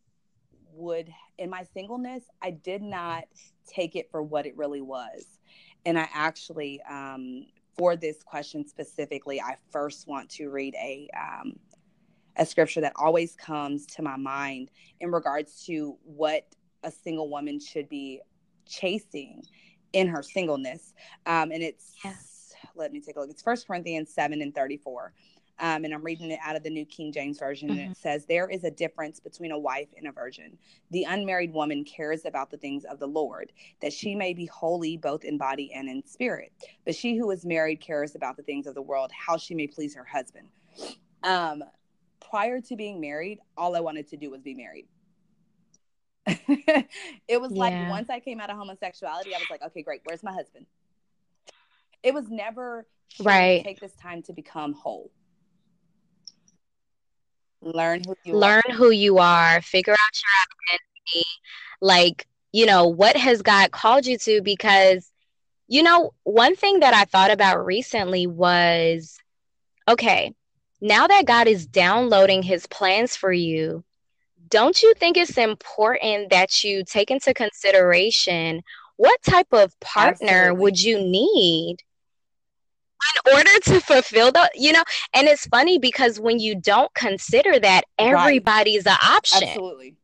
[0.73, 3.25] would, in my singleness, I did not
[3.67, 5.39] take it for what it really was.
[5.85, 7.47] And I actually, um,
[7.77, 11.55] for this question specifically, I first want to read a um,
[12.37, 14.71] a scripture that always comes to my mind
[15.01, 16.47] in regards to what
[16.83, 18.21] a single woman should be
[18.67, 19.43] chasing
[19.93, 20.95] in her singleness.
[21.27, 21.95] Um, and it's,
[22.75, 23.31] let me take a look.
[23.31, 25.13] It's First Corinthians 7 and 34.
[25.63, 27.69] Um, and I'm reading it out of the New King James Version.
[27.69, 27.79] Mm-hmm.
[27.79, 28.03] And it mm-hmm.
[28.03, 30.59] says, There is a difference between a wife and a virgin.
[30.91, 34.97] The unmarried woman cares about the things of the Lord, that she may be holy
[34.97, 36.53] both in body and in spirit.
[36.85, 39.69] But she who is married cares about the things of the world, how she may
[39.69, 40.49] please her husband.
[41.23, 41.63] Um,
[42.21, 44.89] prior to being married, all I wanted to do was be married.
[46.27, 47.59] it was yeah.
[47.59, 50.01] like once I came out of homosexuality, I was like, okay, great.
[50.05, 50.67] Where's my husband?
[52.03, 52.85] It was never
[53.21, 53.63] right.
[53.63, 55.13] Take this time to become whole.
[57.63, 58.75] Learn who you learn are.
[58.75, 59.63] who you are.
[59.63, 61.29] Figure out your identity.
[61.81, 64.43] Like you know what has God called you to?
[64.43, 65.11] Because
[65.69, 69.19] you know one thing that I thought about recently was,
[69.89, 70.35] okay,
[70.81, 73.85] now that God is downloading His plans for you
[74.53, 78.63] don't you think it's important that you take into consideration
[78.99, 80.61] what type of partner Absolutely.
[80.61, 81.79] would you need
[83.27, 84.83] in order to fulfill the you know
[85.15, 88.99] and it's funny because when you don't consider that everybody's right.
[89.01, 89.97] an option absolutely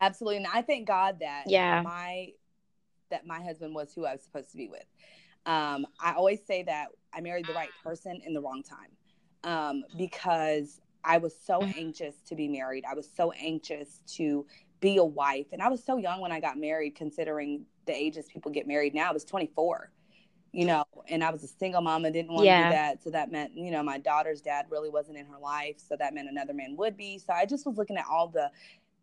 [0.00, 2.28] absolutely and i thank god that yeah my
[3.10, 4.84] that my husband was who i was supposed to be with
[5.46, 8.90] um i always say that i married the right person in the wrong time
[9.44, 11.78] um because I was so mm-hmm.
[11.78, 12.84] anxious to be married.
[12.88, 14.46] I was so anxious to
[14.80, 15.46] be a wife.
[15.52, 18.94] And I was so young when I got married, considering the ages people get married
[18.94, 19.10] now.
[19.10, 19.90] I was 24,
[20.52, 22.64] you know, and I was a single mom and didn't want yeah.
[22.64, 23.02] to do that.
[23.02, 25.76] So that meant, you know, my daughter's dad really wasn't in her life.
[25.76, 27.18] So that meant another man would be.
[27.18, 28.50] So I just was looking at all the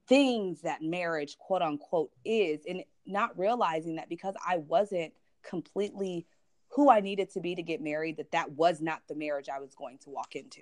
[0.08, 5.14] things that marriage, quote unquote, is, and not realizing that because I wasn't
[5.44, 6.26] completely
[6.70, 9.60] who I needed to be to get married, that that was not the marriage I
[9.60, 10.62] was going to walk into.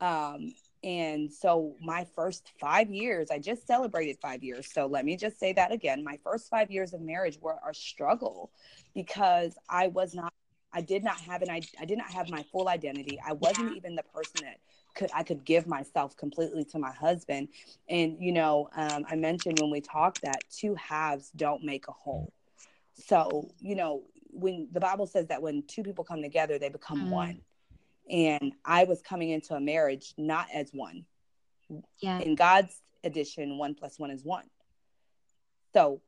[0.00, 0.52] Um,
[0.84, 4.68] and so my first five years, I just celebrated five years.
[4.72, 6.02] So let me just say that again.
[6.02, 8.50] My first five years of marriage were a struggle
[8.94, 10.32] because I was not,
[10.72, 13.18] I did not have an, I, I did not have my full identity.
[13.24, 14.58] I wasn't even the person that
[14.94, 17.48] could, I could give myself completely to my husband.
[17.88, 21.92] And, you know, um, I mentioned when we talked that two halves don't make a
[21.92, 22.32] whole.
[22.94, 27.06] So, you know, when the Bible says that when two people come together, they become
[27.06, 27.10] mm.
[27.10, 27.40] one
[28.10, 31.04] and I was coming into a marriage not as one.
[32.00, 32.18] Yeah.
[32.20, 32.74] In God's
[33.04, 34.44] edition, one plus one is one.
[35.72, 36.02] So,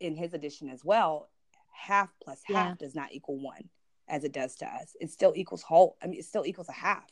[0.00, 1.28] in His edition as well,
[1.72, 2.74] half plus half yeah.
[2.78, 3.68] does not equal one,
[4.08, 4.96] as it does to us.
[5.00, 5.96] It still equals whole.
[6.02, 7.04] I mean, it still equals a half.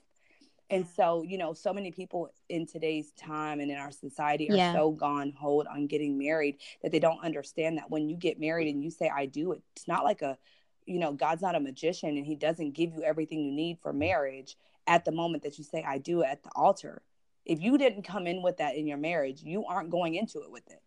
[0.71, 4.57] And so, you know, so many people in today's time and in our society are
[4.57, 4.73] yeah.
[4.73, 8.73] so gone hold on getting married that they don't understand that when you get married
[8.73, 10.39] and you say I do, it's not like a
[10.87, 13.93] you know, God's not a magician and he doesn't give you everything you need for
[13.93, 14.57] marriage
[14.87, 17.03] at the moment that you say, I do at the altar.
[17.45, 20.51] If you didn't come in with that in your marriage, you aren't going into it
[20.51, 20.81] with it.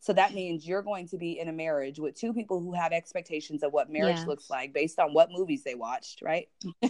[0.00, 2.92] So that means you're going to be in a marriage with two people who have
[2.92, 4.24] expectations of what marriage yeah.
[4.24, 6.48] looks like based on what movies they watched, right?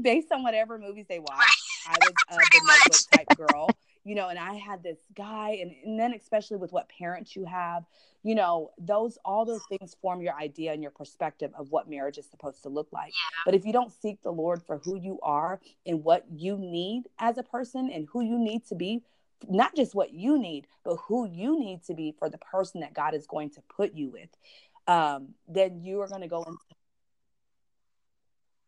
[0.00, 1.62] based on whatever movies they watched.
[1.88, 3.68] I was uh, the notebook type girl
[4.06, 7.44] you know, and I had this guy, and, and then especially with what parents you
[7.44, 7.82] have,
[8.22, 12.16] you know, those all those things form your idea and your perspective of what marriage
[12.16, 13.12] is supposed to look like.
[13.44, 17.08] But if you don't seek the Lord for who you are and what you need
[17.18, 19.02] as a person and who you need to be,
[19.48, 22.94] not just what you need, but who you need to be for the person that
[22.94, 24.30] God is going to put you with,
[24.86, 26.46] um, then you are going to go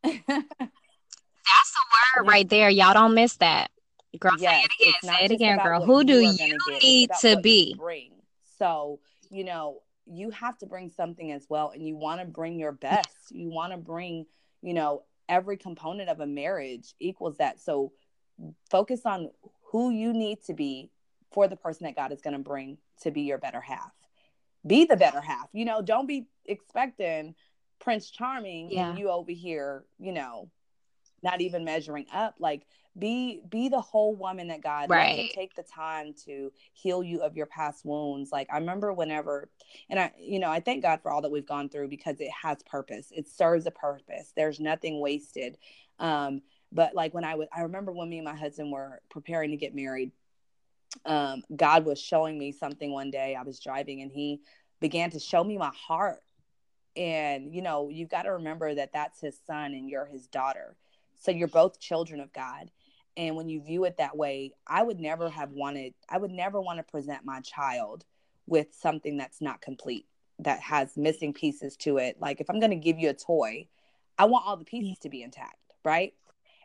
[0.03, 0.21] into.
[0.29, 2.71] That's the word right there.
[2.71, 3.71] Y'all don't miss that.
[4.19, 5.15] Girl, yes, say it again.
[5.15, 5.85] Say it again, girl.
[5.85, 7.75] Who do you need to be?
[7.79, 8.13] Bring.
[8.59, 9.01] So,
[9.31, 11.71] you know, you have to bring something as well.
[11.71, 13.31] And you want to bring your best.
[13.31, 14.27] You want to bring,
[14.63, 17.61] you know, every component of a marriage equals that.
[17.61, 17.93] So
[18.71, 19.31] focus on
[19.71, 20.91] who you need to be
[21.33, 23.93] for the person that God is going to bring to be your better half.
[24.67, 25.49] Be the better half.
[25.53, 27.35] You know, don't be expecting
[27.81, 28.89] Prince Charming yeah.
[28.89, 30.51] and you over here, you know,
[31.23, 32.35] not even measuring up.
[32.39, 32.67] Like
[32.99, 35.31] be be the whole woman that God right.
[35.35, 38.33] take the time to heal you of your past wounds.
[38.33, 39.49] Like I remember whenever
[39.89, 42.31] and I you know, I thank God for all that we've gone through because it
[42.31, 43.13] has purpose.
[43.15, 44.33] It serves a purpose.
[44.37, 45.59] There's nothing wasted.
[45.99, 46.43] Um
[46.73, 49.57] but like when I was I remember when me and my husband were preparing to
[49.57, 50.13] get married
[51.05, 53.35] um, God was showing me something one day.
[53.35, 54.41] I was driving and he
[54.81, 56.21] began to show me my heart.
[56.97, 60.77] And, you know, you've got to remember that that's his son and you're his daughter.
[61.19, 62.71] So you're both children of God.
[63.17, 66.61] And when you view it that way, I would never have wanted, I would never
[66.61, 68.05] want to present my child
[68.47, 70.07] with something that's not complete,
[70.39, 72.17] that has missing pieces to it.
[72.21, 73.67] Like if I'm going to give you a toy,
[74.19, 76.15] I want all the pieces to be intact, right?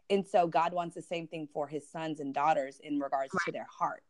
[0.10, 3.52] And so God wants the same thing for his sons and daughters in regards to
[3.52, 4.04] their heart.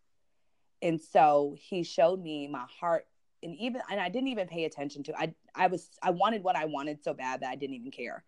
[0.81, 3.07] And so he showed me my heart
[3.43, 6.55] and even and I didn't even pay attention to I I was I wanted what
[6.55, 8.23] I wanted so bad that I didn't even care.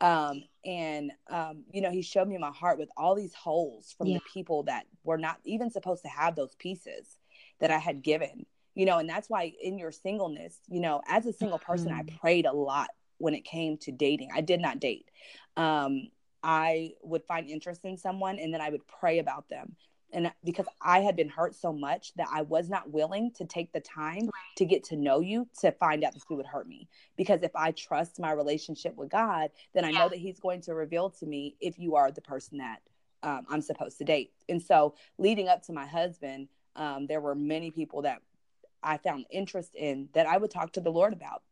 [0.00, 4.08] Um and um you know he showed me my heart with all these holes from
[4.08, 4.18] yeah.
[4.18, 7.16] the people that were not even supposed to have those pieces
[7.60, 8.46] that I had given.
[8.74, 12.10] You know, and that's why in your singleness, you know, as a single person mm-hmm.
[12.10, 12.88] I prayed a lot
[13.18, 14.30] when it came to dating.
[14.34, 15.10] I did not date.
[15.56, 16.08] Um
[16.42, 19.76] I would find interest in someone and then I would pray about them.
[20.14, 23.72] And because I had been hurt so much that I was not willing to take
[23.72, 26.88] the time to get to know you to find out if you would hurt me.
[27.16, 30.74] Because if I trust my relationship with God, then I know that He's going to
[30.74, 32.80] reveal to me if you are the person that
[33.22, 34.32] um, I'm supposed to date.
[34.48, 38.22] And so, leading up to my husband, um, there were many people that
[38.82, 41.42] I found interest in that I would talk to the Lord about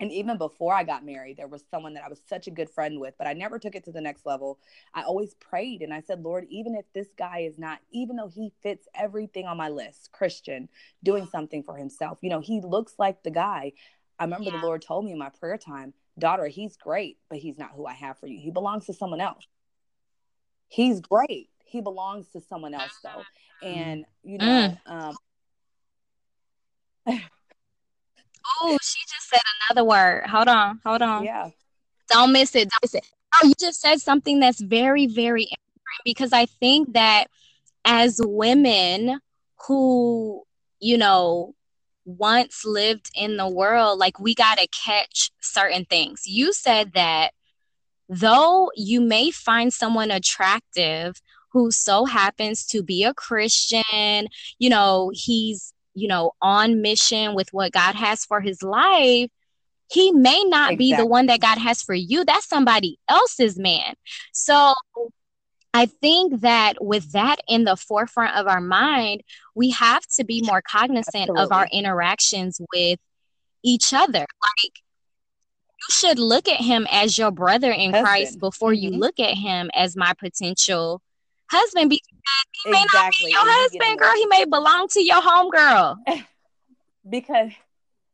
[0.00, 2.70] and even before I got married, there was someone that I was such a good
[2.70, 4.58] friend with, but I never took it to the next level.
[4.94, 8.28] I always prayed and I said, Lord, even if this guy is not, even though
[8.28, 10.68] he fits everything on my list, Christian,
[11.02, 13.72] doing something for himself, you know, he looks like the guy.
[14.18, 14.60] I remember yeah.
[14.60, 17.86] the Lord told me in my prayer time, daughter, he's great, but he's not who
[17.86, 18.38] I have for you.
[18.38, 19.46] He belongs to someone else.
[20.68, 21.50] He's great.
[21.64, 23.22] He belongs to someone else, though.
[23.62, 23.76] Mm.
[23.76, 24.90] And, you know, mm.
[24.90, 25.16] um,
[28.60, 28.78] Oh,
[29.28, 29.40] said
[29.70, 30.26] another word.
[30.26, 31.24] Hold on, hold on.
[31.24, 31.50] Yeah.
[32.08, 32.70] Don't miss it.
[32.70, 33.06] Don't miss it.
[33.34, 37.26] Oh, you just said something that's very, very important because I think that
[37.84, 39.20] as women
[39.66, 40.42] who,
[40.80, 41.54] you know,
[42.04, 46.22] once lived in the world, like we got to catch certain things.
[46.26, 47.32] You said that
[48.08, 51.20] though you may find someone attractive
[51.52, 54.28] who so happens to be a Christian,
[54.58, 59.30] you know, he's you know, on mission with what God has for his life,
[59.90, 60.76] he may not exactly.
[60.76, 62.24] be the one that God has for you.
[62.24, 63.94] That's somebody else's man.
[64.32, 64.74] So
[65.74, 69.22] I think that with that in the forefront of our mind,
[69.54, 71.42] we have to be more cognizant Absolutely.
[71.42, 72.98] of our interactions with
[73.62, 74.20] each other.
[74.20, 74.72] Like,
[75.78, 78.04] you should look at him as your brother in Husband.
[78.06, 78.94] Christ before mm-hmm.
[78.94, 81.00] you look at him as my potential
[81.50, 82.02] husband be
[82.64, 83.32] he may exactly.
[83.32, 84.14] not be your husband, girl.
[84.14, 85.96] He may belong to your home girl.
[87.08, 87.50] because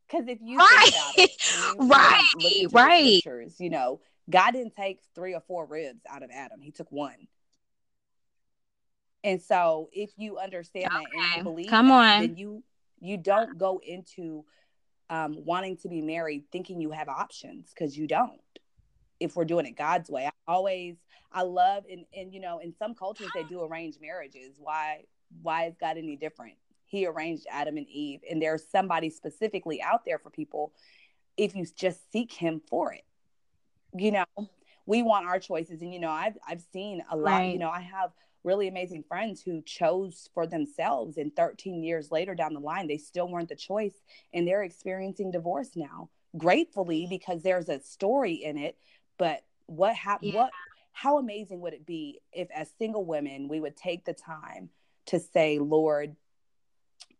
[0.07, 1.31] because if you right, it,
[1.79, 3.99] you right, right, you know,
[4.29, 7.27] God didn't take three or four ribs out of Adam; He took one.
[9.23, 11.03] And so, if you understand okay.
[11.03, 12.63] that and you believe, come on, then you
[12.99, 14.45] you don't go into
[15.09, 18.39] um, wanting to be married thinking you have options because you don't.
[19.19, 20.97] If we're doing it God's way, I always
[21.31, 24.55] I love and and you know in some cultures they do arranged marriages.
[24.59, 25.03] Why
[25.41, 26.53] why is God any different?
[26.85, 30.71] He arranged Adam and Eve, and there's somebody specifically out there for people
[31.37, 33.03] if you just seek Him for it.
[33.93, 34.49] You know,
[34.85, 37.31] we want our choices, and you know I've I've seen a lot.
[37.31, 37.53] Right.
[37.53, 38.11] You know I have
[38.45, 42.97] really amazing friends who chose for themselves and 13 years later down the line they
[42.97, 43.95] still weren't the choice
[44.33, 46.07] and they're experiencing divorce now
[46.37, 48.77] gratefully because there's a story in it
[49.17, 50.41] but what happened yeah.
[50.43, 50.51] what
[50.95, 54.69] how amazing would it be if, as single women, we would take the time
[55.07, 56.15] to say, Lord,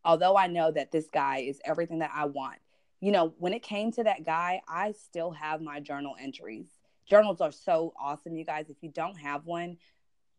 [0.06, 2.60] although I know that this guy is everything that I want,
[3.02, 6.68] you know, when it came to that guy, I still have my journal entries.
[7.06, 8.70] Journals are so awesome, you guys.
[8.70, 9.76] If you don't have one,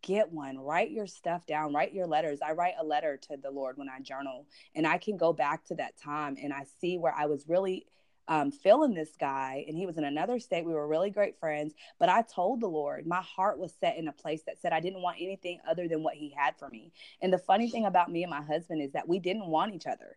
[0.00, 0.58] get one.
[0.58, 2.38] Write your stuff down, write your letters.
[2.40, 5.62] I write a letter to the Lord when I journal, and I can go back
[5.66, 7.84] to that time and I see where I was really
[8.28, 10.65] um, feeling this guy, and he was in another state.
[10.65, 14.09] We were really great friends, but I told the Lord, my heart was set in
[14.09, 16.93] a place that said I didn't want anything other than what He had for me.
[17.23, 19.86] And the funny thing about me and my husband is that we didn't want each
[19.86, 20.16] other.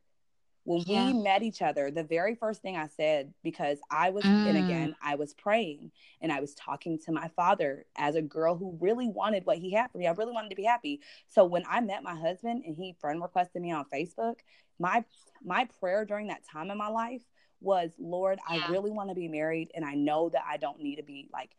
[0.66, 1.08] When yeah.
[1.08, 4.48] we met each other, the very first thing I said, because I was, mm.
[4.48, 5.92] and again, I was praying
[6.22, 9.72] and I was talking to my father as a girl who really wanted what he
[9.72, 10.06] had for me.
[10.06, 11.02] I really wanted to be happy.
[11.30, 14.36] So when I met my husband and he friend requested me on Facebook,
[14.78, 15.04] my
[15.44, 17.22] my prayer during that time in my life
[17.62, 18.64] was, Lord, yeah.
[18.68, 21.30] I really want to be married and I know that I don't need to be
[21.32, 21.52] like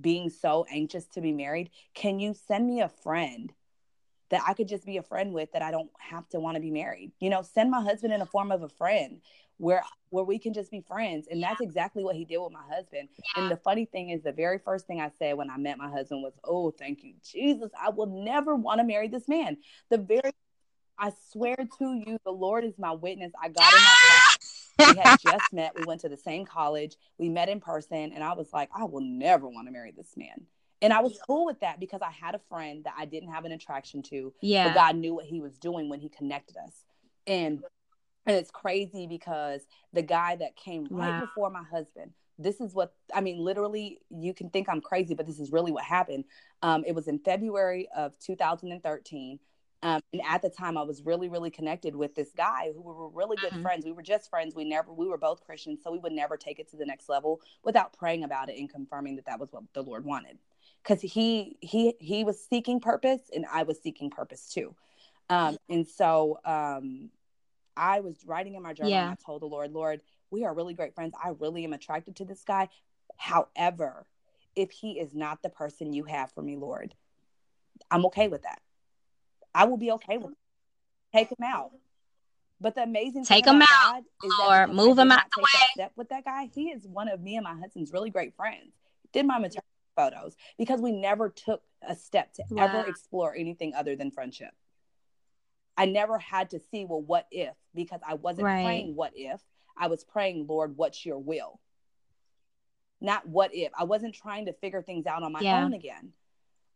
[0.00, 1.70] being so anxious to be married.
[1.94, 3.52] Can you send me a friend
[4.30, 6.60] that I could just be a friend with that I don't have to want to
[6.60, 7.12] be married?
[7.20, 9.20] You know, send my husband in a form of a friend
[9.58, 11.48] where where we can just be friends and yeah.
[11.48, 13.42] that's exactly what he did with my husband yeah.
[13.42, 15.90] and the funny thing is the very first thing i said when i met my
[15.90, 19.56] husband was oh thank you jesus i will never want to marry this man
[19.90, 20.32] the very
[20.98, 23.32] I swear to you, the Lord is my witness.
[23.42, 23.96] I got in my.
[24.88, 25.72] We had just met.
[25.76, 26.96] We went to the same college.
[27.18, 30.16] We met in person, and I was like, I will never want to marry this
[30.16, 30.46] man.
[30.82, 33.44] And I was cool with that because I had a friend that I didn't have
[33.44, 34.32] an attraction to.
[34.40, 34.68] Yeah.
[34.68, 36.74] But God knew what he was doing when he connected us.
[37.26, 37.62] And
[38.26, 42.94] and it's crazy because the guy that came right before my husband, this is what
[43.14, 46.24] I mean, literally, you can think I'm crazy, but this is really what happened.
[46.62, 49.38] Um, it was in February of 2013.
[49.82, 52.92] Um, and at the time, I was really, really connected with this guy who we
[52.94, 53.62] were really good Mhm.
[53.62, 53.84] friends.
[53.84, 54.54] We were just friends.
[54.54, 57.08] We never, we were both Christians, so we would never take it to the next
[57.08, 60.38] level without praying about it and confirming that that was what the Lord wanted.
[60.82, 64.74] Because he, he, he was seeking purpose, and I was seeking purpose too.
[65.28, 67.10] Um, and so, um,
[67.76, 69.02] I was writing in my journal Yeah.
[69.02, 71.14] and I told the Lord, Lord, we are really great friends.
[71.22, 72.68] I really am attracted to this guy.
[73.16, 74.06] However,
[74.54, 76.94] if he is not the person you have for me, Lord,
[77.90, 78.60] I'm okay with that.
[79.54, 80.38] I will be okay with it.
[81.12, 81.72] Take him out.
[82.60, 85.22] But the amazing Take thing him about out, God is that or move him out
[85.36, 86.48] take that step with that guy.
[86.54, 88.72] He is one of me and my husband's really great friends.
[89.12, 89.66] Did my maternity
[89.96, 92.64] photos because we never took a step to Wow.
[92.64, 94.52] ever explore anything other than friendship.
[95.76, 97.54] I never had to see, well, what if?
[97.74, 98.62] Because I wasn't Right.
[98.62, 99.40] praying, what if?
[99.76, 101.60] I was praying, Lord, what's your will?
[103.00, 103.72] Not what if.
[103.76, 105.64] I wasn't trying to figure things out on my Yeah.
[105.64, 106.12] own again.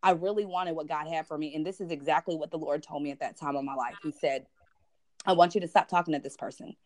[0.02, 1.54] I really wanted what God had for me.
[1.54, 3.96] And this is exactly what the Lord told me at that time of my life.
[4.02, 4.46] He said,
[5.24, 6.76] I want you to stop talking to this person.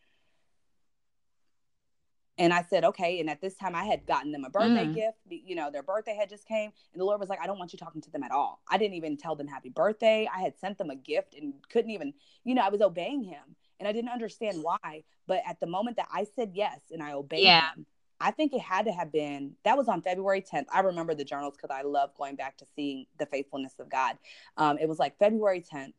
[2.37, 3.19] And I said, okay.
[3.19, 4.95] And at this time, I had gotten them a birthday Mm.
[4.95, 5.17] gift.
[5.29, 7.71] You know, their birthday had just came, and the Lord was like, I don't want
[7.73, 8.61] you talking to them at all.
[8.67, 10.27] I didn't even tell them happy birthday.
[10.33, 12.13] I had sent them a gift and couldn't even,
[12.43, 15.03] you know, I was obeying him, and I didn't understand why.
[15.27, 17.69] But at the moment that I said yes and I obeyed Yeah.
[17.75, 17.85] him,
[18.21, 20.65] I think it had to have been that was on February 10th.
[20.71, 24.17] I remember the journals because I love going back to seeing the faithfulness of God.
[24.57, 25.93] Um, it was like February 10th,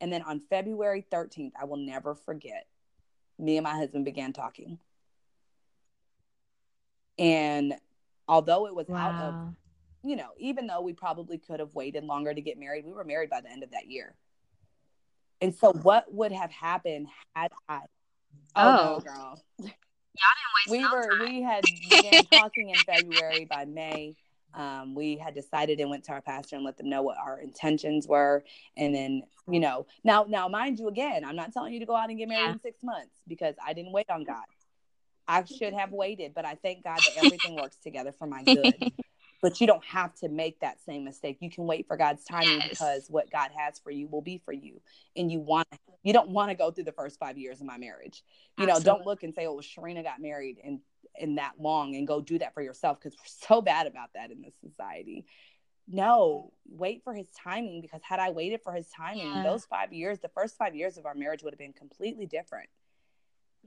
[0.00, 2.66] and then on February 13th, I will never forget.
[3.38, 4.78] Me and my husband began talking.
[7.18, 7.74] And
[8.26, 9.54] although it was out of,
[10.04, 13.04] you know, even though we probably could have waited longer to get married, we were
[13.04, 14.14] married by the end of that year.
[15.40, 17.80] And so, what would have happened had I?
[18.56, 18.94] Oh, Oh.
[18.94, 19.42] no, girl.
[20.68, 21.34] We didn't waste no were time.
[21.34, 23.44] we had began talking in February.
[23.44, 24.16] By May,
[24.54, 27.40] um, we had decided and went to our pastor and let them know what our
[27.40, 28.44] intentions were.
[28.76, 31.96] And then, you know, now now mind you, again, I'm not telling you to go
[31.96, 32.52] out and get married Yeah.
[32.52, 34.44] in six months because I didn't wait on God.
[35.26, 38.74] I should have waited, but I thank God that everything works together for my good.
[39.40, 41.38] But you don't have to make that same mistake.
[41.40, 42.70] You can wait for God's timing Yes.
[42.70, 44.80] because what God has for you will be for you.
[45.16, 45.68] And you want
[46.02, 48.22] you don't want to go through the first five years of my marriage.
[48.56, 50.80] You know, don't look and say, Oh, Sharina got married in
[51.14, 54.30] in that long and go do that for yourself because we're so bad about that
[54.30, 55.24] in this society.
[55.86, 59.42] No, wait for his timing because had I waited for his timing, Yeah.
[59.42, 62.68] those five years, the first five years of our marriage would have been completely different.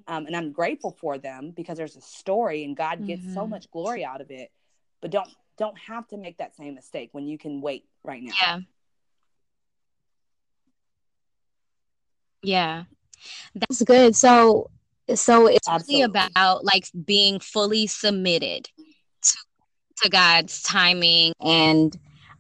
[0.08, 3.50] Um, and I'm grateful for them because there's a story and God gets so Mhm.
[3.50, 4.52] much glory out of it.
[5.02, 5.30] But don't
[5.62, 8.34] don't have to make that same mistake when you can wait right now.
[8.42, 8.60] Yeah.
[12.42, 12.84] Yeah.
[13.54, 14.16] That's good.
[14.16, 14.72] So
[15.14, 18.70] so it's really about like being fully submitted
[19.22, 19.38] to
[20.04, 21.96] to God's timing and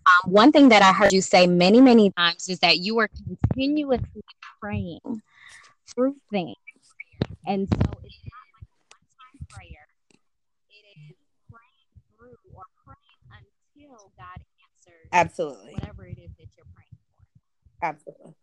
[0.08, 3.10] um, one thing that I heard you say many many times is that you are
[3.54, 4.24] continuously
[4.60, 5.22] praying
[5.94, 6.56] through things.
[7.46, 9.86] And so it's not like a one-time prayer.
[10.70, 11.18] It is
[11.50, 15.76] praying through or praying until God answers Absolutely.
[15.76, 17.24] whatever it is that you're praying for.
[17.84, 18.36] Absolutely.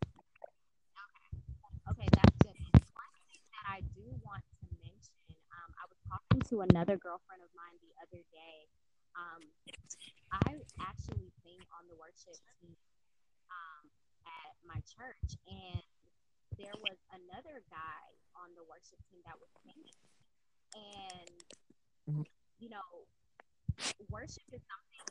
[1.89, 2.53] Okay, that's good.
[2.53, 7.01] And one thing that I do want to mention, um, I was talking to another
[7.01, 8.69] girlfriend of mine the other day.
[9.17, 9.41] Um,
[10.29, 12.77] I actually sing on the worship team
[13.49, 13.89] um,
[14.29, 15.81] at my church, and
[16.61, 18.05] there was another guy
[18.37, 19.97] on the worship team that was singing.
[20.77, 21.33] And,
[22.61, 22.85] you know,
[24.13, 25.09] worship is something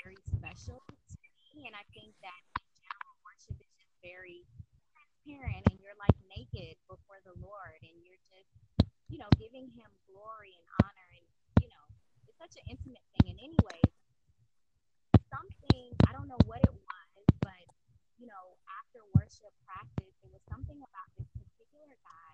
[0.00, 0.80] very special
[1.12, 1.16] to
[1.52, 4.48] me, and I think that in general, worship is just very
[4.96, 8.48] transparent and you're like naked before the Lord and you're just,
[9.12, 11.26] you know, giving him glory and honor and
[11.60, 11.84] you know,
[12.24, 13.36] it's such an intimate thing.
[13.36, 13.92] And anyways,
[15.28, 17.64] something I don't know what it was, but
[18.16, 22.32] you know, after worship practice, it was something about this particular guy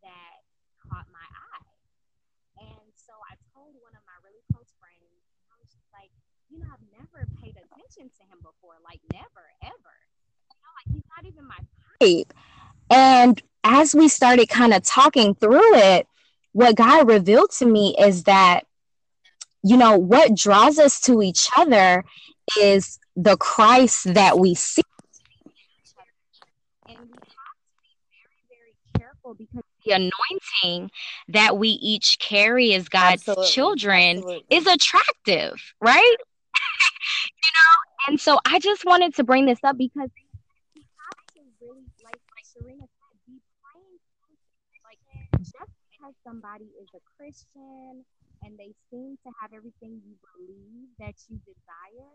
[0.00, 0.48] that
[0.80, 1.72] caught my eye.
[2.56, 6.08] And so I told one of my really close friends, I was just like,
[6.50, 9.94] you know, I've never paid attention to him before, like never, ever.
[10.52, 11.58] You know, like he's not even my
[12.00, 12.32] type.
[12.90, 16.06] And as we started kind of talking through it,
[16.52, 18.62] what God revealed to me is that,
[19.62, 22.04] you know, what draws us to each other
[22.60, 24.82] is the Christ that we see.
[26.88, 30.90] And we have to be very, very careful because the anointing
[31.28, 33.46] that we each carry as God's Absolutely.
[33.48, 34.56] children Absolutely.
[34.56, 36.16] is attractive, right?
[37.26, 40.10] You know, and so I just wanted to bring this up because
[40.74, 43.98] we have to really, like Sharina said, be praying.
[44.84, 45.00] Like,
[45.40, 48.04] just because somebody is a Christian
[48.42, 52.10] and they seem to have everything you believe that you desire,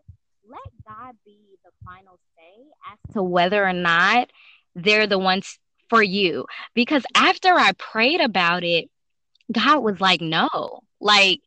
[0.48, 4.30] let God be the final say as to whether or not
[4.76, 5.60] they're the ones
[5.90, 6.46] for you.
[6.74, 8.90] Because after I prayed about it,
[9.52, 10.48] God was like, no,
[11.00, 11.42] like,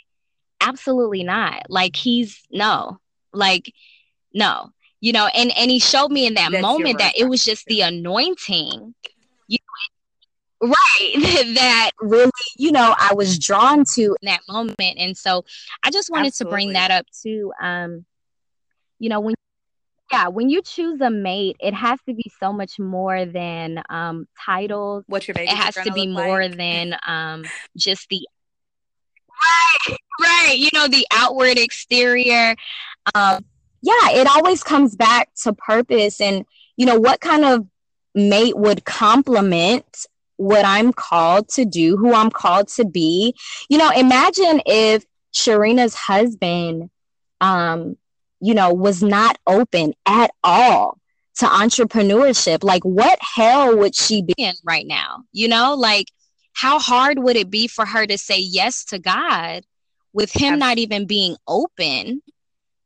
[0.60, 1.70] absolutely not.
[1.70, 2.98] Like, he's no,
[3.34, 3.72] like,
[4.32, 4.70] no,
[5.00, 7.66] you know, and, and he showed me in that That's moment that it was just
[7.66, 8.94] the anointing.
[9.46, 9.74] You know,
[10.64, 11.14] right
[11.54, 15.44] that really you know i was drawn to in that moment and so
[15.82, 16.50] i just wanted Absolutely.
[16.50, 18.04] to bring that up too um
[18.98, 19.34] you know when
[20.10, 24.26] yeah when you choose a mate it has to be so much more than um
[24.44, 26.56] titles what's your baby it has to be more like?
[26.56, 27.44] than um
[27.76, 28.26] just the
[29.44, 32.54] right right you know the outward exterior
[33.14, 33.44] um
[33.82, 36.44] yeah it always comes back to purpose and
[36.76, 37.66] you know what kind of
[38.14, 40.06] mate would complement
[40.36, 43.34] what i'm called to do who i'm called to be
[43.68, 46.90] you know imagine if sharina's husband
[47.40, 47.96] um
[48.44, 50.98] you know, was not open at all
[51.36, 52.62] to entrepreneurship.
[52.62, 55.24] Like, what hell would she be in right now?
[55.32, 56.08] You know, like,
[56.54, 59.64] how hard would it be for her to say yes to God
[60.12, 62.22] with him not even being open?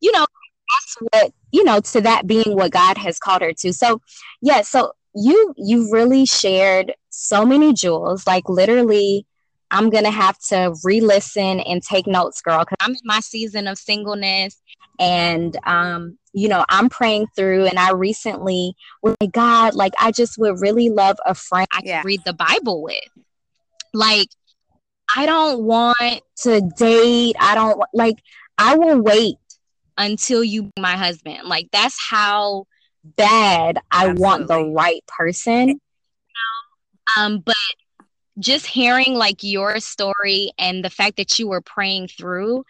[0.01, 3.73] You know, that's what, you know, to that being what God has called her to.
[3.73, 4.01] So,
[4.41, 9.27] yeah, so you you really shared so many jewels, like literally
[9.71, 13.79] I'm gonna have to re-listen and take notes, girl, because I'm in my season of
[13.79, 14.57] singleness
[14.99, 20.11] and um, you know i'm praying through and i recently was like god like i
[20.11, 22.03] just would really love a friend i yeah.
[22.05, 23.01] read the bible with
[23.93, 24.29] like
[25.17, 27.37] i don't want to date.
[27.41, 28.19] I don't like
[28.59, 29.37] i will wait
[29.97, 31.49] until you my husband.
[31.49, 32.67] Like that's how
[33.05, 34.23] bad i Absolutely.
[34.23, 35.81] want the right person.
[37.17, 37.57] Um but
[38.39, 42.65] just hearing like your story and the fact that you were praying through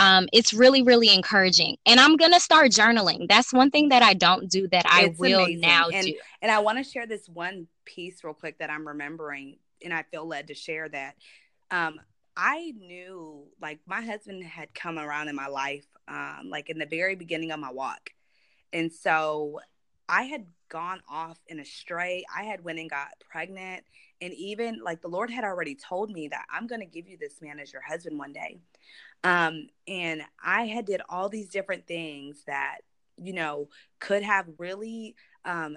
[0.00, 1.76] um, it's really really encouraging.
[1.84, 3.28] And i'm gonna start journaling.
[3.28, 5.60] That's one thing that i don't do that i it's will amazing.
[5.60, 6.14] now and, do.
[6.40, 10.02] and i want to share this one piece real quick that i'm remembering and i
[10.10, 11.14] feel led to share that
[11.70, 12.00] um,
[12.36, 16.86] i knew like my husband had come around in my life um, like in the
[16.86, 18.10] very beginning of my walk.
[18.72, 19.60] And so
[20.08, 23.84] i had gone off in a stray i had went and got pregnant
[24.20, 27.16] and even like the lord had already told me that i'm going to give you
[27.18, 28.60] this man as your husband one day.
[29.24, 32.78] Um, and I had did all these different things that,
[33.16, 33.68] you know,
[33.98, 35.76] could have really um,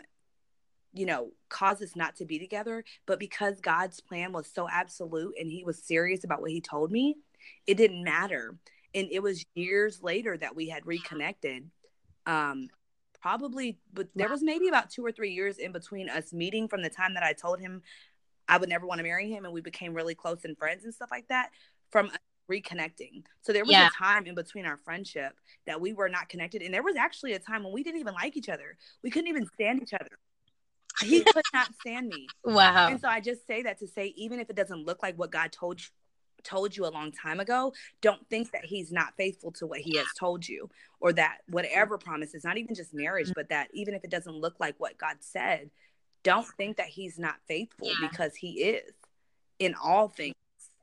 [0.94, 2.84] you know, caused us not to be together.
[3.06, 6.92] But because God's plan was so absolute and he was serious about what he told
[6.92, 7.18] me,
[7.68, 8.56] it didn't matter.
[8.94, 11.70] And it was years later that we had reconnected.
[12.26, 12.68] Um,
[13.22, 16.82] probably, but there was maybe about two or three years in between us meeting from
[16.82, 17.82] the time that I told him
[18.48, 20.94] I would never want to marry him and we became really close and friends and
[20.94, 21.52] stuff like that
[21.90, 22.12] from
[22.52, 23.24] reconnecting.
[23.44, 23.88] So there was yeah.
[23.88, 25.34] a time in between our friendship
[25.66, 26.62] that we were not connected.
[26.62, 28.78] And there was actually a time when we didn't even like each other.
[29.04, 30.18] We couldn't even stand each other.
[31.02, 32.28] He could not stand me.
[32.44, 32.88] Wow.
[32.88, 35.32] And so I just say that to say, even if it doesn't look like what
[35.32, 35.88] God told you,
[36.44, 39.98] told you a long time ago, don't think that he's not faithful to what he
[39.98, 40.70] has told you
[41.00, 44.60] or that whatever promises, not even just marriage, but that even if it doesn't look
[44.60, 45.70] like what God said,
[46.24, 48.08] don't think that he's not faithful yeah.
[48.10, 48.92] because he is
[49.60, 50.36] in all things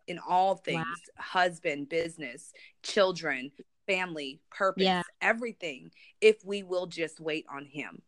[0.07, 1.23] in all things wow.
[1.23, 3.51] husband, business, children,
[3.87, 5.03] family, purpose, yeah.
[5.21, 5.91] everything,
[6.21, 8.01] if we will just wait on him.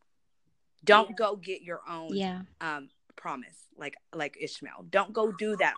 [0.85, 1.16] Don't yeah.
[1.16, 2.43] go get your own yeah.
[2.61, 4.86] um, promise like like Ishmael.
[4.90, 5.74] Don't go do that.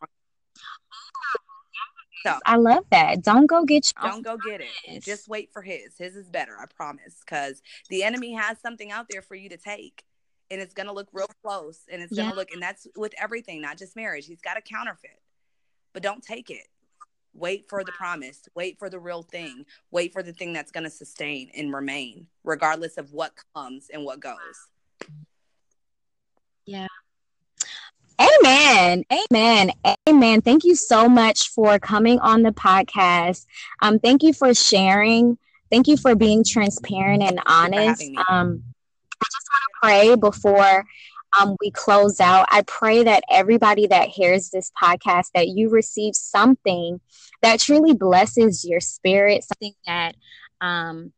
[2.24, 3.22] So, I love that.
[3.22, 5.02] Don't go get your Don't go get it.
[5.02, 5.96] Just wait for his.
[5.98, 7.16] His is better, I promise.
[7.18, 7.60] Because
[7.90, 10.04] the enemy has something out there for you to take.
[10.48, 11.80] And it's gonna look real close.
[11.90, 14.26] And it's gonna look and that's with everything, not just marriage.
[14.26, 15.18] He's got a counterfeit
[15.92, 16.68] but don't take it.
[17.34, 18.42] Wait for the promise.
[18.54, 19.64] Wait for the real thing.
[19.90, 24.04] Wait for the thing that's going to sustain and remain, regardless of what comes and
[24.04, 24.36] what goes.
[26.66, 26.86] Yeah.
[28.20, 29.04] Amen.
[29.12, 29.72] Amen.
[30.08, 30.40] Amen.
[30.42, 33.46] Thank you so much for coming on the podcast.
[33.80, 35.38] Um, thank you for sharing.
[35.70, 38.02] Thank you for being transparent and honest.
[38.28, 38.62] Um,
[39.20, 40.84] I just want to pray before
[41.40, 46.14] um, we close out, I pray that everybody that hears this podcast that you receive
[46.14, 47.00] something
[47.40, 50.14] that truly blesses your spirit, something that
[50.60, 51.12] um,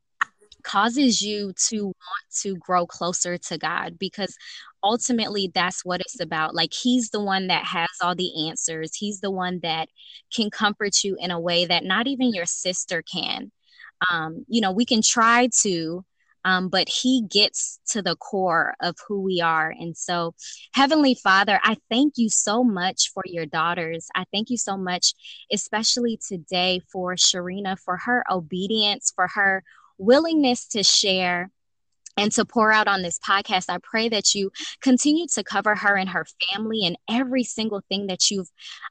[0.64, 4.36] causes you to want to grow closer to God because
[4.82, 6.54] ultimately that's what it's about.
[6.54, 8.94] Like he's the one that has all the answers.
[8.94, 9.88] He's the one that
[10.34, 13.52] can comfort you in a way that not even your sister can.
[14.10, 16.04] Um, you know, we can try to,
[16.44, 19.70] um, but he gets to the core of who we are.
[19.70, 20.34] And so,
[20.74, 24.08] Heavenly Father, I thank you so much for your daughters.
[24.14, 25.14] I thank you so much,
[25.50, 29.64] especially today, for Sharina, for her obedience, for her
[29.98, 31.50] willingness to share
[32.16, 33.66] and to pour out on this podcast.
[33.68, 34.50] I pray that you
[34.80, 38.50] continue to cover her and her family and every single thing that you've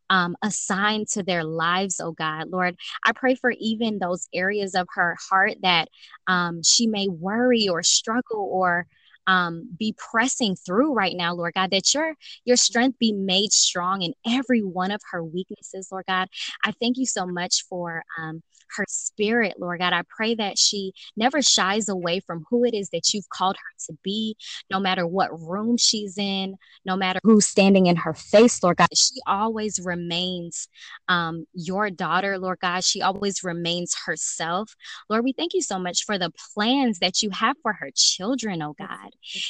[0.09, 2.49] um, assigned to their lives, oh God.
[2.49, 2.75] Lord,
[3.05, 5.87] I pray for even those areas of her heart that
[6.27, 8.87] um, she may worry or struggle or
[9.25, 14.01] um, be pressing through right now, Lord God, that your your strength be made strong
[14.01, 16.27] in every one of her weaknesses, Lord God.
[16.65, 18.43] I thank you so much for um,
[18.75, 19.93] her spirit, Lord God.
[19.93, 23.85] I pray that she never shies away from who it is that you've called her
[23.87, 24.35] to be,
[24.69, 26.55] no matter what room she's in,
[26.85, 28.87] no matter who's standing in her face, Lord God.
[28.93, 30.67] She always remains
[31.07, 32.83] um, your daughter, Lord God.
[32.83, 34.75] She always remains herself.
[35.09, 38.61] Lord, we thank you so much for the plans that you have for her children,
[38.61, 39.09] oh God.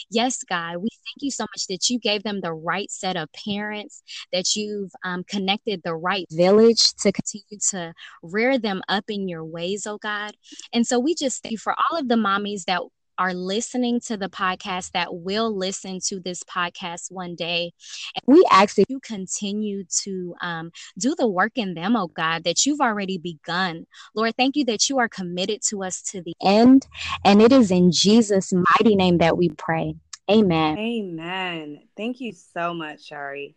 [0.10, 3.30] Yes, God, we thank you so much that you gave them the right set of
[3.34, 9.28] parents, that you've um, connected the right village to continue to rear them up in
[9.28, 10.36] your ways, oh God.
[10.74, 12.82] And so we just thank you for all of the mommies that
[13.18, 17.72] are listening to the podcast that will listen to this podcast one day.
[18.16, 22.44] And we ask that you continue to um, do the work in them, oh God,
[22.44, 23.86] that you've already begun.
[24.16, 26.88] Lord, thank you that you are committed to us to the end.
[27.24, 29.96] And it is in Jesus' mighty name that we pray.
[30.32, 30.78] Amen.
[30.78, 31.82] Amen.
[31.98, 33.56] Thank you so much, Shari.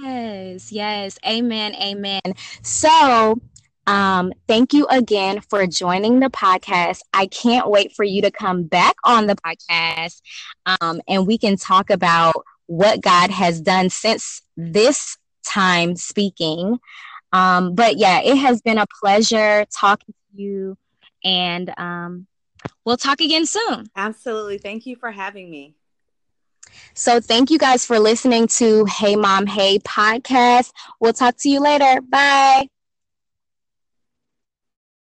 [0.00, 1.18] Yes, yes.
[1.26, 1.74] Amen.
[1.74, 2.20] Amen.
[2.62, 3.40] So,
[3.86, 7.00] um, thank you again for joining the podcast.
[7.12, 10.20] I can't wait for you to come back on the podcast
[10.80, 16.78] um, and we can talk about what God has done since this time speaking.
[17.32, 20.76] Um, but yeah, it has been a pleasure talking to you
[21.24, 22.26] and um,
[22.84, 23.86] we'll talk again soon.
[23.96, 24.58] Absolutely.
[24.58, 25.74] Thank you for having me.
[26.94, 30.72] So, thank you guys for listening to Hey Mom, Hey podcast.
[31.00, 32.00] We'll talk to you later.
[32.00, 32.68] Bye.